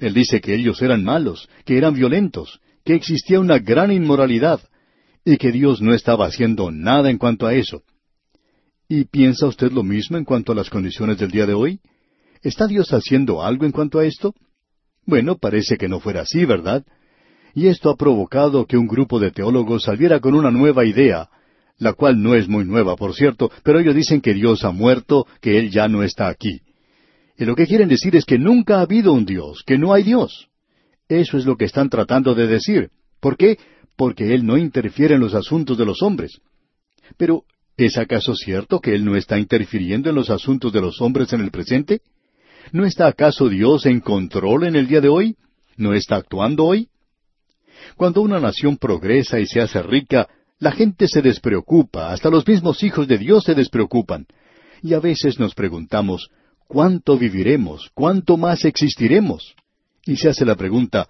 Él 0.00 0.14
dice 0.14 0.40
que 0.40 0.54
ellos 0.54 0.80
eran 0.80 1.04
malos, 1.04 1.48
que 1.64 1.76
eran 1.76 1.94
violentos, 1.94 2.60
que 2.84 2.94
existía 2.94 3.38
una 3.38 3.58
gran 3.58 3.92
inmoralidad 3.92 4.60
y 5.24 5.36
que 5.36 5.52
Dios 5.52 5.80
no 5.80 5.94
estaba 5.94 6.26
haciendo 6.26 6.70
nada 6.70 7.10
en 7.10 7.18
cuanto 7.18 7.46
a 7.46 7.54
eso. 7.54 7.82
¿Y 8.88 9.04
piensa 9.04 9.46
usted 9.46 9.70
lo 9.72 9.82
mismo 9.82 10.16
en 10.16 10.24
cuanto 10.24 10.52
a 10.52 10.54
las 10.54 10.68
condiciones 10.68 11.18
del 11.18 11.30
día 11.30 11.46
de 11.46 11.54
hoy? 11.54 11.80
¿Está 12.42 12.66
Dios 12.66 12.92
haciendo 12.92 13.42
algo 13.42 13.64
en 13.64 13.72
cuanto 13.72 13.98
a 13.98 14.04
esto? 14.04 14.34
Bueno, 15.06 15.38
parece 15.38 15.76
que 15.76 15.88
no 15.88 16.00
fuera 16.00 16.22
así, 16.22 16.44
¿verdad? 16.44 16.84
Y 17.54 17.68
esto 17.68 17.90
ha 17.90 17.96
provocado 17.96 18.66
que 18.66 18.76
un 18.76 18.86
grupo 18.86 19.20
de 19.20 19.30
teólogos 19.30 19.84
saliera 19.84 20.20
con 20.20 20.34
una 20.34 20.50
nueva 20.50 20.84
idea, 20.84 21.28
la 21.78 21.92
cual 21.92 22.22
no 22.22 22.34
es 22.34 22.48
muy 22.48 22.64
nueva, 22.64 22.96
por 22.96 23.14
cierto, 23.14 23.50
pero 23.62 23.80
ellos 23.80 23.94
dicen 23.94 24.20
que 24.20 24.34
Dios 24.34 24.64
ha 24.64 24.70
muerto, 24.70 25.26
que 25.40 25.58
Él 25.58 25.70
ya 25.70 25.88
no 25.88 26.02
está 26.02 26.28
aquí. 26.28 26.60
Y 27.36 27.44
lo 27.44 27.56
que 27.56 27.66
quieren 27.66 27.88
decir 27.88 28.14
es 28.14 28.24
que 28.24 28.38
nunca 28.38 28.78
ha 28.78 28.82
habido 28.82 29.12
un 29.12 29.24
Dios, 29.24 29.62
que 29.66 29.78
no 29.78 29.92
hay 29.92 30.02
Dios. 30.02 30.48
Eso 31.08 31.36
es 31.36 31.44
lo 31.44 31.56
que 31.56 31.64
están 31.64 31.88
tratando 31.90 32.34
de 32.34 32.46
decir. 32.46 32.90
¿Por 33.20 33.36
qué? 33.36 33.58
Porque 33.96 34.34
Él 34.34 34.46
no 34.46 34.56
interfiere 34.56 35.14
en 35.14 35.20
los 35.20 35.34
asuntos 35.34 35.76
de 35.76 35.84
los 35.84 36.02
hombres. 36.02 36.40
Pero, 37.16 37.44
¿es 37.76 37.98
acaso 37.98 38.34
cierto 38.34 38.80
que 38.80 38.94
Él 38.94 39.04
no 39.04 39.16
está 39.16 39.38
interfiriendo 39.38 40.08
en 40.08 40.16
los 40.16 40.30
asuntos 40.30 40.72
de 40.72 40.80
los 40.80 41.00
hombres 41.00 41.32
en 41.32 41.40
el 41.40 41.50
presente? 41.50 42.00
¿No 42.70 42.84
está 42.86 43.06
acaso 43.06 43.48
Dios 43.48 43.86
en 43.86 44.00
control 44.00 44.64
en 44.64 44.76
el 44.76 44.86
día 44.86 45.00
de 45.00 45.08
hoy? 45.08 45.36
¿No 45.76 45.94
está 45.94 46.16
actuando 46.16 46.64
hoy? 46.64 46.88
Cuando 47.96 48.20
una 48.22 48.40
nación 48.40 48.76
progresa 48.76 49.40
y 49.40 49.46
se 49.46 49.60
hace 49.60 49.82
rica, 49.82 50.28
la 50.62 50.70
gente 50.70 51.08
se 51.08 51.22
despreocupa, 51.22 52.12
hasta 52.12 52.30
los 52.30 52.46
mismos 52.46 52.84
hijos 52.84 53.08
de 53.08 53.18
Dios 53.18 53.42
se 53.42 53.52
despreocupan. 53.52 54.28
Y 54.80 54.94
a 54.94 55.00
veces 55.00 55.40
nos 55.40 55.56
preguntamos, 55.56 56.30
¿cuánto 56.68 57.18
viviremos? 57.18 57.90
¿Cuánto 57.94 58.36
más 58.36 58.64
existiremos? 58.64 59.56
Y 60.06 60.18
se 60.18 60.28
hace 60.28 60.44
la 60.44 60.54
pregunta, 60.54 61.08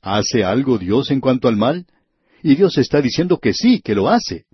¿hace 0.00 0.42
algo 0.42 0.78
Dios 0.78 1.10
en 1.10 1.20
cuanto 1.20 1.48
al 1.48 1.56
mal? 1.56 1.84
Y 2.42 2.54
Dios 2.54 2.78
está 2.78 3.02
diciendo 3.02 3.36
que 3.36 3.52
sí, 3.52 3.82
que 3.82 3.94
lo 3.94 4.08
hace. 4.08 4.46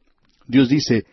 Dios 0.49 0.69
dice, 0.69 1.05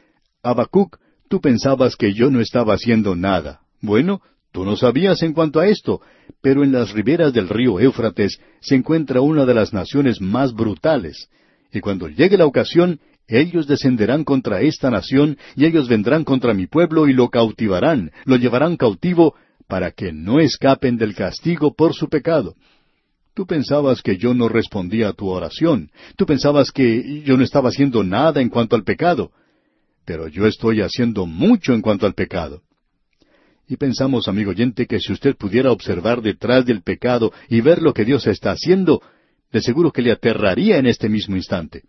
Habacuc, 0.41 0.97
tú 1.30 1.39
pensabas 1.39 1.95
que 1.95 2.15
yo 2.15 2.32
no 2.32 2.41
estaba 2.41 2.73
haciendo 2.73 3.15
nada. 3.15 3.62
Bueno, 3.82 4.19
tú 4.52 4.65
no 4.65 4.76
sabías 4.76 5.21
en 5.21 5.34
cuanto 5.34 5.60
a 5.60 5.67
esto, 5.67 6.02
pero 6.41 6.63
en 6.63 6.71
las 6.71 6.91
riberas 6.91 7.34
del 7.34 7.50
río 7.50 7.80
Éufrates 7.80 8.39
se 8.62 8.73
encuentra 8.73 9.21
una 9.21 9.45
de 9.45 9.54
las 9.54 9.73
naciones 9.73 10.21
más 10.21 10.56
brutales. 10.56 11.30
Y 11.71 11.82
cuando 11.82 12.08
llegue 12.08 12.38
la 12.38 12.47
ocasión, 12.47 13.00
ellos 13.28 13.68
descenderán 13.68 14.24
contra 14.24 14.62
esta 14.62 14.90
nación, 14.90 15.38
y 15.56 15.66
ellos 15.66 15.88
vendrán 15.88 16.24
contra 16.24 16.54
mi 16.54 16.68
pueblo 16.68 17.08
y 17.08 17.13
lo 17.13 17.30
cautivarán, 17.30 18.12
lo 18.26 18.38
llevarán 18.38 18.78
cautivo, 18.78 19.36
para 19.68 19.92
que 19.92 20.13
no 20.13 20.40
escapen 20.40 20.98
del 20.98 21.13
castigo 21.13 21.74
por 21.74 21.94
su 21.94 22.08
pecado. 22.08 22.56
Tú 23.34 23.46
pensabas 23.46 24.02
que 24.02 24.18
yo 24.18 24.34
no 24.34 24.50
respondía 24.50 25.10
a 25.10 25.13
tu 25.13 25.28
oración, 25.28 25.92
tú 26.16 26.26
pensabas 26.26 26.72
que 26.72 27.22
yo 27.24 27.38
no 27.38 27.44
estaba 27.44 27.70
haciendo 27.70 28.04
nada 28.04 28.42
en 28.42 28.50
cuanto 28.50 28.76
al 28.76 28.84
pecado, 28.84 29.32
pero 30.06 30.28
yo 30.28 30.48
estoy 30.48 30.82
haciendo 30.82 31.26
mucho 31.26 31.74
en 31.74 31.82
cuanto 31.82 32.06
al 32.06 32.13
pecado. 32.13 32.62
Y 33.68 33.76
pensamos, 33.76 34.30
amigo 34.30 34.52
oyente, 34.52 34.88
que 34.88 35.00
si 35.00 35.12
usted 35.12 35.36
pudiera 35.36 35.72
observar 35.72 36.22
detrás 36.22 36.66
del 36.66 36.82
pecado 36.82 37.34
y 37.50 37.60
ver 37.60 37.82
lo 37.82 37.94
que 37.94 38.06
Dios 38.06 38.26
está 38.26 38.52
haciendo, 38.52 39.02
de 39.52 39.62
seguro 39.62 39.92
que 39.92 40.02
le 40.02 40.13
aterraría 40.13 40.78
en 40.78 40.86
este 40.86 41.10
mismo 41.10 41.36
instante. 41.36 41.84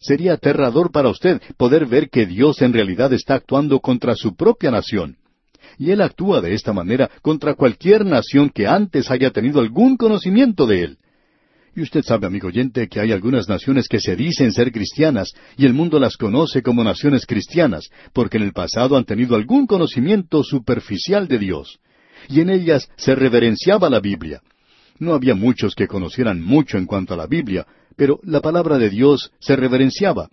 Sería 0.00 0.34
aterrador 0.34 0.92
para 0.92 1.08
usted 1.08 1.40
poder 1.56 1.86
ver 1.86 2.08
que 2.08 2.26
Dios 2.26 2.62
en 2.62 2.72
realidad 2.72 3.12
está 3.12 3.34
actuando 3.34 3.80
contra 3.80 4.14
su 4.14 4.36
propia 4.36 4.70
nación. 4.70 5.16
Y 5.76 5.90
Él 5.90 6.00
actúa 6.00 6.40
de 6.40 6.54
esta 6.54 6.72
manera 6.72 7.10
contra 7.22 7.54
cualquier 7.54 8.04
nación 8.04 8.50
que 8.50 8.66
antes 8.66 9.10
haya 9.10 9.30
tenido 9.30 9.60
algún 9.60 9.96
conocimiento 9.96 10.66
de 10.66 10.82
Él. 10.84 10.98
Y 11.74 11.82
usted 11.82 12.02
sabe, 12.02 12.26
amigo 12.26 12.48
oyente, 12.48 12.88
que 12.88 13.00
hay 13.00 13.12
algunas 13.12 13.48
naciones 13.48 13.86
que 13.86 14.00
se 14.00 14.16
dicen 14.16 14.52
ser 14.52 14.72
cristianas 14.72 15.32
y 15.56 15.64
el 15.64 15.74
mundo 15.74 16.00
las 16.00 16.16
conoce 16.16 16.62
como 16.62 16.82
naciones 16.82 17.26
cristianas, 17.26 17.88
porque 18.12 18.36
en 18.36 18.44
el 18.44 18.52
pasado 18.52 18.96
han 18.96 19.04
tenido 19.04 19.36
algún 19.36 19.66
conocimiento 19.66 20.42
superficial 20.42 21.28
de 21.28 21.38
Dios. 21.38 21.78
Y 22.28 22.40
en 22.40 22.50
ellas 22.50 22.88
se 22.96 23.14
reverenciaba 23.14 23.90
la 23.90 24.00
Biblia. 24.00 24.42
No 24.98 25.14
había 25.14 25.34
muchos 25.34 25.74
que 25.76 25.86
conocieran 25.86 26.40
mucho 26.40 26.78
en 26.78 26.86
cuanto 26.86 27.14
a 27.14 27.16
la 27.16 27.26
Biblia, 27.26 27.64
pero 27.98 28.20
la 28.22 28.40
palabra 28.40 28.78
de 28.78 28.90
Dios 28.90 29.32
se 29.40 29.56
reverenciaba. 29.56 30.30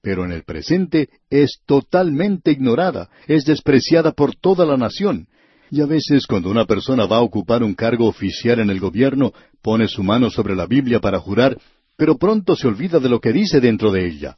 Pero 0.00 0.24
en 0.24 0.30
el 0.30 0.44
presente 0.44 1.08
es 1.28 1.58
totalmente 1.66 2.52
ignorada, 2.52 3.10
es 3.26 3.44
despreciada 3.44 4.12
por 4.12 4.36
toda 4.36 4.64
la 4.64 4.76
nación. 4.76 5.26
Y 5.72 5.80
a 5.80 5.86
veces 5.86 6.24
cuando 6.28 6.50
una 6.50 6.66
persona 6.66 7.06
va 7.06 7.16
a 7.16 7.22
ocupar 7.22 7.64
un 7.64 7.74
cargo 7.74 8.06
oficial 8.06 8.60
en 8.60 8.70
el 8.70 8.78
gobierno, 8.78 9.32
pone 9.60 9.88
su 9.88 10.04
mano 10.04 10.30
sobre 10.30 10.54
la 10.54 10.66
Biblia 10.66 11.00
para 11.00 11.18
jurar, 11.18 11.58
pero 11.96 12.16
pronto 12.16 12.54
se 12.54 12.68
olvida 12.68 13.00
de 13.00 13.08
lo 13.08 13.20
que 13.20 13.32
dice 13.32 13.60
dentro 13.60 13.90
de 13.90 14.06
ella. 14.06 14.36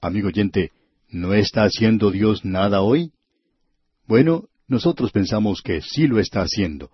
Amigo 0.00 0.28
oyente, 0.28 0.70
¿no 1.10 1.34
está 1.34 1.64
haciendo 1.64 2.12
Dios 2.12 2.44
nada 2.44 2.82
hoy? 2.82 3.10
Bueno, 4.06 4.44
nosotros 4.68 5.10
pensamos 5.10 5.60
que 5.60 5.80
sí 5.80 6.06
lo 6.06 6.20
está 6.20 6.42
haciendo. 6.42 6.90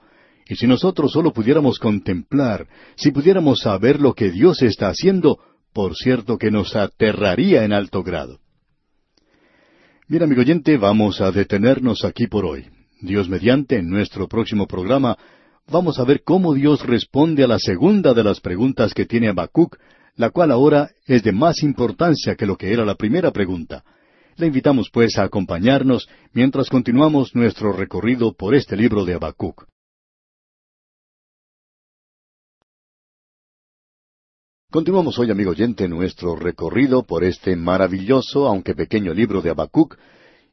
Y 0.50 0.56
si 0.56 0.66
nosotros 0.66 1.12
solo 1.12 1.32
pudiéramos 1.32 1.78
contemplar, 1.78 2.66
si 2.96 3.12
pudiéramos 3.12 3.60
saber 3.60 4.00
lo 4.00 4.14
que 4.14 4.32
Dios 4.32 4.62
está 4.62 4.88
haciendo, 4.88 5.38
por 5.72 5.94
cierto 5.94 6.38
que 6.38 6.50
nos 6.50 6.74
aterraría 6.74 7.64
en 7.64 7.72
alto 7.72 8.02
grado. 8.02 8.40
Bien, 10.08 10.24
amigo 10.24 10.40
oyente, 10.40 10.76
vamos 10.76 11.20
a 11.20 11.30
detenernos 11.30 12.04
aquí 12.04 12.26
por 12.26 12.44
hoy. 12.44 12.66
Dios 13.00 13.28
mediante, 13.28 13.76
en 13.76 13.88
nuestro 13.88 14.26
próximo 14.26 14.66
programa, 14.66 15.16
vamos 15.70 16.00
a 16.00 16.04
ver 16.04 16.22
cómo 16.24 16.52
Dios 16.52 16.84
responde 16.84 17.44
a 17.44 17.46
la 17.46 17.60
segunda 17.60 18.12
de 18.12 18.24
las 18.24 18.40
preguntas 18.40 18.92
que 18.92 19.06
tiene 19.06 19.28
Habacuc, 19.28 19.76
la 20.16 20.30
cual 20.30 20.50
ahora 20.50 20.90
es 21.06 21.22
de 21.22 21.30
más 21.30 21.62
importancia 21.62 22.34
que 22.34 22.46
lo 22.46 22.56
que 22.56 22.72
era 22.72 22.84
la 22.84 22.96
primera 22.96 23.30
pregunta. 23.30 23.84
Le 24.34 24.48
invitamos 24.48 24.90
pues 24.92 25.16
a 25.16 25.22
acompañarnos 25.22 26.08
mientras 26.32 26.68
continuamos 26.68 27.36
nuestro 27.36 27.72
recorrido 27.72 28.32
por 28.32 28.56
este 28.56 28.76
libro 28.76 29.04
de 29.04 29.14
Habacuc. 29.14 29.70
Continuamos 34.70 35.18
hoy, 35.18 35.28
amigo 35.32 35.50
oyente, 35.50 35.88
nuestro 35.88 36.36
recorrido 36.36 37.02
por 37.02 37.24
este 37.24 37.56
maravilloso, 37.56 38.46
aunque 38.46 38.76
pequeño 38.76 39.12
libro 39.12 39.42
de 39.42 39.50
Habacuc, 39.50 39.98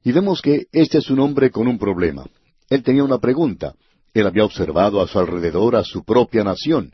y 0.04 0.12
vemos 0.12 0.42
que 0.42 0.66
este 0.72 0.98
es 0.98 1.12
un 1.12 1.20
hombre 1.20 1.52
con 1.52 1.68
un 1.68 1.78
problema. 1.78 2.26
Él 2.68 2.82
tenía 2.82 3.04
una 3.04 3.20
pregunta. 3.20 3.76
Él 4.16 4.26
había 4.26 4.44
observado 4.44 5.02
a 5.02 5.08
su 5.08 5.20
alrededor 5.20 5.76
a 5.76 5.84
su 5.84 6.04
propia 6.04 6.44
nación, 6.44 6.94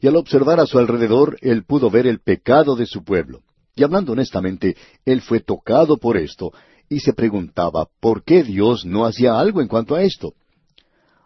y 0.00 0.06
al 0.06 0.16
observar 0.16 0.60
a 0.60 0.66
su 0.66 0.78
alrededor, 0.78 1.36
él 1.42 1.62
pudo 1.64 1.90
ver 1.90 2.06
el 2.06 2.20
pecado 2.20 2.74
de 2.74 2.86
su 2.86 3.04
pueblo. 3.04 3.42
Y 3.76 3.84
hablando 3.84 4.12
honestamente, 4.12 4.74
él 5.04 5.20
fue 5.20 5.40
tocado 5.40 5.98
por 5.98 6.16
esto, 6.16 6.52
y 6.88 7.00
se 7.00 7.12
preguntaba, 7.12 7.86
¿por 8.00 8.24
qué 8.24 8.42
Dios 8.42 8.86
no 8.86 9.04
hacía 9.04 9.38
algo 9.38 9.60
en 9.60 9.68
cuanto 9.68 9.94
a 9.94 10.04
esto? 10.04 10.32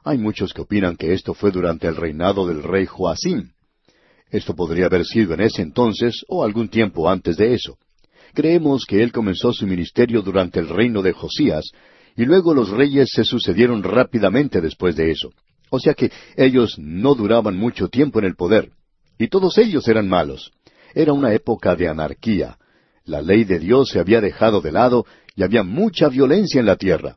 Hay 0.03 0.19
muchos 0.19 0.53
que 0.53 0.63
opinan 0.63 0.97
que 0.97 1.13
esto 1.13 1.35
fue 1.35 1.53
durante 1.53 1.87
el 1.87 1.95
reinado 1.95 2.49
del 2.49 2.65
rey 2.65 2.87
Joacim. 2.87 3.53
Esto 4.37 4.55
podría 4.55 4.85
haber 4.85 5.07
sido 5.07 5.33
en 5.33 5.41
ese 5.41 5.63
entonces 5.63 6.23
o 6.29 6.45
algún 6.45 6.69
tiempo 6.69 7.09
antes 7.09 7.39
de 7.39 7.55
eso. 7.55 7.79
Creemos 8.35 8.85
que 8.85 9.03
él 9.03 9.11
comenzó 9.11 9.51
su 9.55 9.67
ministerio 9.67 10.21
durante 10.21 10.61
el 10.61 10.69
reino 10.69 11.01
de 11.01 11.15
Josías, 11.15 11.71
y 12.15 12.27
luego 12.27 12.53
los 12.53 12.69
reyes 12.69 13.09
se 13.15 13.25
sucedieron 13.25 13.83
rápidamente 13.83 14.61
después 14.61 14.95
de 14.95 15.11
eso. 15.11 15.33
O 15.71 15.81
sea 15.81 15.95
que 15.95 16.13
ellos 16.37 16.79
no 16.79 17.15
duraban 17.15 17.57
mucho 17.57 17.89
tiempo 17.89 18.19
en 18.19 18.27
el 18.27 18.37
poder, 18.37 18.73
y 19.19 19.29
todos 19.29 19.57
ellos 19.57 19.89
eran 19.89 20.07
malos. 20.07 20.53
Era 20.95 21.15
una 21.15 21.33
época 21.33 21.75
de 21.75 21.89
anarquía. 21.89 22.59
La 23.07 23.23
ley 23.23 23.45
de 23.45 23.59
Dios 23.59 23.89
se 23.89 24.01
había 24.01 24.21
dejado 24.21 24.61
de 24.61 24.71
lado 24.71 25.07
y 25.35 25.45
había 25.45 25.63
mucha 25.63 26.11
violencia 26.11 26.61
en 26.61 26.67
la 26.67 26.77
tierra. 26.77 27.17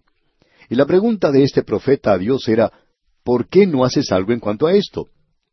Y 0.70 0.76
la 0.76 0.86
pregunta 0.86 1.34
de 1.34 1.43
este 1.43 1.63
profeta 1.63 2.13
a 2.13 2.17
Dios 2.17 2.47
era, 2.47 2.72
¿por 3.26 3.49
qué 3.49 3.67
no 3.67 3.84
haces 3.84 4.09
algo 4.13 4.32
en 4.32 4.39
cuanto 4.39 4.67
a 4.67 4.74
esto? 4.74 5.09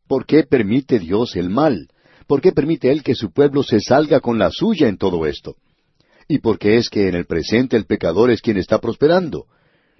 ¿Por 0.07 0.25
qué 0.25 0.43
permite 0.43 0.99
Dios 0.99 1.35
el 1.35 1.49
mal? 1.49 1.89
¿Por 2.27 2.41
qué 2.41 2.51
permite 2.51 2.91
Él 2.91 3.03
que 3.03 3.15
su 3.15 3.31
pueblo 3.31 3.63
se 3.63 3.79
salga 3.79 4.19
con 4.19 4.39
la 4.39 4.49
suya 4.51 4.87
en 4.87 4.97
todo 4.97 5.25
esto? 5.25 5.55
¿Y 6.27 6.39
por 6.39 6.59
qué 6.59 6.77
es 6.77 6.89
que 6.89 7.07
en 7.07 7.15
el 7.15 7.25
presente 7.25 7.77
el 7.77 7.85
pecador 7.85 8.31
es 8.31 8.41
quien 8.41 8.57
está 8.57 8.79
prosperando? 8.79 9.45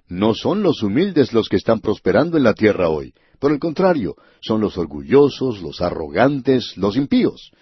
No 0.08 0.34
son 0.34 0.62
los 0.62 0.82
humildes 0.82 1.32
los 1.32 1.48
que 1.48 1.56
están 1.56 1.80
prosperando 1.80 2.36
en 2.36 2.44
la 2.44 2.54
tierra 2.54 2.88
hoy. 2.88 3.12
Por 3.38 3.52
el 3.52 3.58
contrario, 3.58 4.16
son 4.40 4.60
los 4.60 4.76
orgullosos, 4.78 5.60
los 5.60 5.80
arrogantes, 5.80 6.76
los 6.76 6.96
impíos. 6.96 7.52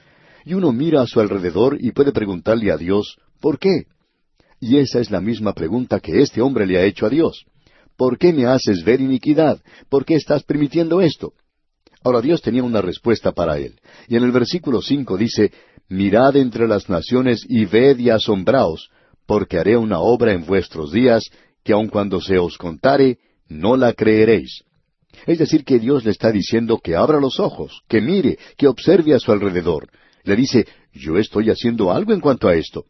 Y 0.45 0.55
uno 0.55 0.73
mira 0.73 1.03
a 1.03 1.07
su 1.07 1.21
alrededor 1.21 1.77
y 1.81 1.91
puede 1.91 2.13
preguntarle 2.13 2.71
a 2.71 2.77
Dios, 2.77 3.19
¿por 3.41 3.59
qué? 3.59 3.87
Y 4.61 4.79
esa 4.79 5.01
es 5.01 5.11
la 5.11 5.21
misma 5.21 5.53
pregunta 5.53 6.01
que 6.01 6.23
este 6.23 6.41
hombre 6.41 6.67
le 6.67 6.79
ha 6.79 6.85
hecho 6.85 7.07
a 7.07 7.11
Dios. 7.11 7.45
¿Por 7.97 8.19
qué 8.19 8.33
me 8.33 8.47
haces 8.47 8.85
ver 8.85 9.01
iniquidad? 9.01 9.61
¿Por 9.89 10.05
qué 10.05 10.15
estás 10.15 10.45
permitiendo 10.45 11.01
esto? 11.01 11.33
Ahora 12.07 12.21
Dios 12.21 12.41
tenía 12.41 12.63
una 12.63 12.81
respuesta 12.81 13.33
para 13.33 13.59
él. 13.59 13.81
Y 14.07 14.15
en 14.15 14.23
el 14.23 14.31
versículo 14.31 14.81
cinco 14.81 15.17
dice, 15.17 15.51
Mirad 15.89 16.37
entre 16.37 16.69
las 16.69 16.89
naciones 16.89 17.45
y 17.49 17.65
ved 17.65 17.99
y 17.99 18.11
asombraos, 18.11 18.91
porque 19.27 19.59
haré 19.59 19.77
una 19.77 19.99
obra 19.99 20.33
en 20.33 20.47
vuestros 20.47 20.93
días, 20.93 21.25
que 21.65 21.73
aun 21.73 21.89
cuando 21.89 22.21
se 22.21 22.39
os 22.39 22.59
contare, 22.59 23.19
no 23.49 23.77
la 23.77 23.93
creeréis. 23.93 24.63
Es 25.27 25.41
decir, 25.41 25.65
que 25.65 25.81
Dios 25.81 26.05
le 26.05 26.13
está 26.13 26.31
diciendo 26.31 26.79
que 26.79 26.95
abra 26.95 27.19
los 27.19 27.41
ojos, 27.41 27.83
que 27.89 28.01
mire, 28.01 28.39
que 28.57 28.69
observe 28.69 29.13
a 29.13 29.19
su 29.19 29.33
alrededor. 29.33 29.89
Le 30.23 30.37
dice, 30.37 30.65
yo 30.93 31.19
estoy 31.19 31.51
haciendo 31.51 31.91
algo 31.91 32.13
en 32.13 32.21
cuanto 32.21 32.47
a 32.47 32.55
esto. 32.55 32.85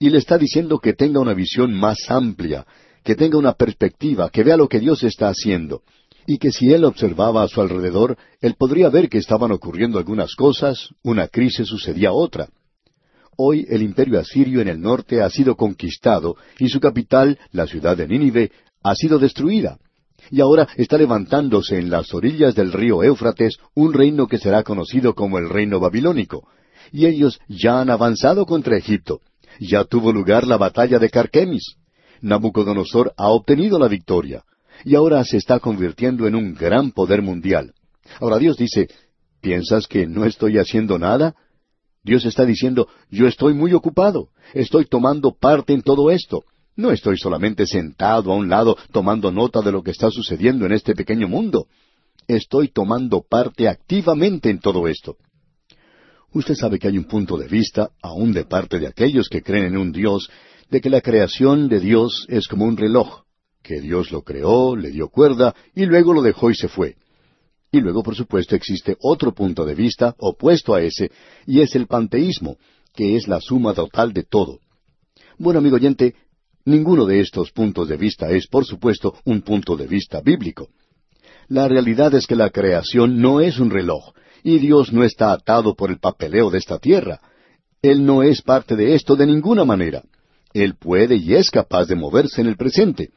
Y 0.00 0.10
le 0.10 0.18
está 0.18 0.36
diciendo 0.36 0.80
que 0.80 0.94
tenga 0.94 1.20
una 1.20 1.32
visión 1.32 1.72
más 1.74 1.98
amplia, 2.08 2.66
que 3.04 3.14
tenga 3.14 3.38
una 3.38 3.52
perspectiva, 3.52 4.30
que 4.30 4.42
vea 4.42 4.56
lo 4.56 4.68
que 4.68 4.80
Dios 4.80 5.04
está 5.04 5.28
haciendo. 5.28 5.82
Y 6.30 6.36
que 6.36 6.52
si 6.52 6.70
él 6.74 6.84
observaba 6.84 7.42
a 7.42 7.48
su 7.48 7.62
alrededor, 7.62 8.18
él 8.42 8.54
podría 8.58 8.90
ver 8.90 9.08
que 9.08 9.16
estaban 9.16 9.50
ocurriendo 9.50 9.96
algunas 9.96 10.34
cosas, 10.34 10.90
una 11.02 11.26
crisis 11.26 11.66
sucedía 11.66 12.12
otra. 12.12 12.50
Hoy 13.38 13.64
el 13.70 13.80
imperio 13.80 14.20
asirio 14.20 14.60
en 14.60 14.68
el 14.68 14.78
norte 14.78 15.22
ha 15.22 15.30
sido 15.30 15.56
conquistado 15.56 16.36
y 16.58 16.68
su 16.68 16.80
capital, 16.80 17.38
la 17.50 17.66
ciudad 17.66 17.96
de 17.96 18.06
Nínive, 18.06 18.52
ha 18.82 18.94
sido 18.94 19.18
destruida. 19.18 19.78
Y 20.30 20.42
ahora 20.42 20.68
está 20.76 20.98
levantándose 20.98 21.78
en 21.78 21.88
las 21.88 22.12
orillas 22.12 22.54
del 22.54 22.74
río 22.74 23.02
Éufrates 23.02 23.56
un 23.74 23.94
reino 23.94 24.26
que 24.26 24.36
será 24.36 24.62
conocido 24.64 25.14
como 25.14 25.38
el 25.38 25.48
reino 25.48 25.80
babilónico. 25.80 26.46
Y 26.92 27.06
ellos 27.06 27.40
ya 27.48 27.80
han 27.80 27.88
avanzado 27.88 28.44
contra 28.44 28.76
Egipto. 28.76 29.22
Ya 29.60 29.84
tuvo 29.84 30.12
lugar 30.12 30.46
la 30.46 30.58
batalla 30.58 30.98
de 30.98 31.08
Carquemis. 31.08 31.76
Nabucodonosor 32.20 33.14
ha 33.16 33.28
obtenido 33.28 33.78
la 33.78 33.88
victoria. 33.88 34.44
Y 34.84 34.94
ahora 34.94 35.24
se 35.24 35.36
está 35.36 35.60
convirtiendo 35.60 36.26
en 36.26 36.34
un 36.34 36.54
gran 36.54 36.92
poder 36.92 37.22
mundial. 37.22 37.74
Ahora 38.20 38.38
Dios 38.38 38.56
dice, 38.56 38.88
¿piensas 39.40 39.86
que 39.86 40.06
no 40.06 40.24
estoy 40.24 40.58
haciendo 40.58 40.98
nada? 40.98 41.34
Dios 42.02 42.24
está 42.24 42.44
diciendo, 42.44 42.88
yo 43.10 43.26
estoy 43.26 43.54
muy 43.54 43.72
ocupado, 43.72 44.30
estoy 44.54 44.86
tomando 44.86 45.36
parte 45.38 45.72
en 45.72 45.82
todo 45.82 46.10
esto. 46.10 46.44
No 46.76 46.92
estoy 46.92 47.18
solamente 47.18 47.66
sentado 47.66 48.32
a 48.32 48.36
un 48.36 48.48
lado 48.48 48.76
tomando 48.92 49.32
nota 49.32 49.60
de 49.62 49.72
lo 49.72 49.82
que 49.82 49.90
está 49.90 50.10
sucediendo 50.10 50.64
en 50.64 50.72
este 50.72 50.94
pequeño 50.94 51.28
mundo. 51.28 51.66
Estoy 52.28 52.68
tomando 52.68 53.22
parte 53.28 53.68
activamente 53.68 54.48
en 54.48 54.60
todo 54.60 54.86
esto. 54.86 55.16
Usted 56.32 56.54
sabe 56.54 56.78
que 56.78 56.88
hay 56.88 56.98
un 56.98 57.04
punto 57.04 57.36
de 57.36 57.48
vista, 57.48 57.90
aun 58.00 58.32
de 58.32 58.44
parte 58.44 58.78
de 58.78 58.86
aquellos 58.86 59.28
que 59.28 59.42
creen 59.42 59.64
en 59.64 59.76
un 59.76 59.92
Dios, 59.92 60.30
de 60.70 60.80
que 60.80 60.90
la 60.90 61.00
creación 61.00 61.68
de 61.68 61.80
Dios 61.80 62.26
es 62.28 62.46
como 62.46 62.64
un 62.64 62.76
reloj, 62.76 63.22
que 63.68 63.82
Dios 63.82 64.10
lo 64.10 64.22
creó, 64.22 64.74
le 64.74 64.90
dio 64.90 65.10
cuerda, 65.10 65.54
y 65.74 65.84
luego 65.84 66.14
lo 66.14 66.22
dejó 66.22 66.50
y 66.50 66.54
se 66.54 66.68
fue. 66.68 66.96
Y 67.70 67.80
luego, 67.80 68.02
por 68.02 68.16
supuesto, 68.16 68.56
existe 68.56 68.96
otro 68.98 69.34
punto 69.34 69.66
de 69.66 69.74
vista 69.74 70.14
opuesto 70.16 70.74
a 70.74 70.80
ese, 70.80 71.10
y 71.46 71.60
es 71.60 71.76
el 71.76 71.86
panteísmo, 71.86 72.56
que 72.94 73.14
es 73.14 73.28
la 73.28 73.42
suma 73.42 73.74
total 73.74 74.14
de 74.14 74.22
todo. 74.22 74.60
Bueno, 75.36 75.58
amigo 75.58 75.76
oyente, 75.76 76.14
ninguno 76.64 77.04
de 77.04 77.20
estos 77.20 77.52
puntos 77.52 77.88
de 77.88 77.98
vista 77.98 78.30
es, 78.30 78.46
por 78.46 78.64
supuesto, 78.64 79.14
un 79.26 79.42
punto 79.42 79.76
de 79.76 79.86
vista 79.86 80.22
bíblico. 80.22 80.70
La 81.48 81.68
realidad 81.68 82.14
es 82.14 82.26
que 82.26 82.36
la 82.36 82.48
creación 82.48 83.20
no 83.20 83.42
es 83.42 83.58
un 83.58 83.68
reloj, 83.68 84.14
y 84.42 84.60
Dios 84.60 84.94
no 84.94 85.04
está 85.04 85.30
atado 85.32 85.74
por 85.74 85.90
el 85.90 85.98
papeleo 85.98 86.48
de 86.48 86.56
esta 86.56 86.78
tierra. 86.78 87.20
Él 87.82 88.06
no 88.06 88.22
es 88.22 88.40
parte 88.40 88.76
de 88.76 88.94
esto 88.94 89.14
de 89.14 89.26
ninguna 89.26 89.66
manera. 89.66 90.04
Él 90.54 90.74
puede 90.76 91.16
y 91.16 91.34
es 91.34 91.50
capaz 91.50 91.84
de 91.84 91.96
moverse 91.96 92.40
en 92.40 92.46
el 92.46 92.56
presente. 92.56 93.10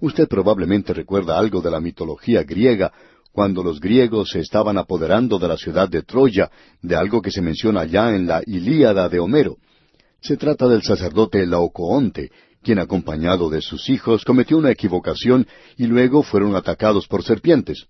Usted 0.00 0.28
probablemente 0.28 0.92
recuerda 0.92 1.38
algo 1.38 1.60
de 1.60 1.70
la 1.70 1.80
mitología 1.80 2.44
griega, 2.44 2.92
cuando 3.32 3.62
los 3.62 3.80
griegos 3.80 4.30
se 4.30 4.40
estaban 4.40 4.78
apoderando 4.78 5.38
de 5.38 5.48
la 5.48 5.56
ciudad 5.56 5.88
de 5.88 6.02
Troya, 6.02 6.50
de 6.82 6.96
algo 6.96 7.20
que 7.20 7.30
se 7.30 7.42
menciona 7.42 7.84
ya 7.84 8.14
en 8.14 8.26
la 8.26 8.42
Ilíada 8.46 9.08
de 9.08 9.18
Homero. 9.18 9.56
Se 10.20 10.36
trata 10.36 10.66
del 10.66 10.82
sacerdote 10.82 11.46
Laocoonte, 11.46 12.30
quien 12.62 12.78
acompañado 12.78 13.48
de 13.50 13.60
sus 13.60 13.88
hijos 13.88 14.24
cometió 14.24 14.56
una 14.58 14.70
equivocación 14.70 15.46
y 15.76 15.86
luego 15.86 16.22
fueron 16.22 16.56
atacados 16.56 17.06
por 17.06 17.22
serpientes. 17.22 17.86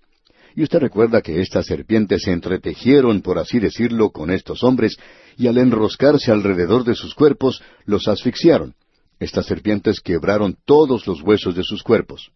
Y 0.55 0.63
usted 0.63 0.81
recuerda 0.81 1.23
que 1.23 1.41
estas 1.41 1.67
serpientes 1.67 2.23
se 2.23 2.33
entretejieron, 2.33 3.23
por 3.23 3.39
así 3.39 3.59
decirlo, 3.59 4.11
con 4.11 4.31
estos 4.31 4.65
hombres, 4.65 4.97
y 5.37 5.47
al 5.47 5.59
enroscarse 5.59 6.33
alrededor 6.33 6.85
de 6.85 6.95
sus 6.95 7.15
cuerpos, 7.15 7.63
los 7.85 8.09
asfixiaron. 8.09 8.75
Estas 9.21 9.47
serpientes 9.47 10.01
quebraron 10.01 10.57
todos 10.64 11.07
los 11.07 11.23
huesos 11.23 11.55
de 11.55 11.64
sus 11.64 11.83
cuerpos. 11.83 12.31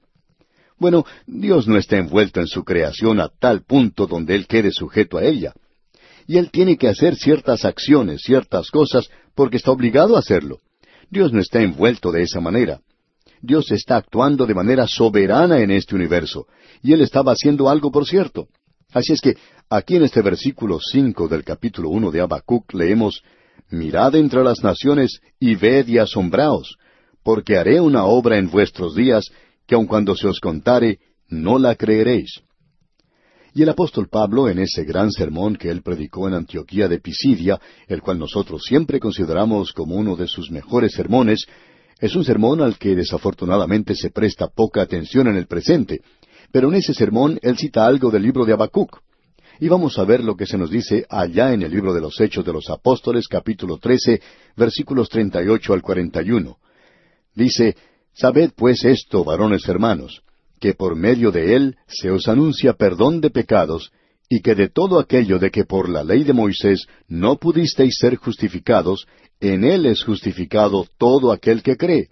Bueno, 0.79 1.05
Dios 1.27 1.69
no 1.69 1.77
está 1.77 1.97
envuelto 1.97 2.41
en 2.41 2.49
su 2.49 2.65
creación 2.65 3.21
a 3.21 3.29
tal 3.29 3.63
punto 3.63 4.07
donde 4.07 4.35
Él 4.35 4.47
quede 4.47 4.73
sujeto 4.73 5.17
a 5.17 5.25
ella. 5.25 5.53
Y 6.27 6.39
Él 6.39 6.51
tiene 6.51 6.77
que 6.77 6.89
hacer 6.89 7.15
ciertas 7.17 7.65
acciones, 7.65 8.23
ciertas 8.23 8.71
cosas, 8.71 9.09
porque 9.35 9.59
está 9.59 9.71
obligado 9.71 10.17
a 10.17 10.21
hacerlo. 10.21 10.59
Dios 11.11 11.33
no 11.33 11.41
está 11.41 11.63
envuelto 11.63 12.11
de 12.11 12.23
esa 12.23 12.41
manera. 12.41 12.81
Dios 13.41 13.71
está 13.71 13.97
actuando 13.97 14.47
de 14.47 14.55
manera 14.55 14.87
soberana 14.87 15.59
en 15.61 15.71
este 15.71 15.95
universo, 15.95 16.47
y 16.83 16.93
Él 16.93 17.01
estaba 17.01 17.33
haciendo 17.33 17.69
algo 17.69 17.91
por 17.91 18.07
cierto. 18.07 18.49
Así 18.93 19.13
es 19.13 19.21
que 19.21 19.37
aquí 19.69 19.97
en 19.97 20.05
este 20.05 20.23
versículo 20.23 20.79
cinco 20.81 21.29
del 21.29 21.45
capítulo 21.45 21.89
uno 21.89 22.11
de 22.11 22.21
Habacuc 22.21 22.73
leemos 22.75 23.23
Mirad 23.73 24.15
entre 24.17 24.45
las 24.45 24.63
naciones 24.63 25.21
y 25.41 25.55
ved 25.55 25.89
y 25.89 25.97
asombraos, 25.97 26.77
porque 27.25 27.57
haré 27.57 27.81
una 27.81 28.05
obra 28.05 28.37
en 28.37 28.51
vuestros 28.51 28.95
días 28.95 29.25
que 29.67 29.75
aun 29.75 29.87
cuando 29.87 30.15
se 30.15 30.29
os 30.29 30.41
contare, 30.41 30.99
no 31.31 31.59
la 31.59 31.75
creeréis. 31.75 32.43
Y 33.55 33.63
el 33.63 33.71
apóstol 33.71 34.09
Pablo, 34.11 34.51
en 34.51 34.59
ese 34.59 34.85
gran 34.85 35.11
sermón 35.11 35.57
que 35.57 35.71
él 35.71 35.81
predicó 35.81 36.29
en 36.29 36.35
Antioquía 36.35 36.87
de 36.87 37.01
Pisidia, 37.01 37.59
el 37.89 38.03
cual 38.03 38.19
nosotros 38.19 38.63
siempre 38.63 39.01
consideramos 39.01 39.73
como 39.73 39.97
uno 39.97 40.17
de 40.17 40.27
sus 40.27 40.51
mejores 40.51 40.93
sermones, 40.93 41.47
es 41.99 42.15
un 42.15 42.25
sermón 42.25 42.61
al 42.61 42.77
que 42.77 42.95
desafortunadamente 42.95 43.95
se 43.95 44.11
presta 44.11 44.49
poca 44.49 44.83
atención 44.83 45.29
en 45.29 45.37
el 45.37 45.47
presente, 45.47 46.03
pero 46.51 46.69
en 46.69 46.75
ese 46.75 46.93
sermón 46.93 47.39
él 47.41 47.57
cita 47.57 47.87
algo 47.87 48.11
del 48.11 48.23
libro 48.23 48.45
de 48.45 48.53
Habacuc. 48.53 49.01
Y 49.61 49.69
vamos 49.69 49.99
a 49.99 50.05
ver 50.05 50.25
lo 50.25 50.37
que 50.37 50.47
se 50.47 50.59
nos 50.59 50.71
dice 50.71 51.07
allá 51.09 51.53
en 51.53 51.63
el 51.63 51.71
libro 51.71 51.93
de 51.93 52.01
los 52.01 52.21
Hechos 52.21 52.45
de 52.45 52.53
los 52.53 52.69
Apóstoles, 52.71 53.29
capítulo 53.29 53.79
13, 53.79 54.21
versículos 54.57 55.09
38 55.09 55.73
al 55.73 55.83
41. 55.83 56.57
Dice, 57.35 57.77
Sabed 58.15 58.53
pues 58.57 58.85
esto, 58.85 59.25
varones 59.25 59.69
hermanos, 59.69 60.23
que 60.61 60.75
por 60.75 60.97
medio 60.97 61.31
de 61.31 61.57
él 61.57 61.77
se 61.87 62.11
os 62.11 62.29
anuncia 62.29 62.75
perdón 62.75 63.21
de 63.21 63.31
pecados, 63.31 63.93
y 64.29 64.41
que 64.41 64.55
de 64.55 64.69
todo 64.69 64.99
aquello 64.99 65.39
de 65.39 65.51
que 65.51 65.65
por 65.65 65.89
la 65.89 66.03
ley 66.03 66.25
de 66.25 66.33
Moisés 66.33 66.87
no 67.07 67.37
pudisteis 67.37 67.97
ser 67.99 68.17
justificados, 68.17 69.07
en 69.41 69.65
él 69.65 69.87
es 69.87 70.03
justificado 70.03 70.87
todo 70.99 71.33
aquel 71.33 71.63
que 71.63 71.77
cree. 71.77 72.09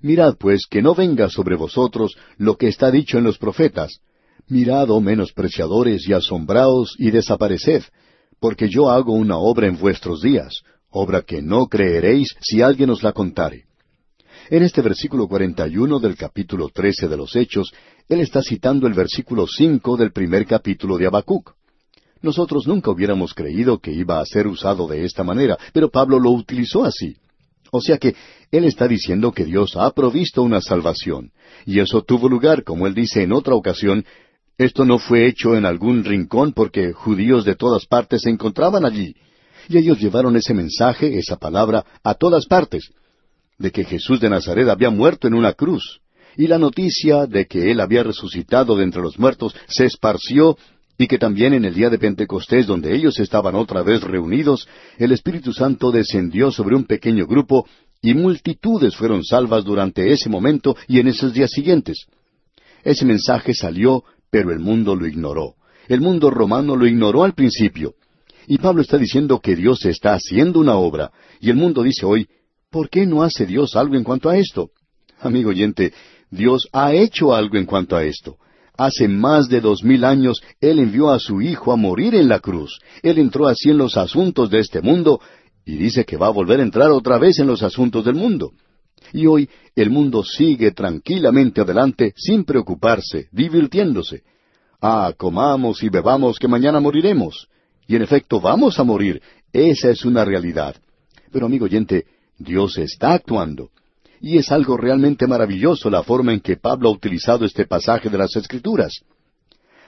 Mirad 0.00 0.36
pues 0.38 0.66
que 0.66 0.80
no 0.80 0.94
venga 0.94 1.28
sobre 1.28 1.56
vosotros 1.56 2.16
lo 2.38 2.56
que 2.56 2.68
está 2.68 2.90
dicho 2.90 3.18
en 3.18 3.24
los 3.24 3.38
profetas. 3.38 4.00
Mirad, 4.52 4.90
oh 4.90 5.00
menospreciadores, 5.00 6.06
y 6.06 6.12
asombraos 6.12 6.94
y 6.98 7.10
desapareced, 7.10 7.84
porque 8.38 8.68
yo 8.68 8.90
hago 8.90 9.14
una 9.14 9.38
obra 9.38 9.66
en 9.66 9.78
vuestros 9.78 10.20
días, 10.20 10.60
obra 10.90 11.22
que 11.22 11.40
no 11.40 11.68
creeréis 11.68 12.36
si 12.42 12.60
alguien 12.60 12.90
os 12.90 13.02
la 13.02 13.14
contare. 13.14 13.64
En 14.50 14.62
este 14.62 14.82
versículo 14.82 15.26
41 15.26 15.98
del 16.00 16.16
capítulo 16.16 16.68
13 16.68 17.08
de 17.08 17.16
los 17.16 17.34
Hechos, 17.34 17.72
él 18.10 18.20
está 18.20 18.42
citando 18.42 18.86
el 18.86 18.92
versículo 18.92 19.46
5 19.46 19.96
del 19.96 20.12
primer 20.12 20.44
capítulo 20.46 20.98
de 20.98 21.06
Habacuc. 21.06 21.54
Nosotros 22.20 22.66
nunca 22.66 22.90
hubiéramos 22.90 23.32
creído 23.32 23.78
que 23.78 23.92
iba 23.92 24.20
a 24.20 24.26
ser 24.26 24.46
usado 24.46 24.86
de 24.86 25.06
esta 25.06 25.24
manera, 25.24 25.56
pero 25.72 25.90
Pablo 25.90 26.18
lo 26.20 26.30
utilizó 26.30 26.84
así. 26.84 27.16
O 27.70 27.80
sea 27.80 27.96
que 27.96 28.14
él 28.50 28.66
está 28.66 28.86
diciendo 28.86 29.32
que 29.32 29.46
Dios 29.46 29.76
ha 29.76 29.90
provisto 29.92 30.42
una 30.42 30.60
salvación, 30.60 31.32
y 31.64 31.78
eso 31.80 32.02
tuvo 32.02 32.28
lugar, 32.28 32.64
como 32.64 32.86
él 32.86 32.92
dice 32.92 33.22
en 33.22 33.32
otra 33.32 33.54
ocasión, 33.54 34.04
esto 34.58 34.84
no 34.84 34.98
fue 34.98 35.26
hecho 35.26 35.56
en 35.56 35.64
algún 35.64 36.04
rincón 36.04 36.52
porque 36.52 36.92
judíos 36.92 37.44
de 37.44 37.54
todas 37.54 37.86
partes 37.86 38.22
se 38.22 38.30
encontraban 38.30 38.84
allí. 38.84 39.14
Y 39.68 39.78
ellos 39.78 39.98
llevaron 39.98 40.36
ese 40.36 40.54
mensaje, 40.54 41.18
esa 41.18 41.36
palabra, 41.36 41.84
a 42.02 42.14
todas 42.14 42.46
partes 42.46 42.90
de 43.58 43.70
que 43.70 43.84
Jesús 43.84 44.20
de 44.20 44.28
Nazaret 44.28 44.68
había 44.68 44.90
muerto 44.90 45.28
en 45.28 45.34
una 45.34 45.52
cruz, 45.52 46.00
y 46.36 46.46
la 46.46 46.58
noticia 46.58 47.26
de 47.26 47.46
que 47.46 47.70
Él 47.70 47.80
había 47.80 48.02
resucitado 48.02 48.76
de 48.76 48.84
entre 48.84 49.02
los 49.02 49.18
muertos 49.18 49.54
se 49.68 49.84
esparció 49.84 50.56
y 50.98 51.06
que 51.06 51.18
también 51.18 51.54
en 51.54 51.64
el 51.64 51.74
día 51.74 51.90
de 51.90 51.98
Pentecostés, 51.98 52.66
donde 52.66 52.94
ellos 52.94 53.18
estaban 53.18 53.54
otra 53.54 53.82
vez 53.82 54.02
reunidos, 54.02 54.68
el 54.98 55.12
Espíritu 55.12 55.52
Santo 55.52 55.90
descendió 55.90 56.50
sobre 56.50 56.76
un 56.76 56.84
pequeño 56.84 57.26
grupo 57.26 57.66
y 58.00 58.14
multitudes 58.14 58.96
fueron 58.96 59.24
salvas 59.24 59.64
durante 59.64 60.12
ese 60.12 60.28
momento 60.28 60.76
y 60.88 60.98
en 60.98 61.08
esos 61.08 61.32
días 61.32 61.50
siguientes. 61.50 62.06
Ese 62.82 63.04
mensaje 63.04 63.54
salió, 63.54 64.04
pero 64.32 64.50
el 64.50 64.60
mundo 64.60 64.96
lo 64.96 65.06
ignoró. 65.06 65.56
El 65.88 66.00
mundo 66.00 66.30
romano 66.30 66.74
lo 66.74 66.86
ignoró 66.86 67.22
al 67.22 67.34
principio. 67.34 67.92
Y 68.46 68.56
Pablo 68.56 68.80
está 68.80 68.96
diciendo 68.96 69.40
que 69.40 69.54
Dios 69.54 69.84
está 69.84 70.14
haciendo 70.14 70.58
una 70.58 70.74
obra, 70.74 71.12
y 71.38 71.50
el 71.50 71.56
mundo 71.56 71.82
dice 71.82 72.06
hoy, 72.06 72.26
¿por 72.70 72.88
qué 72.88 73.06
no 73.06 73.22
hace 73.22 73.44
Dios 73.44 73.76
algo 73.76 73.94
en 73.94 74.02
cuanto 74.02 74.30
a 74.30 74.38
esto? 74.38 74.70
Amigo 75.20 75.50
oyente, 75.50 75.92
Dios 76.30 76.66
ha 76.72 76.94
hecho 76.94 77.34
algo 77.34 77.58
en 77.58 77.66
cuanto 77.66 77.94
a 77.94 78.04
esto. 78.04 78.38
Hace 78.78 79.06
más 79.06 79.50
de 79.50 79.60
dos 79.60 79.84
mil 79.84 80.02
años 80.02 80.42
Él 80.62 80.78
envió 80.78 81.10
a 81.10 81.18
su 81.18 81.42
Hijo 81.42 81.70
a 81.70 81.76
morir 81.76 82.14
en 82.14 82.28
la 82.28 82.40
cruz. 82.40 82.80
Él 83.02 83.18
entró 83.18 83.46
así 83.46 83.68
en 83.68 83.76
los 83.76 83.98
asuntos 83.98 84.48
de 84.48 84.60
este 84.60 84.80
mundo 84.80 85.20
y 85.66 85.76
dice 85.76 86.06
que 86.06 86.16
va 86.16 86.28
a 86.28 86.30
volver 86.30 86.60
a 86.60 86.62
entrar 86.62 86.90
otra 86.90 87.18
vez 87.18 87.38
en 87.38 87.48
los 87.48 87.62
asuntos 87.62 88.02
del 88.02 88.14
mundo. 88.14 88.52
Y 89.12 89.26
hoy 89.26 89.48
el 89.76 89.90
mundo 89.90 90.22
sigue 90.24 90.72
tranquilamente 90.72 91.60
adelante 91.60 92.14
sin 92.16 92.44
preocuparse, 92.44 93.28
divirtiéndose. 93.30 94.22
Ah, 94.80 95.12
comamos 95.16 95.82
y 95.82 95.88
bebamos 95.88 96.38
que 96.38 96.48
mañana 96.48 96.80
moriremos. 96.80 97.48
Y 97.86 97.96
en 97.96 98.02
efecto 98.02 98.40
vamos 98.40 98.78
a 98.78 98.84
morir. 98.84 99.22
Esa 99.52 99.90
es 99.90 100.04
una 100.04 100.24
realidad. 100.24 100.76
Pero 101.30 101.46
amigo 101.46 101.66
oyente, 101.66 102.06
Dios 102.38 102.78
está 102.78 103.12
actuando. 103.12 103.70
Y 104.20 104.38
es 104.38 104.50
algo 104.52 104.76
realmente 104.76 105.26
maravilloso 105.26 105.90
la 105.90 106.02
forma 106.02 106.32
en 106.32 106.40
que 106.40 106.56
Pablo 106.56 106.88
ha 106.88 106.92
utilizado 106.92 107.44
este 107.44 107.66
pasaje 107.66 108.08
de 108.08 108.18
las 108.18 108.34
Escrituras. 108.36 109.02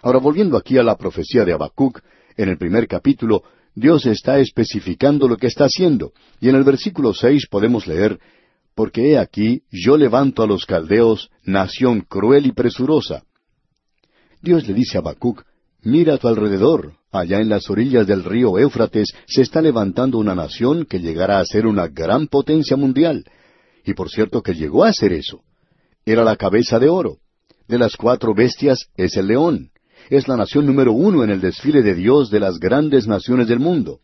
Ahora, 0.03 0.19
volviendo 0.19 0.57
aquí 0.57 0.77
a 0.77 0.83
la 0.83 0.97
profecía 0.97 1.45
de 1.45 1.53
Habacuc, 1.53 2.01
en 2.37 2.49
el 2.49 2.59
primer 2.59 2.87
capítulo, 2.87 3.43
Dios 3.75 4.07
está 4.07 4.39
especificando 4.39 5.29
lo 5.29 5.37
que 5.37 5.47
está 5.47 5.65
haciendo. 5.65 6.13
Y 6.41 6.49
en 6.49 6.57
el 6.57 6.65
versículo 6.65 7.15
seis 7.15 7.47
podemos 7.49 7.87
leer, 7.87 8.19
Porque 8.75 9.13
he 9.13 9.19
aquí, 9.19 9.63
yo 9.71 9.97
levanto 9.97 10.43
a 10.43 10.47
los 10.47 10.67
caldeos, 10.67 11.31
nación 11.45 12.01
cruel 12.01 12.47
y 12.47 12.53
presurosa. 12.53 13.25
Dios 14.43 14.67
le 14.67 14.75
dice 14.75 14.99
a 14.99 15.01
Habacuc, 15.01 15.45
Mira 15.83 16.15
a 16.15 16.19
tu 16.19 16.29
alrededor, 16.29 16.95
allá 17.13 17.41
en 17.41 17.51
las 17.51 17.69
orillas 17.69 18.07
del 18.07 18.25
río 18.25 18.59
Éufrates 18.59 19.09
se 19.27 19.43
está 19.43 19.61
levantando 19.61 20.19
una 20.19 20.35
nación 20.35 20.87
que 20.87 20.99
llegará 20.99 21.41
a 21.41 21.45
ser 21.45 21.67
una 21.67 21.89
gran 21.89 22.27
potencia 22.27 22.77
mundial, 22.77 23.25
y 23.85 23.93
por 23.93 24.11
cierto 24.11 24.43
que 24.43 24.55
llegó 24.55 24.85
a 24.85 24.93
ser 24.93 25.13
eso. 25.13 25.43
Era 26.07 26.25
la 26.25 26.37
cabeza 26.37 26.79
de 26.79 26.89
oro. 26.89 27.19
De 27.69 27.79
las 27.79 27.97
cuatro 27.97 28.35
bestias 28.35 28.89
es 28.97 29.17
el 29.17 29.27
león. 29.29 29.71
Es 30.11 30.27
la 30.29 30.37
nación 30.37 30.67
número 30.67 30.93
uno 30.93 31.23
en 31.23 31.31
el 31.31 31.41
desfile 31.41 31.83
de 31.83 31.95
Dios 31.95 32.31
de 32.31 32.41
las 32.41 32.59
grandes 32.59 33.07
naciones 33.07 33.49
del 33.49 33.61
mundo. 33.61 34.01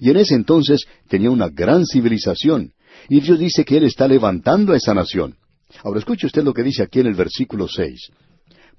Y 0.00 0.10
en 0.10 0.16
ese 0.16 0.34
entonces 0.34 0.84
tenía 1.08 1.30
una 1.30 1.48
gran 1.48 1.86
civilización. 1.86 2.72
Y 3.08 3.20
Dios 3.20 3.38
dice 3.38 3.64
que 3.64 3.76
Él 3.76 3.84
está 3.84 4.06
levantando 4.06 4.72
a 4.72 4.76
esa 4.76 4.94
nación. 4.94 5.36
Ahora 5.84 5.98
escuche 5.98 6.26
usted 6.26 6.42
lo 6.42 6.52
que 6.52 6.62
dice 6.62 6.82
aquí 6.82 7.00
en 7.00 7.06
el 7.06 7.14
versículo 7.14 7.68
seis. 7.68 8.10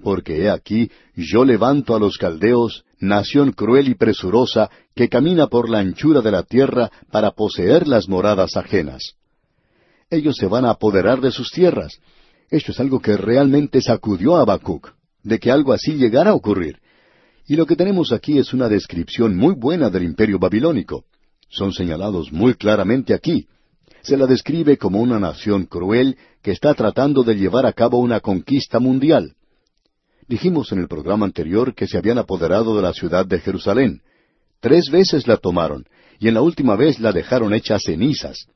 Porque 0.02 0.44
he 0.44 0.50
aquí, 0.50 0.90
yo 1.16 1.46
levanto 1.46 1.96
a 1.96 2.00
los 2.00 2.18
caldeos, 2.18 2.84
nación 3.00 3.52
cruel 3.52 3.88
y 3.88 3.96
presurosa, 3.96 4.70
que 4.96 5.10
camina 5.10 5.48
por 5.48 5.70
la 5.70 5.80
anchura 5.80 6.22
de 6.22 6.32
la 6.32 6.44
tierra 6.44 6.92
para 7.12 7.32
poseer 7.32 7.88
las 7.88 8.10
moradas 8.10 8.58
ajenas 8.58 9.16
ellos 10.14 10.36
se 10.38 10.48
van 10.48 10.66
a 10.66 10.72
apoderar 10.72 11.22
de 11.22 11.32
sus 11.32 11.52
tierras. 11.52 12.00
Esto 12.50 12.72
es 12.72 12.80
algo 12.80 13.00
que 13.00 13.18
realmente 13.18 13.82
sacudió 13.82 14.36
a 14.36 14.42
Habacuc, 14.42 14.94
de 15.24 15.40
que 15.40 15.52
algo 15.52 15.74
así 15.74 15.94
llegara 15.94 16.32
a 16.32 16.36
ocurrir. 16.36 16.80
Y 17.48 17.56
lo 17.56 17.66
que 17.66 17.76
tenemos 17.76 18.12
aquí 18.12 18.38
es 18.38 18.54
una 18.54 18.70
descripción 18.70 19.36
muy 19.36 19.56
buena 19.56 19.90
del 19.90 20.04
imperio 20.04 20.40
babilónico. 20.40 21.06
Son 21.50 21.74
señalados 21.74 22.32
muy 22.32 22.54
claramente 22.54 23.14
aquí. 23.14 23.48
Se 24.04 24.18
la 24.18 24.28
describe 24.28 24.78
como 24.78 25.00
una 25.00 25.18
nación 25.18 25.66
cruel 25.66 26.18
que 26.42 26.52
está 26.52 26.74
tratando 26.74 27.24
de 27.24 27.36
llevar 27.36 27.66
a 27.66 27.72
cabo 27.72 28.00
una 28.00 28.20
conquista 28.20 28.80
mundial. 28.80 29.36
Dijimos 30.28 30.72
en 30.74 30.80
el 30.80 30.90
programa 30.90 31.26
anterior 31.26 31.74
que 31.74 31.88
se 31.88 31.98
habían 31.98 32.18
apoderado 32.18 32.76
de 32.76 32.82
la 32.82 32.94
ciudad 32.94 33.26
de 33.26 33.40
Jerusalén. 33.40 34.02
Tres 34.60 34.90
veces 34.92 35.26
la 35.26 35.38
tomaron, 35.38 35.86
y 36.20 36.28
en 36.28 36.34
la 36.34 36.42
última 36.42 36.76
vez 36.76 37.00
la 37.00 37.14
dejaron 37.14 37.54
hecha 37.54 37.80
cenizas. 37.80 38.48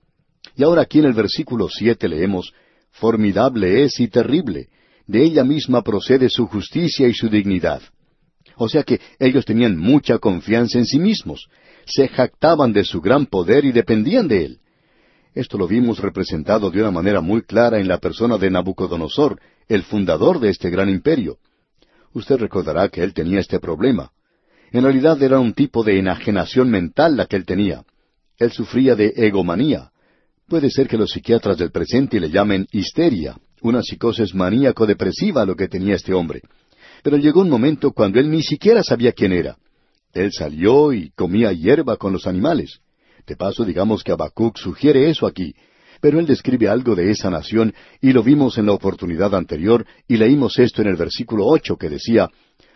Y 0.55 0.63
ahora 0.63 0.81
aquí 0.81 0.99
en 0.99 1.05
el 1.05 1.13
versículo 1.13 1.69
siete 1.69 2.09
leemos, 2.09 2.53
Formidable 2.91 3.83
es 3.83 3.99
y 3.99 4.07
terrible, 4.07 4.67
de 5.05 5.23
ella 5.23 5.43
misma 5.43 5.81
procede 5.81 6.29
su 6.29 6.47
justicia 6.47 7.07
y 7.07 7.13
su 7.13 7.29
dignidad. 7.29 7.81
O 8.57 8.67
sea 8.67 8.83
que 8.83 8.99
ellos 9.19 9.45
tenían 9.45 9.77
mucha 9.77 10.17
confianza 10.17 10.77
en 10.79 10.85
sí 10.85 10.99
mismos, 10.99 11.47
se 11.85 12.07
jactaban 12.07 12.73
de 12.73 12.83
su 12.83 12.99
gran 12.99 13.27
poder 13.27 13.65
y 13.65 13.71
dependían 13.71 14.27
de 14.27 14.45
él. 14.45 14.59
Esto 15.37 15.55
lo 15.59 15.67
vimos 15.67 15.99
representado 15.99 16.71
de 16.71 16.81
una 16.81 16.89
manera 16.89 17.21
muy 17.21 17.43
clara 17.43 17.79
en 17.79 17.87
la 17.87 17.99
persona 17.99 18.39
de 18.39 18.49
Nabucodonosor, 18.49 19.39
el 19.67 19.83
fundador 19.83 20.39
de 20.39 20.49
este 20.49 20.71
gran 20.71 20.89
imperio. 20.89 21.37
Usted 22.13 22.37
recordará 22.37 22.89
que 22.89 23.03
él 23.03 23.13
tenía 23.13 23.39
este 23.39 23.59
problema. 23.59 24.09
En 24.71 24.81
realidad 24.81 25.21
era 25.21 25.39
un 25.39 25.53
tipo 25.53 25.83
de 25.83 25.99
enajenación 25.99 26.71
mental 26.71 27.17
la 27.17 27.27
que 27.27 27.35
él 27.35 27.45
tenía. 27.45 27.83
Él 28.39 28.51
sufría 28.51 28.95
de 28.95 29.13
egomanía, 29.15 29.91
Puede 30.47 30.71
ser 30.71 30.87
que 30.87 30.97
los 30.97 31.11
psiquiatras 31.11 31.57
del 31.59 31.71
presente 31.71 32.19
le 32.19 32.31
llamen 32.31 32.65
histeria, 32.71 33.37
una 33.61 33.83
psicosis 33.83 34.33
maníaco-depresiva 34.33 35.45
lo 35.45 35.55
que 35.55 35.67
tenía 35.67 35.95
este 35.95 36.15
hombre. 36.15 36.41
Pero 37.03 37.17
llegó 37.17 37.41
un 37.41 37.49
momento 37.49 37.91
cuando 37.91 38.19
él 38.19 38.31
ni 38.31 38.41
siquiera 38.41 38.81
sabía 38.81 39.11
quién 39.11 39.33
era. 39.33 39.55
Él 40.13 40.31
salió 40.31 40.93
y 40.93 41.11
comía 41.11 41.51
hierba 41.51 41.97
con 41.97 42.11
los 42.11 42.25
animales. 42.25 42.79
Paso, 43.35 43.65
digamos 43.65 44.03
que 44.03 44.11
Habacuc 44.11 44.57
sugiere 44.57 45.09
eso 45.09 45.27
aquí, 45.27 45.53
pero 45.99 46.19
él 46.19 46.25
describe 46.25 46.69
algo 46.69 46.95
de 46.95 47.11
esa 47.11 47.29
nación 47.29 47.73
y 48.01 48.13
lo 48.13 48.23
vimos 48.23 48.57
en 48.57 48.67
la 48.67 48.73
oportunidad 48.73 49.33
anterior 49.35 49.85
y 50.07 50.17
leímos 50.17 50.59
esto 50.59 50.81
en 50.81 50.87
el 50.87 50.95
versículo 50.95 51.45
ocho 51.45 51.77
que 51.77 51.89
decía, 51.89 52.29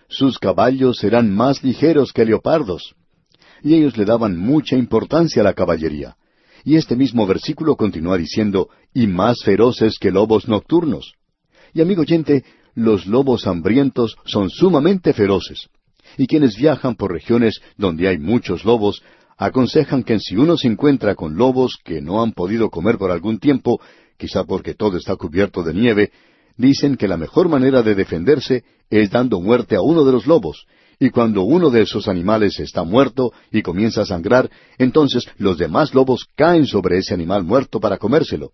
Sus 0.09 0.39
caballos 0.39 0.97
serán 0.97 1.33
más 1.33 1.63
ligeros 1.63 2.11
que 2.13 2.25
leopardos. 2.25 2.95
Y 3.63 3.75
ellos 3.75 3.95
le 3.97 4.05
daban 4.05 4.37
mucha 4.37 4.75
importancia 4.75 5.41
a 5.41 5.45
la 5.45 5.53
caballería. 5.53 6.15
Y 6.63 6.75
este 6.75 6.95
mismo 6.95 7.25
versículo 7.25 7.75
continúa 7.75 8.17
diciendo, 8.17 8.69
y 8.93 9.07
más 9.07 9.43
feroces 9.43 9.97
que 9.99 10.11
lobos 10.11 10.47
nocturnos. 10.47 11.13
Y 11.73 11.81
amigo 11.81 12.01
oyente, 12.01 12.43
los 12.75 13.05
lobos 13.05 13.47
hambrientos 13.47 14.17
son 14.25 14.49
sumamente 14.49 15.13
feroces. 15.13 15.69
Y 16.17 16.27
quienes 16.27 16.57
viajan 16.57 16.95
por 16.95 17.11
regiones 17.11 17.61
donde 17.77 18.07
hay 18.07 18.17
muchos 18.17 18.65
lobos, 18.65 19.01
aconsejan 19.41 20.03
que 20.03 20.19
si 20.19 20.35
uno 20.35 20.55
se 20.55 20.67
encuentra 20.67 21.15
con 21.15 21.35
lobos 21.35 21.79
que 21.83 21.99
no 21.99 22.21
han 22.21 22.31
podido 22.31 22.69
comer 22.69 22.99
por 22.99 23.09
algún 23.09 23.39
tiempo, 23.39 23.81
quizá 24.15 24.43
porque 24.43 24.75
todo 24.75 24.97
está 24.97 25.15
cubierto 25.15 25.63
de 25.63 25.73
nieve, 25.73 26.11
dicen 26.57 26.95
que 26.95 27.07
la 27.07 27.17
mejor 27.17 27.49
manera 27.49 27.81
de 27.81 27.95
defenderse 27.95 28.63
es 28.91 29.09
dando 29.09 29.41
muerte 29.41 29.75
a 29.75 29.81
uno 29.81 30.05
de 30.05 30.11
los 30.11 30.27
lobos, 30.27 30.67
y 30.99 31.09
cuando 31.09 31.41
uno 31.41 31.71
de 31.71 31.81
esos 31.81 32.07
animales 32.07 32.59
está 32.59 32.83
muerto 32.83 33.33
y 33.51 33.63
comienza 33.63 34.03
a 34.03 34.05
sangrar, 34.05 34.47
entonces 34.77 35.27
los 35.39 35.57
demás 35.57 35.95
lobos 35.95 36.27
caen 36.35 36.67
sobre 36.67 36.99
ese 36.99 37.15
animal 37.15 37.43
muerto 37.43 37.79
para 37.79 37.97
comérselo. 37.97 38.51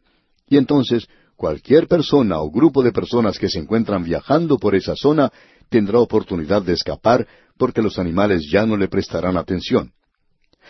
Y 0.47 0.55
entonces 0.55 1.05
cualquier 1.35 1.89
persona 1.89 2.39
o 2.39 2.49
grupo 2.49 2.81
de 2.81 2.93
personas 2.93 3.37
que 3.37 3.49
se 3.49 3.59
encuentran 3.59 4.05
viajando 4.05 4.57
por 4.57 4.73
esa 4.73 4.95
zona 4.95 5.33
tendrá 5.67 5.99
oportunidad 5.99 6.61
de 6.61 6.71
escapar 6.71 7.27
porque 7.57 7.81
los 7.81 7.99
animales 7.99 8.47
ya 8.49 8.65
no 8.65 8.77
le 8.77 8.87
prestarán 8.87 9.35
atención. 9.35 9.91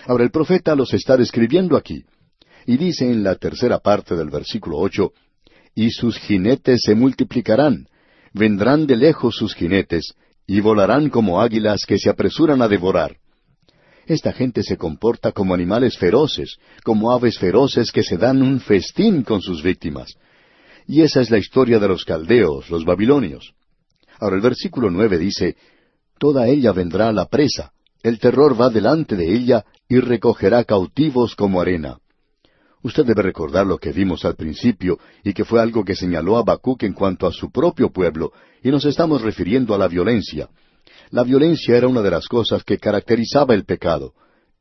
Ahora 0.07 0.23
el 0.23 0.31
profeta 0.31 0.73
los 0.73 0.93
está 0.93 1.17
describiendo 1.17 1.75
aquí, 1.75 2.05
y 2.65 2.77
dice 2.77 3.11
en 3.11 3.23
la 3.23 3.35
tercera 3.35 3.79
parte 3.79 4.15
del 4.15 4.29
versículo 4.29 4.77
ocho, 4.77 5.11
Y 5.75 5.91
sus 5.91 6.17
jinetes 6.17 6.81
se 6.85 6.95
multiplicarán, 6.95 7.87
vendrán 8.33 8.87
de 8.87 8.95
lejos 8.95 9.35
sus 9.35 9.53
jinetes, 9.53 10.13
y 10.47 10.61
volarán 10.61 11.09
como 11.09 11.41
águilas 11.41 11.81
que 11.85 11.99
se 11.99 12.09
apresuran 12.09 12.61
a 12.61 12.69
devorar. 12.69 13.17
Esta 14.05 14.31
gente 14.31 14.63
se 14.63 14.77
comporta 14.77 15.33
como 15.33 15.53
animales 15.53 15.97
feroces, 15.97 16.55
como 16.85 17.11
aves 17.11 17.37
feroces 17.37 17.91
que 17.91 18.03
se 18.03 18.15
dan 18.17 18.41
un 18.41 18.61
festín 18.61 19.23
con 19.23 19.41
sus 19.41 19.61
víctimas. 19.61 20.13
Y 20.87 21.01
esa 21.01 21.19
es 21.19 21.29
la 21.29 21.37
historia 21.37 21.79
de 21.79 21.89
los 21.89 22.05
caldeos, 22.05 22.69
los 22.69 22.85
babilonios. 22.85 23.53
Ahora 24.19 24.37
el 24.37 24.41
versículo 24.41 24.89
nueve 24.89 25.17
dice, 25.17 25.57
Toda 26.17 26.47
ella 26.47 26.71
vendrá 26.71 27.09
a 27.09 27.13
la 27.13 27.25
presa, 27.25 27.73
el 28.03 28.19
terror 28.19 28.59
va 28.59 28.69
delante 28.69 29.15
de 29.15 29.33
ella 29.33 29.65
y 29.87 29.99
recogerá 29.99 30.63
cautivos 30.63 31.35
como 31.35 31.61
arena. 31.61 31.97
Usted 32.83 33.05
debe 33.05 33.23
recordar 33.23 33.65
lo 33.65 33.77
que 33.77 33.91
vimos 33.91 34.23
al 34.23 34.35
principio 34.35 34.99
y 35.23 35.33
que 35.33 35.45
fue 35.45 35.61
algo 35.61 35.83
que 35.83 35.95
señaló 35.95 36.37
Habacuc 36.37 36.83
en 36.83 36.93
cuanto 36.93 37.27
a 37.27 37.31
su 37.31 37.51
propio 37.51 37.89
pueblo, 37.91 38.31
y 38.63 38.69
nos 38.69 38.85
estamos 38.85 39.21
refiriendo 39.21 39.73
a 39.73 39.77
la 39.77 39.87
violencia. 39.87 40.49
La 41.09 41.23
violencia 41.23 41.75
era 41.75 41.87
una 41.87 42.01
de 42.01 42.11
las 42.11 42.27
cosas 42.27 42.63
que 42.63 42.77
caracterizaba 42.77 43.53
el 43.53 43.65
pecado. 43.65 44.13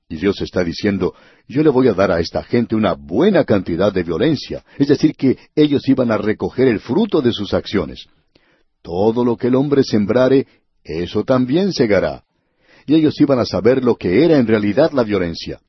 Y 0.08 0.16
Dios 0.16 0.40
está 0.40 0.62
diciendo, 0.62 1.14
yo 1.48 1.62
le 1.62 1.70
voy 1.70 1.88
a 1.88 1.92
dar 1.92 2.12
a 2.12 2.20
esta 2.20 2.42
gente 2.42 2.76
una 2.76 2.94
buena 2.94 3.44
cantidad 3.44 3.92
de 3.92 4.04
violencia, 4.04 4.64
es 4.78 4.88
decir, 4.88 5.14
que 5.16 5.36
ellos 5.54 5.86
iban 5.88 6.12
a 6.12 6.18
recoger 6.18 6.68
el 6.68 6.80
fruto 6.80 7.20
de 7.20 7.32
sus 7.32 7.52
acciones. 7.52 8.06
Todo 8.82 9.24
lo 9.24 9.36
que 9.36 9.48
el 9.48 9.56
hombre 9.56 9.82
sembrare, 9.82 10.46
eso 10.84 11.24
también 11.24 11.72
segará. 11.72 12.22
Y 12.86 12.94
ellos 12.94 13.20
iban 13.20 13.38
a 13.38 13.44
saber 13.44 13.84
lo 13.84 13.96
que 13.96 14.24
era 14.24 14.38
en 14.38 14.46
realidad 14.46 14.92
la 14.92 15.02
violencia. 15.02 15.60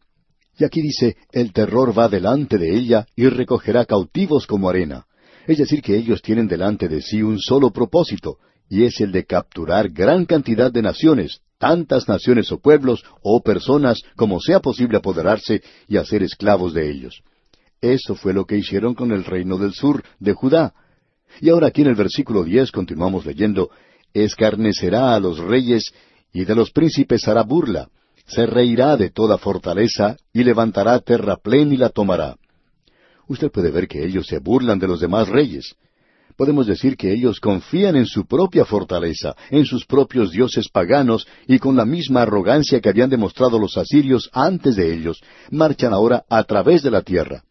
Y 0.57 0.63
aquí 0.63 0.81
dice, 0.81 1.17
el 1.31 1.53
terror 1.53 1.97
va 1.97 2.09
delante 2.09 2.57
de 2.57 2.75
ella 2.75 3.05
y 3.15 3.27
recogerá 3.27 3.85
cautivos 3.85 4.47
como 4.47 4.69
arena. 4.69 5.05
Es 5.45 5.57
decir, 5.57 5.81
que 5.81 5.95
ellos 5.95 6.21
tienen 6.21 6.47
delante 6.47 6.87
de 6.87 7.01
sí 7.01 7.21
un 7.21 7.39
solo 7.39 7.71
propósito, 7.71 8.37
y 8.69 8.83
es 8.83 8.99
el 8.99 9.11
de 9.11 9.25
capturar 9.25 9.89
gran 9.89 10.25
cantidad 10.25 10.71
de 10.71 10.81
naciones, 10.81 11.41
tantas 11.57 12.07
naciones 12.07 12.51
o 12.51 12.59
pueblos 12.59 13.03
o 13.21 13.41
personas 13.41 14.01
como 14.15 14.39
sea 14.39 14.59
posible 14.59 14.97
apoderarse 14.97 15.61
y 15.87 15.97
hacer 15.97 16.23
esclavos 16.23 16.73
de 16.73 16.89
ellos. 16.89 17.21
Eso 17.81 18.15
fue 18.15 18.33
lo 18.33 18.45
que 18.45 18.57
hicieron 18.57 18.93
con 18.93 19.11
el 19.11 19.23
reino 19.23 19.57
del 19.57 19.73
sur 19.73 20.03
de 20.19 20.33
Judá. 20.33 20.73
Y 21.39 21.49
ahora 21.49 21.67
aquí 21.67 21.81
en 21.81 21.87
el 21.87 21.95
versículo 21.95 22.43
diez 22.43 22.71
continuamos 22.71 23.25
leyendo, 23.25 23.69
escarnecerá 24.13 25.15
a 25.15 25.19
los 25.19 25.37
reyes 25.37 25.91
y 26.37 26.45
de 26.45 26.53
los 26.53 26.69
príncipes 26.69 27.27
hará 27.27 27.41
burla, 27.41 27.89
se 28.27 28.45
reirá 28.45 28.95
de 28.95 29.09
toda 29.09 29.39
fortaleza 29.39 30.17
y 30.31 30.43
levantará 30.43 30.99
terraplén 30.99 31.73
y 31.73 31.77
la 31.77 31.89
tomará. 31.89 32.35
Usted 33.27 33.49
puede 33.49 33.71
ver 33.71 33.87
que 33.87 34.05
ellos 34.05 34.27
se 34.27 34.37
burlan 34.37 34.77
de 34.77 34.87
los 34.87 34.99
demás 34.99 35.27
reyes. 35.29 35.73
Podemos 36.35 36.67
decir 36.67 36.95
que 36.95 37.11
ellos 37.11 37.39
confían 37.39 37.95
en 37.95 38.05
su 38.05 38.27
propia 38.27 38.65
fortaleza, 38.65 39.35
en 39.49 39.65
sus 39.65 39.87
propios 39.87 40.29
dioses 40.29 40.69
paganos, 40.69 41.27
y 41.47 41.57
con 41.57 41.75
la 41.75 41.85
misma 41.85 42.21
arrogancia 42.21 42.81
que 42.81 42.89
habían 42.89 43.09
demostrado 43.09 43.57
los 43.57 43.75
asirios 43.75 44.29
antes 44.31 44.75
de 44.75 44.93
ellos, 44.93 45.19
marchan 45.49 45.91
ahora 45.91 46.23
a 46.29 46.43
través 46.43 46.83
de 46.83 46.91
la 46.91 47.01
tierra. 47.01 47.43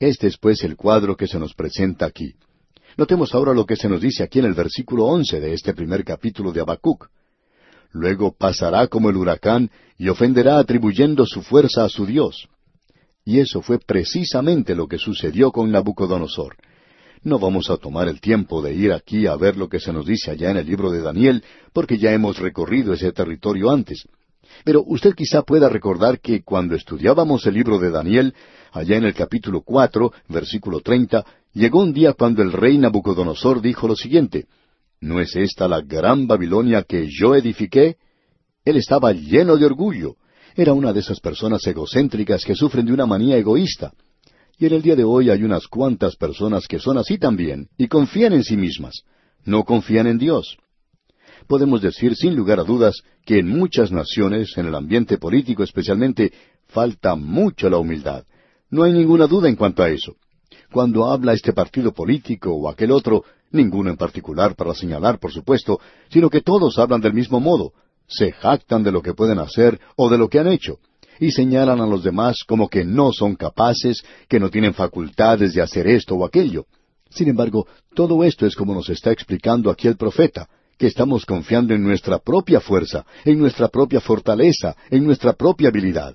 Este 0.00 0.28
es 0.28 0.38
pues 0.38 0.64
el 0.64 0.76
cuadro 0.76 1.14
que 1.14 1.26
se 1.26 1.38
nos 1.38 1.52
presenta 1.52 2.06
aquí. 2.06 2.32
Notemos 2.96 3.34
ahora 3.34 3.52
lo 3.52 3.66
que 3.66 3.76
se 3.76 3.86
nos 3.86 4.00
dice 4.00 4.22
aquí 4.22 4.38
en 4.38 4.46
el 4.46 4.54
versículo 4.54 5.04
once 5.04 5.38
de 5.40 5.52
este 5.52 5.74
primer 5.74 6.04
capítulo 6.04 6.52
de 6.52 6.62
Habacuc. 6.62 7.10
Luego 7.92 8.34
pasará 8.36 8.86
como 8.86 9.10
el 9.10 9.16
huracán 9.16 9.70
y 9.96 10.08
ofenderá 10.08 10.58
atribuyendo 10.58 11.26
su 11.26 11.42
fuerza 11.42 11.84
a 11.84 11.88
su 11.88 12.06
Dios. 12.06 12.48
Y 13.24 13.40
eso 13.40 13.60
fue 13.60 13.78
precisamente 13.78 14.74
lo 14.74 14.86
que 14.86 14.98
sucedió 14.98 15.50
con 15.52 15.70
Nabucodonosor. 15.70 16.56
No 17.22 17.38
vamos 17.38 17.68
a 17.68 17.76
tomar 17.76 18.08
el 18.08 18.20
tiempo 18.20 18.62
de 18.62 18.74
ir 18.74 18.92
aquí 18.92 19.26
a 19.26 19.36
ver 19.36 19.56
lo 19.56 19.68
que 19.68 19.80
se 19.80 19.92
nos 19.92 20.06
dice 20.06 20.30
allá 20.30 20.50
en 20.50 20.58
el 20.58 20.66
libro 20.66 20.90
de 20.90 21.00
Daniel, 21.00 21.42
porque 21.72 21.98
ya 21.98 22.12
hemos 22.12 22.38
recorrido 22.38 22.92
ese 22.92 23.12
territorio 23.12 23.70
antes. 23.70 24.06
Pero 24.64 24.82
usted 24.86 25.14
quizá 25.14 25.42
pueda 25.42 25.68
recordar 25.68 26.20
que 26.20 26.42
cuando 26.42 26.74
estudiábamos 26.74 27.44
el 27.46 27.54
libro 27.54 27.78
de 27.78 27.90
Daniel, 27.90 28.34
allá 28.72 28.96
en 28.96 29.04
el 29.04 29.14
capítulo 29.14 29.62
cuatro, 29.62 30.12
versículo 30.28 30.80
treinta, 30.80 31.24
llegó 31.52 31.80
un 31.82 31.92
día 31.92 32.12
cuando 32.12 32.42
el 32.42 32.52
rey 32.52 32.78
Nabucodonosor 32.78 33.60
dijo 33.60 33.88
lo 33.88 33.96
siguiente, 33.96 34.46
¿No 35.00 35.20
es 35.20 35.36
esta 35.36 35.68
la 35.68 35.80
gran 35.80 36.26
Babilonia 36.26 36.82
que 36.82 37.08
yo 37.08 37.34
edifiqué? 37.34 37.96
Él 38.64 38.76
estaba 38.76 39.12
lleno 39.12 39.56
de 39.56 39.66
orgullo. 39.66 40.16
Era 40.56 40.72
una 40.72 40.92
de 40.92 41.00
esas 41.00 41.20
personas 41.20 41.64
egocéntricas 41.66 42.44
que 42.44 42.56
sufren 42.56 42.84
de 42.84 42.92
una 42.92 43.06
manía 43.06 43.36
egoísta. 43.36 43.92
Y 44.58 44.66
en 44.66 44.72
el 44.72 44.82
día 44.82 44.96
de 44.96 45.04
hoy 45.04 45.30
hay 45.30 45.44
unas 45.44 45.68
cuantas 45.68 46.16
personas 46.16 46.66
que 46.66 46.80
son 46.80 46.98
así 46.98 47.16
también 47.16 47.68
y 47.78 47.86
confían 47.86 48.32
en 48.32 48.42
sí 48.42 48.56
mismas. 48.56 49.02
No 49.44 49.64
confían 49.64 50.08
en 50.08 50.18
Dios. 50.18 50.56
Podemos 51.46 51.80
decir 51.80 52.16
sin 52.16 52.34
lugar 52.34 52.58
a 52.58 52.64
dudas 52.64 53.00
que 53.24 53.38
en 53.38 53.48
muchas 53.48 53.92
naciones, 53.92 54.58
en 54.58 54.66
el 54.66 54.74
ambiente 54.74 55.16
político 55.16 55.62
especialmente, 55.62 56.32
falta 56.66 57.14
mucho 57.14 57.70
la 57.70 57.78
humildad. 57.78 58.24
No 58.68 58.82
hay 58.82 58.92
ninguna 58.92 59.28
duda 59.28 59.48
en 59.48 59.54
cuanto 59.54 59.84
a 59.84 59.90
eso. 59.90 60.16
Cuando 60.72 61.10
habla 61.10 61.32
este 61.32 61.52
partido 61.52 61.92
político 61.92 62.52
o 62.52 62.68
aquel 62.68 62.90
otro, 62.90 63.24
ninguno 63.50 63.90
en 63.90 63.96
particular 63.96 64.54
para 64.54 64.74
señalar, 64.74 65.18
por 65.18 65.32
supuesto, 65.32 65.80
sino 66.10 66.30
que 66.30 66.40
todos 66.40 66.78
hablan 66.78 67.00
del 67.00 67.14
mismo 67.14 67.40
modo, 67.40 67.72
se 68.06 68.32
jactan 68.32 68.82
de 68.82 68.92
lo 68.92 69.02
que 69.02 69.14
pueden 69.14 69.38
hacer 69.38 69.78
o 69.96 70.08
de 70.08 70.18
lo 70.18 70.28
que 70.28 70.38
han 70.38 70.48
hecho, 70.48 70.78
y 71.20 71.30
señalan 71.30 71.80
a 71.80 71.86
los 71.86 72.02
demás 72.02 72.44
como 72.46 72.68
que 72.68 72.84
no 72.84 73.12
son 73.12 73.34
capaces, 73.34 74.02
que 74.28 74.40
no 74.40 74.50
tienen 74.50 74.74
facultades 74.74 75.54
de 75.54 75.62
hacer 75.62 75.86
esto 75.86 76.14
o 76.14 76.24
aquello. 76.24 76.66
Sin 77.10 77.28
embargo, 77.28 77.66
todo 77.94 78.22
esto 78.24 78.46
es 78.46 78.54
como 78.54 78.74
nos 78.74 78.88
está 78.90 79.10
explicando 79.10 79.70
aquí 79.70 79.88
el 79.88 79.96
profeta, 79.96 80.48
que 80.78 80.86
estamos 80.86 81.26
confiando 81.26 81.74
en 81.74 81.82
nuestra 81.82 82.18
propia 82.18 82.60
fuerza, 82.60 83.04
en 83.24 83.38
nuestra 83.38 83.68
propia 83.68 84.00
fortaleza, 84.00 84.76
en 84.90 85.04
nuestra 85.04 85.32
propia 85.32 85.68
habilidad. 85.68 86.14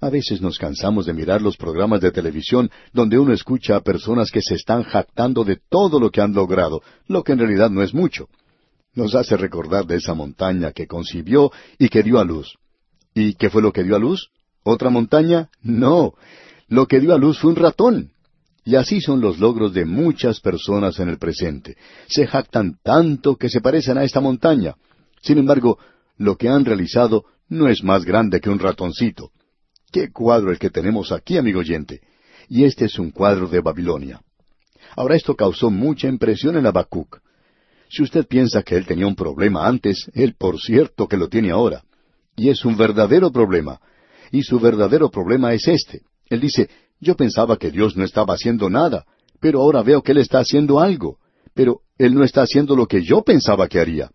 A 0.00 0.10
veces 0.10 0.40
nos 0.40 0.58
cansamos 0.58 1.06
de 1.06 1.12
mirar 1.12 1.42
los 1.42 1.56
programas 1.56 2.00
de 2.00 2.12
televisión 2.12 2.70
donde 2.92 3.18
uno 3.18 3.32
escucha 3.32 3.76
a 3.76 3.80
personas 3.80 4.30
que 4.30 4.40
se 4.40 4.54
están 4.54 4.84
jactando 4.84 5.42
de 5.42 5.58
todo 5.68 5.98
lo 5.98 6.10
que 6.10 6.20
han 6.20 6.32
logrado, 6.32 6.82
lo 7.08 7.24
que 7.24 7.32
en 7.32 7.40
realidad 7.40 7.70
no 7.70 7.82
es 7.82 7.92
mucho. 7.92 8.28
Nos 8.94 9.14
hace 9.14 9.36
recordar 9.36 9.86
de 9.86 9.96
esa 9.96 10.14
montaña 10.14 10.72
que 10.72 10.86
concibió 10.86 11.50
y 11.78 11.88
que 11.88 12.02
dio 12.02 12.20
a 12.20 12.24
luz. 12.24 12.56
¿Y 13.12 13.34
qué 13.34 13.50
fue 13.50 13.60
lo 13.60 13.72
que 13.72 13.82
dio 13.82 13.96
a 13.96 13.98
luz? 13.98 14.30
¿Otra 14.62 14.90
montaña? 14.90 15.50
No. 15.62 16.14
Lo 16.68 16.86
que 16.86 17.00
dio 17.00 17.12
a 17.14 17.18
luz 17.18 17.38
fue 17.40 17.50
un 17.50 17.56
ratón. 17.56 18.12
Y 18.64 18.76
así 18.76 19.00
son 19.00 19.20
los 19.20 19.38
logros 19.38 19.72
de 19.72 19.84
muchas 19.84 20.40
personas 20.40 21.00
en 21.00 21.08
el 21.08 21.18
presente. 21.18 21.76
Se 22.06 22.26
jactan 22.26 22.78
tanto 22.82 23.36
que 23.36 23.48
se 23.48 23.60
parecen 23.60 23.98
a 23.98 24.04
esta 24.04 24.20
montaña. 24.20 24.74
Sin 25.22 25.38
embargo, 25.38 25.78
lo 26.18 26.36
que 26.36 26.48
han 26.48 26.64
realizado 26.64 27.24
no 27.48 27.68
es 27.68 27.82
más 27.82 28.04
grande 28.04 28.40
que 28.40 28.50
un 28.50 28.58
ratoncito. 28.58 29.30
Qué 29.90 30.10
cuadro 30.12 30.50
el 30.50 30.58
que 30.58 30.70
tenemos 30.70 31.12
aquí, 31.12 31.38
amigo 31.38 31.60
oyente. 31.60 32.00
Y 32.48 32.64
este 32.64 32.86
es 32.86 32.98
un 32.98 33.10
cuadro 33.10 33.48
de 33.48 33.60
Babilonia. 33.60 34.20
Ahora 34.96 35.16
esto 35.16 35.34
causó 35.34 35.70
mucha 35.70 36.08
impresión 36.08 36.56
en 36.56 36.66
Habacuc. 36.66 37.20
Si 37.90 38.02
usted 38.02 38.26
piensa 38.26 38.62
que 38.62 38.76
él 38.76 38.86
tenía 38.86 39.06
un 39.06 39.14
problema 39.14 39.66
antes, 39.66 40.10
él 40.14 40.34
por 40.34 40.60
cierto 40.60 41.08
que 41.08 41.16
lo 41.16 41.28
tiene 41.28 41.50
ahora. 41.50 41.84
Y 42.36 42.50
es 42.50 42.64
un 42.64 42.76
verdadero 42.76 43.32
problema. 43.32 43.80
Y 44.30 44.42
su 44.42 44.60
verdadero 44.60 45.10
problema 45.10 45.54
es 45.54 45.66
este. 45.68 46.02
Él 46.28 46.40
dice, 46.40 46.68
yo 47.00 47.16
pensaba 47.16 47.56
que 47.56 47.70
Dios 47.70 47.96
no 47.96 48.04
estaba 48.04 48.34
haciendo 48.34 48.68
nada, 48.68 49.06
pero 49.40 49.60
ahora 49.60 49.82
veo 49.82 50.02
que 50.02 50.12
Él 50.12 50.18
está 50.18 50.40
haciendo 50.40 50.80
algo. 50.80 51.18
Pero 51.54 51.80
Él 51.96 52.14
no 52.14 52.24
está 52.24 52.42
haciendo 52.42 52.76
lo 52.76 52.86
que 52.86 53.02
yo 53.02 53.22
pensaba 53.22 53.68
que 53.68 53.80
haría. 53.80 54.10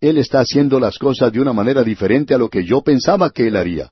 Él 0.00 0.18
está 0.18 0.40
haciendo 0.40 0.78
las 0.78 0.96
cosas 0.96 1.32
de 1.32 1.40
una 1.40 1.52
manera 1.52 1.82
diferente 1.82 2.34
a 2.34 2.38
lo 2.38 2.48
que 2.48 2.64
yo 2.64 2.82
pensaba 2.82 3.30
que 3.30 3.48
Él 3.48 3.56
haría. 3.56 3.90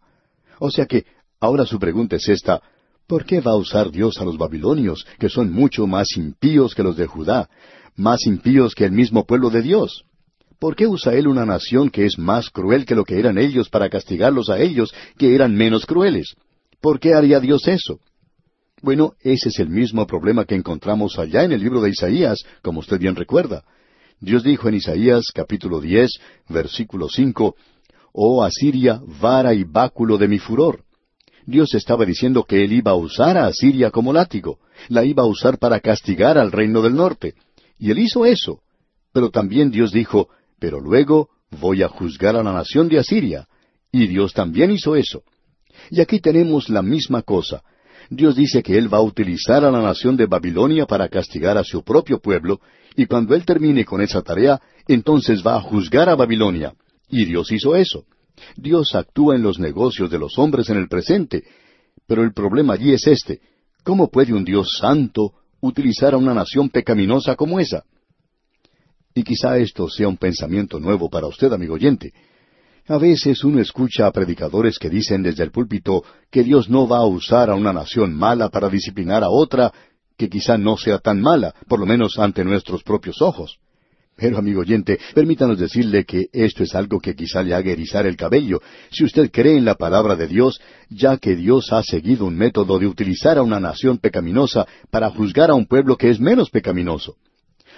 O 0.59 0.71
sea 0.71 0.87
que 0.87 1.05
Ahora 1.41 1.67
su 1.67 1.79
pregunta 1.79 2.17
es 2.17 2.29
esta, 2.29 2.63
¿por 3.07 3.25
qué 3.25 3.41
va 3.41 3.53
a 3.53 3.57
usar 3.57 3.91
Dios 3.91 4.19
a 4.19 4.25
los 4.25 4.39
babilonios, 4.39 5.07
que 5.19 5.29
son 5.29 5.53
mucho 5.53 5.87
más 5.87 6.17
impíos 6.17 6.75
que 6.75 6.83
los 6.83 6.97
de 6.97 7.07
Judá, 7.07 7.49
más 7.95 8.27
impíos 8.27 8.75
que 8.75 8.85
el 8.85 8.93
mismo 8.93 9.25
pueblo 9.25 9.51
de 9.51 9.63
Dios? 9.63 10.05
¿Por 10.59 10.75
qué 10.75 10.87
usa 10.87 11.15
Él 11.15 11.29
una 11.29 11.45
nación 11.45 11.91
que 11.91 12.07
es 12.07 12.19
más 12.19 12.49
cruel 12.49 12.87
que 12.87 12.95
lo 12.95 13.05
que 13.05 13.19
eran 13.19 13.37
ellos 13.37 13.69
para 13.69 13.91
castigarlos 13.91 14.49
a 14.49 14.59
ellos, 14.59 14.95
que 15.19 15.35
eran 15.35 15.55
menos 15.55 15.85
crueles? 15.85 16.35
¿Por 16.81 16.99
qué 16.99 17.13
haría 17.13 17.41
Dios 17.41 17.69
eso? 17.69 18.01
Bueno, 18.81 19.13
ese 19.21 19.51
es 19.51 19.59
el 19.59 19.69
mismo 19.69 20.07
problema 20.07 20.45
que 20.47 20.55
encontramos 20.55 21.19
allá 21.19 21.45
en 21.45 21.53
el 21.53 21.61
libro 21.61 21.83
de 21.83 21.91
Isaías, 21.91 22.39
como 22.63 22.81
usted 22.81 22.99
bien 22.99 23.17
recuerda. 23.17 23.65
Dios 24.21 24.43
dijo 24.43 24.69
en 24.69 24.77
Isaías 24.77 25.27
capítulo 25.35 25.81
diez, 25.81 26.13
versículo 26.49 27.09
cinco, 27.09 27.55
Oh 28.13 28.43
Asiria, 28.43 29.03
vara 29.21 29.53
y 29.53 29.65
báculo 29.65 30.17
de 30.17 30.29
mi 30.29 30.39
furor. 30.39 30.86
Dios 31.47 31.75
estaba 31.75 32.05
diciendo 32.05 32.45
que 32.45 32.65
Él 32.65 32.73
iba 32.73 32.91
a 32.91 32.97
usar 32.97 33.39
a 33.39 33.47
Asiria 33.47 33.91
como 33.91 34.13
látigo, 34.13 34.59
la 34.89 35.05
iba 35.05 35.23
a 35.23 35.27
usar 35.27 35.59
para 35.59 35.79
castigar 35.81 36.37
al 36.37 36.51
reino 36.51 36.83
del 36.83 36.95
norte. 36.95 37.35
Y 37.79 37.93
Él 37.93 38.01
hizo 38.01 38.27
eso. 38.27 38.61
Pero 39.13 39.31
también 39.31 39.71
Dios 39.71 39.93
dijo, 39.93 40.29
pero 40.59 40.81
luego 40.81 41.31
voy 41.51 41.83
a 41.83 41.89
juzgar 41.89 42.37
a 42.37 42.43
la 42.43 42.53
nación 42.53 42.89
de 42.89 42.99
Asiria. 42.99 43.47
Y 43.93 44.09
Dios 44.09 44.35
también 44.35 44.73
hizo 44.73 44.97
eso. 44.97 45.23
Y 45.91 46.01
aquí 46.01 46.21
tenemos 46.21 46.69
la 46.69 46.83
misma 46.83 47.23
cosa. 47.23 47.63
Dios 48.11 48.35
dice 48.37 48.63
que 48.63 48.77
Él 48.77 48.93
va 48.93 48.99
a 48.99 49.03
utilizar 49.03 49.65
a 49.65 49.71
la 49.71 49.81
nación 49.81 50.17
de 50.17 50.27
Babilonia 50.27 50.87
para 50.87 51.09
castigar 51.09 51.57
a 51.59 51.65
su 51.65 51.83
propio 51.83 52.19
pueblo, 52.19 52.61
y 52.97 53.07
cuando 53.07 53.35
Él 53.35 53.45
termine 53.45 53.85
con 53.85 54.01
esa 54.01 54.23
tarea, 54.23 54.61
entonces 54.89 55.47
va 55.47 55.57
a 55.57 55.61
juzgar 55.61 56.09
a 56.09 56.15
Babilonia. 56.15 56.75
Y 57.09 57.25
Dios 57.25 57.53
hizo 57.53 57.77
eso. 57.77 58.05
Dios 58.57 58.95
actúa 58.95 59.37
en 59.37 59.43
los 59.43 59.59
negocios 59.59 60.11
de 60.11 60.19
los 60.19 60.39
hombres 60.39 60.69
en 60.71 60.77
el 60.77 60.89
presente, 60.89 61.45
pero 62.07 62.23
el 62.23 62.33
problema 62.33 62.75
allí 62.75 62.93
es 62.93 63.07
este. 63.07 63.41
¿Cómo 63.83 64.09
puede 64.09 64.33
un 64.33 64.45
Dios 64.45 64.79
santo 64.81 65.33
utilizar 65.61 66.15
a 66.15 66.19
una 66.19 66.35
nación 66.35 66.69
pecaminosa 66.71 67.37
como 67.37 67.61
esa? 67.61 67.85
Y 69.15 69.23
quizá 69.23 69.57
esto 69.59 69.89
sea 69.89 70.09
un 70.09 70.17
pensamiento 70.17 70.79
nuevo 70.79 71.09
para 71.09 71.27
usted, 71.27 71.53
amigo 71.53 71.75
oyente. 71.75 72.13
A 72.89 72.99
veces 72.99 73.43
uno 73.43 73.61
escucha 73.61 74.07
a 74.07 74.13
predicadores 74.13 74.79
que 74.79 74.91
dicen 74.91 75.23
desde 75.23 75.43
el 75.43 75.51
púlpito 75.51 76.05
que 76.31 76.45
Dios 76.45 76.69
no 76.69 76.87
va 76.87 76.99
a 76.99 77.07
usar 77.07 77.51
a 77.51 77.55
una 77.55 77.73
nación 77.73 78.15
mala 78.15 78.49
para 78.49 78.69
disciplinar 78.69 79.25
a 79.25 79.31
otra 79.31 79.73
que 80.17 80.29
quizá 80.29 80.57
no 80.57 80.77
sea 80.77 80.99
tan 80.99 81.21
mala, 81.21 81.55
por 81.67 81.81
lo 81.81 81.87
menos 81.87 82.19
ante 82.19 82.45
nuestros 82.45 82.83
propios 82.83 83.21
ojos. 83.21 83.59
Pero, 84.17 84.39
amigo 84.39 84.63
oyente, 84.63 84.99
permítanos 85.15 85.59
decirle 85.59 86.07
que 86.07 86.29
esto 86.33 86.63
es 86.63 86.75
algo 86.75 86.99
que 87.01 87.15
quizá 87.15 87.43
le 87.43 87.53
haga 87.55 87.71
erizar 87.71 88.07
el 88.07 88.17
cabello, 88.17 88.63
si 88.91 89.05
usted 89.05 89.31
cree 89.31 89.59
en 89.59 89.67
la 89.67 89.75
palabra 89.75 90.17
de 90.17 90.27
Dios, 90.27 90.59
ya 90.89 91.19
que 91.19 91.37
Dios 91.37 91.71
ha 91.71 91.83
seguido 91.83 92.25
un 92.25 92.35
método 92.35 92.79
de 92.79 92.87
utilizar 92.87 93.37
a 93.37 93.43
una 93.43 93.61
nación 93.61 93.99
pecaminosa 93.99 94.67
para 94.91 95.11
juzgar 95.11 95.51
a 95.51 95.55
un 95.55 95.67
pueblo 95.67 95.99
que 95.99 96.09
es 96.09 96.19
menos 96.19 96.49
pecaminoso. 96.49 97.17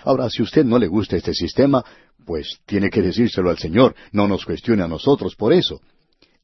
Ahora, 0.04 0.30
si 0.30 0.42
usted 0.42 0.64
no 0.64 0.78
le 0.78 0.86
gusta 0.86 1.16
este 1.16 1.34
sistema, 1.34 1.84
pues 2.24 2.60
tiene 2.66 2.88
que 2.88 3.02
decírselo 3.02 3.50
al 3.50 3.58
Señor, 3.58 3.96
no 4.12 4.28
nos 4.28 4.44
cuestione 4.44 4.84
a 4.84 4.88
nosotros 4.88 5.34
por 5.34 5.52
eso. 5.52 5.80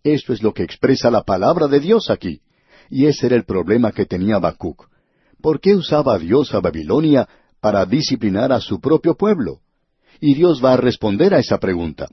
Esto 0.03 0.33
es 0.33 0.43
lo 0.43 0.53
que 0.53 0.65
expresa 0.65 1.09
la 1.09 1.23
palabra 1.23 1.69
de 1.69 1.79
Dios 1.79 2.11
aquí. 2.11 2.41
Y 2.91 3.07
ese 3.07 3.27
era 3.27 3.37
el 3.37 3.45
problema 3.45 3.93
que 3.93 4.07
tenía 4.07 4.37
Habacuc. 4.37 4.89
¿Por 5.41 5.61
qué 5.61 5.75
usaba 5.75 6.19
Dios 6.19 6.53
a 6.53 6.61
Babilonia 6.61 7.29
para 7.61 7.87
disciplinar 7.87 8.51
a 8.51 8.61
su 8.61 8.81
propio 8.81 9.15
pueblo? 9.15 9.61
Y 10.21 10.35
Dios 10.35 10.65
va 10.65 10.75
a 10.75 10.77
responder 10.77 11.35
a 11.35 11.39
esa 11.39 11.59
pregunta. 11.59 12.09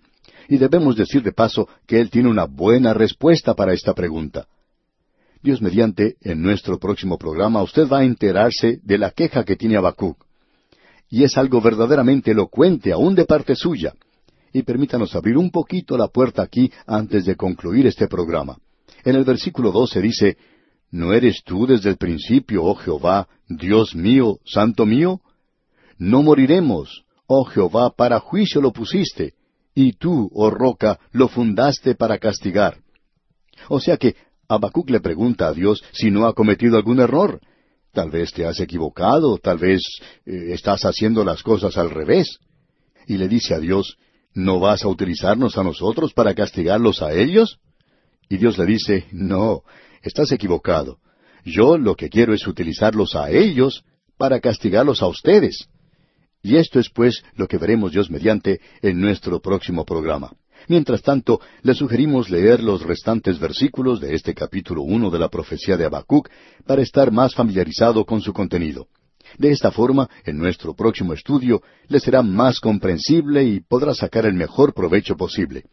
Y 0.48 0.58
debemos 0.58 0.96
decir 0.96 1.24
de 1.24 1.32
paso 1.32 1.68
que 1.88 2.00
Él 2.00 2.10
tiene 2.10 2.30
una 2.30 2.46
buena 2.46 2.94
respuesta 2.94 3.54
para 3.54 3.74
esta 3.74 3.94
pregunta. 3.94 4.48
Dios 5.42 5.62
mediante, 5.62 6.18
en 6.22 6.42
nuestro 6.42 6.78
próximo 6.78 7.18
programa 7.18 7.64
usted 7.64 7.88
va 7.88 8.00
a 8.00 8.04
enterarse 8.04 8.80
de 8.84 8.98
la 8.98 9.12
queja 9.12 9.44
que 9.44 9.56
tiene 9.56 9.78
Habacuc. 9.78 10.18
Y 11.10 11.24
es 11.24 11.38
algo 11.38 11.62
verdaderamente 11.62 12.32
elocuente, 12.32 12.92
aún 12.92 13.16
de 13.16 13.26
parte 13.26 13.56
suya. 13.56 13.94
Y 14.54 14.64
permítanos 14.64 15.16
abrir 15.16 15.38
un 15.38 15.50
poquito 15.50 15.98
la 15.98 16.08
puerta 16.08 16.42
aquí 16.42 16.72
antes 16.86 17.26
de 17.26 17.36
concluir 17.36 17.88
este 17.88 18.08
programa. 18.08 18.58
En 19.04 19.16
el 19.16 19.24
versículo 19.24 19.72
12 19.72 20.02
dice, 20.02 20.38
¿No 20.92 21.14
eres 21.14 21.44
tú 21.44 21.66
desde 21.66 21.90
el 21.90 21.98
principio, 21.98 22.64
oh 22.64 22.76
Jehová, 22.76 23.28
Dios 23.48 23.96
mío, 23.96 24.40
santo 24.46 24.86
mío? 24.86 25.22
No 25.98 26.22
moriremos, 26.22 27.04
oh 27.34 27.46
Jehová, 27.46 27.92
para 27.96 28.20
juicio 28.20 28.60
lo 28.60 28.74
pusiste, 28.74 29.34
y 29.74 29.94
tú, 29.94 30.30
oh 30.34 30.50
roca, 30.50 31.00
lo 31.12 31.30
fundaste 31.30 31.96
para 31.96 32.18
castigar. 32.18 32.78
O 33.70 33.80
sea 33.80 33.96
que 33.96 34.16
Habacuc 34.50 34.90
le 34.90 35.00
pregunta 35.00 35.48
a 35.48 35.54
Dios 35.54 35.82
si 35.94 36.12
no 36.12 36.28
ha 36.28 36.34
cometido 36.34 36.76
algún 36.76 37.00
error. 37.00 37.40
Tal 37.94 38.10
vez 38.10 38.34
te 38.34 38.46
has 38.46 38.60
equivocado, 38.60 39.38
tal 39.38 39.58
vez 39.60 39.82
eh, 40.26 40.52
estás 40.52 40.84
haciendo 40.84 41.24
las 41.24 41.42
cosas 41.42 41.78
al 41.78 41.90
revés. 41.90 42.38
Y 43.08 43.18
le 43.18 43.30
dice 43.30 43.54
a 43.54 43.60
Dios, 43.60 43.98
¿no 44.34 44.60
vas 44.60 44.84
a 44.84 44.90
utilizarnos 44.90 45.58
a 45.58 45.64
nosotros 45.64 46.14
para 46.14 46.34
castigarlos 46.34 47.02
a 47.02 47.14
ellos? 47.14 47.60
Y 48.30 48.38
Dios 48.38 48.58
le 48.58 48.66
dice, 48.66 49.06
no, 49.12 49.64
estás 50.04 50.32
equivocado. 50.34 51.00
Yo 51.46 51.78
lo 51.78 51.96
que 51.96 52.10
quiero 52.10 52.34
es 52.34 52.46
utilizarlos 52.46 53.16
a 53.16 53.30
ellos 53.32 53.84
para 54.18 54.42
castigarlos 54.42 55.02
a 55.02 55.08
ustedes. 55.08 55.70
Y 56.44 56.56
esto 56.56 56.80
es 56.80 56.90
pues 56.90 57.24
lo 57.36 57.48
que 57.48 57.58
veremos 57.58 57.92
Dios 57.92 58.10
mediante 58.10 58.60
en 58.82 59.00
nuestro 59.00 59.40
próximo 59.40 59.86
programa. 59.86 60.32
Mientras 60.68 61.02
tanto, 61.02 61.40
le 61.64 61.74
sugerimos 61.74 62.30
leer 62.30 62.62
los 62.62 62.84
restantes 62.84 63.40
versículos 63.40 64.00
de 64.00 64.16
este 64.16 64.34
capítulo 64.34 64.84
uno 64.84 65.10
de 65.10 65.20
la 65.20 65.30
profecía 65.30 65.78
de 65.78 65.86
Habacuc 65.86 66.30
para 66.66 66.82
estar 66.82 67.12
más 67.12 67.34
familiarizado 67.34 68.06
con 68.06 68.22
su 68.22 68.34
contenido. 68.34 68.88
De 69.38 69.52
esta 69.52 69.72
forma, 69.72 70.10
en 70.26 70.38
nuestro 70.38 70.76
próximo 70.76 71.14
estudio, 71.14 71.62
le 71.88 72.00
será 72.00 72.22
más 72.22 72.60
comprensible 72.60 73.44
y 73.44 73.60
podrá 73.62 73.94
sacar 73.94 74.26
el 74.26 74.34
mejor 74.34 74.74
provecho 74.74 75.16
posible. 75.16 75.64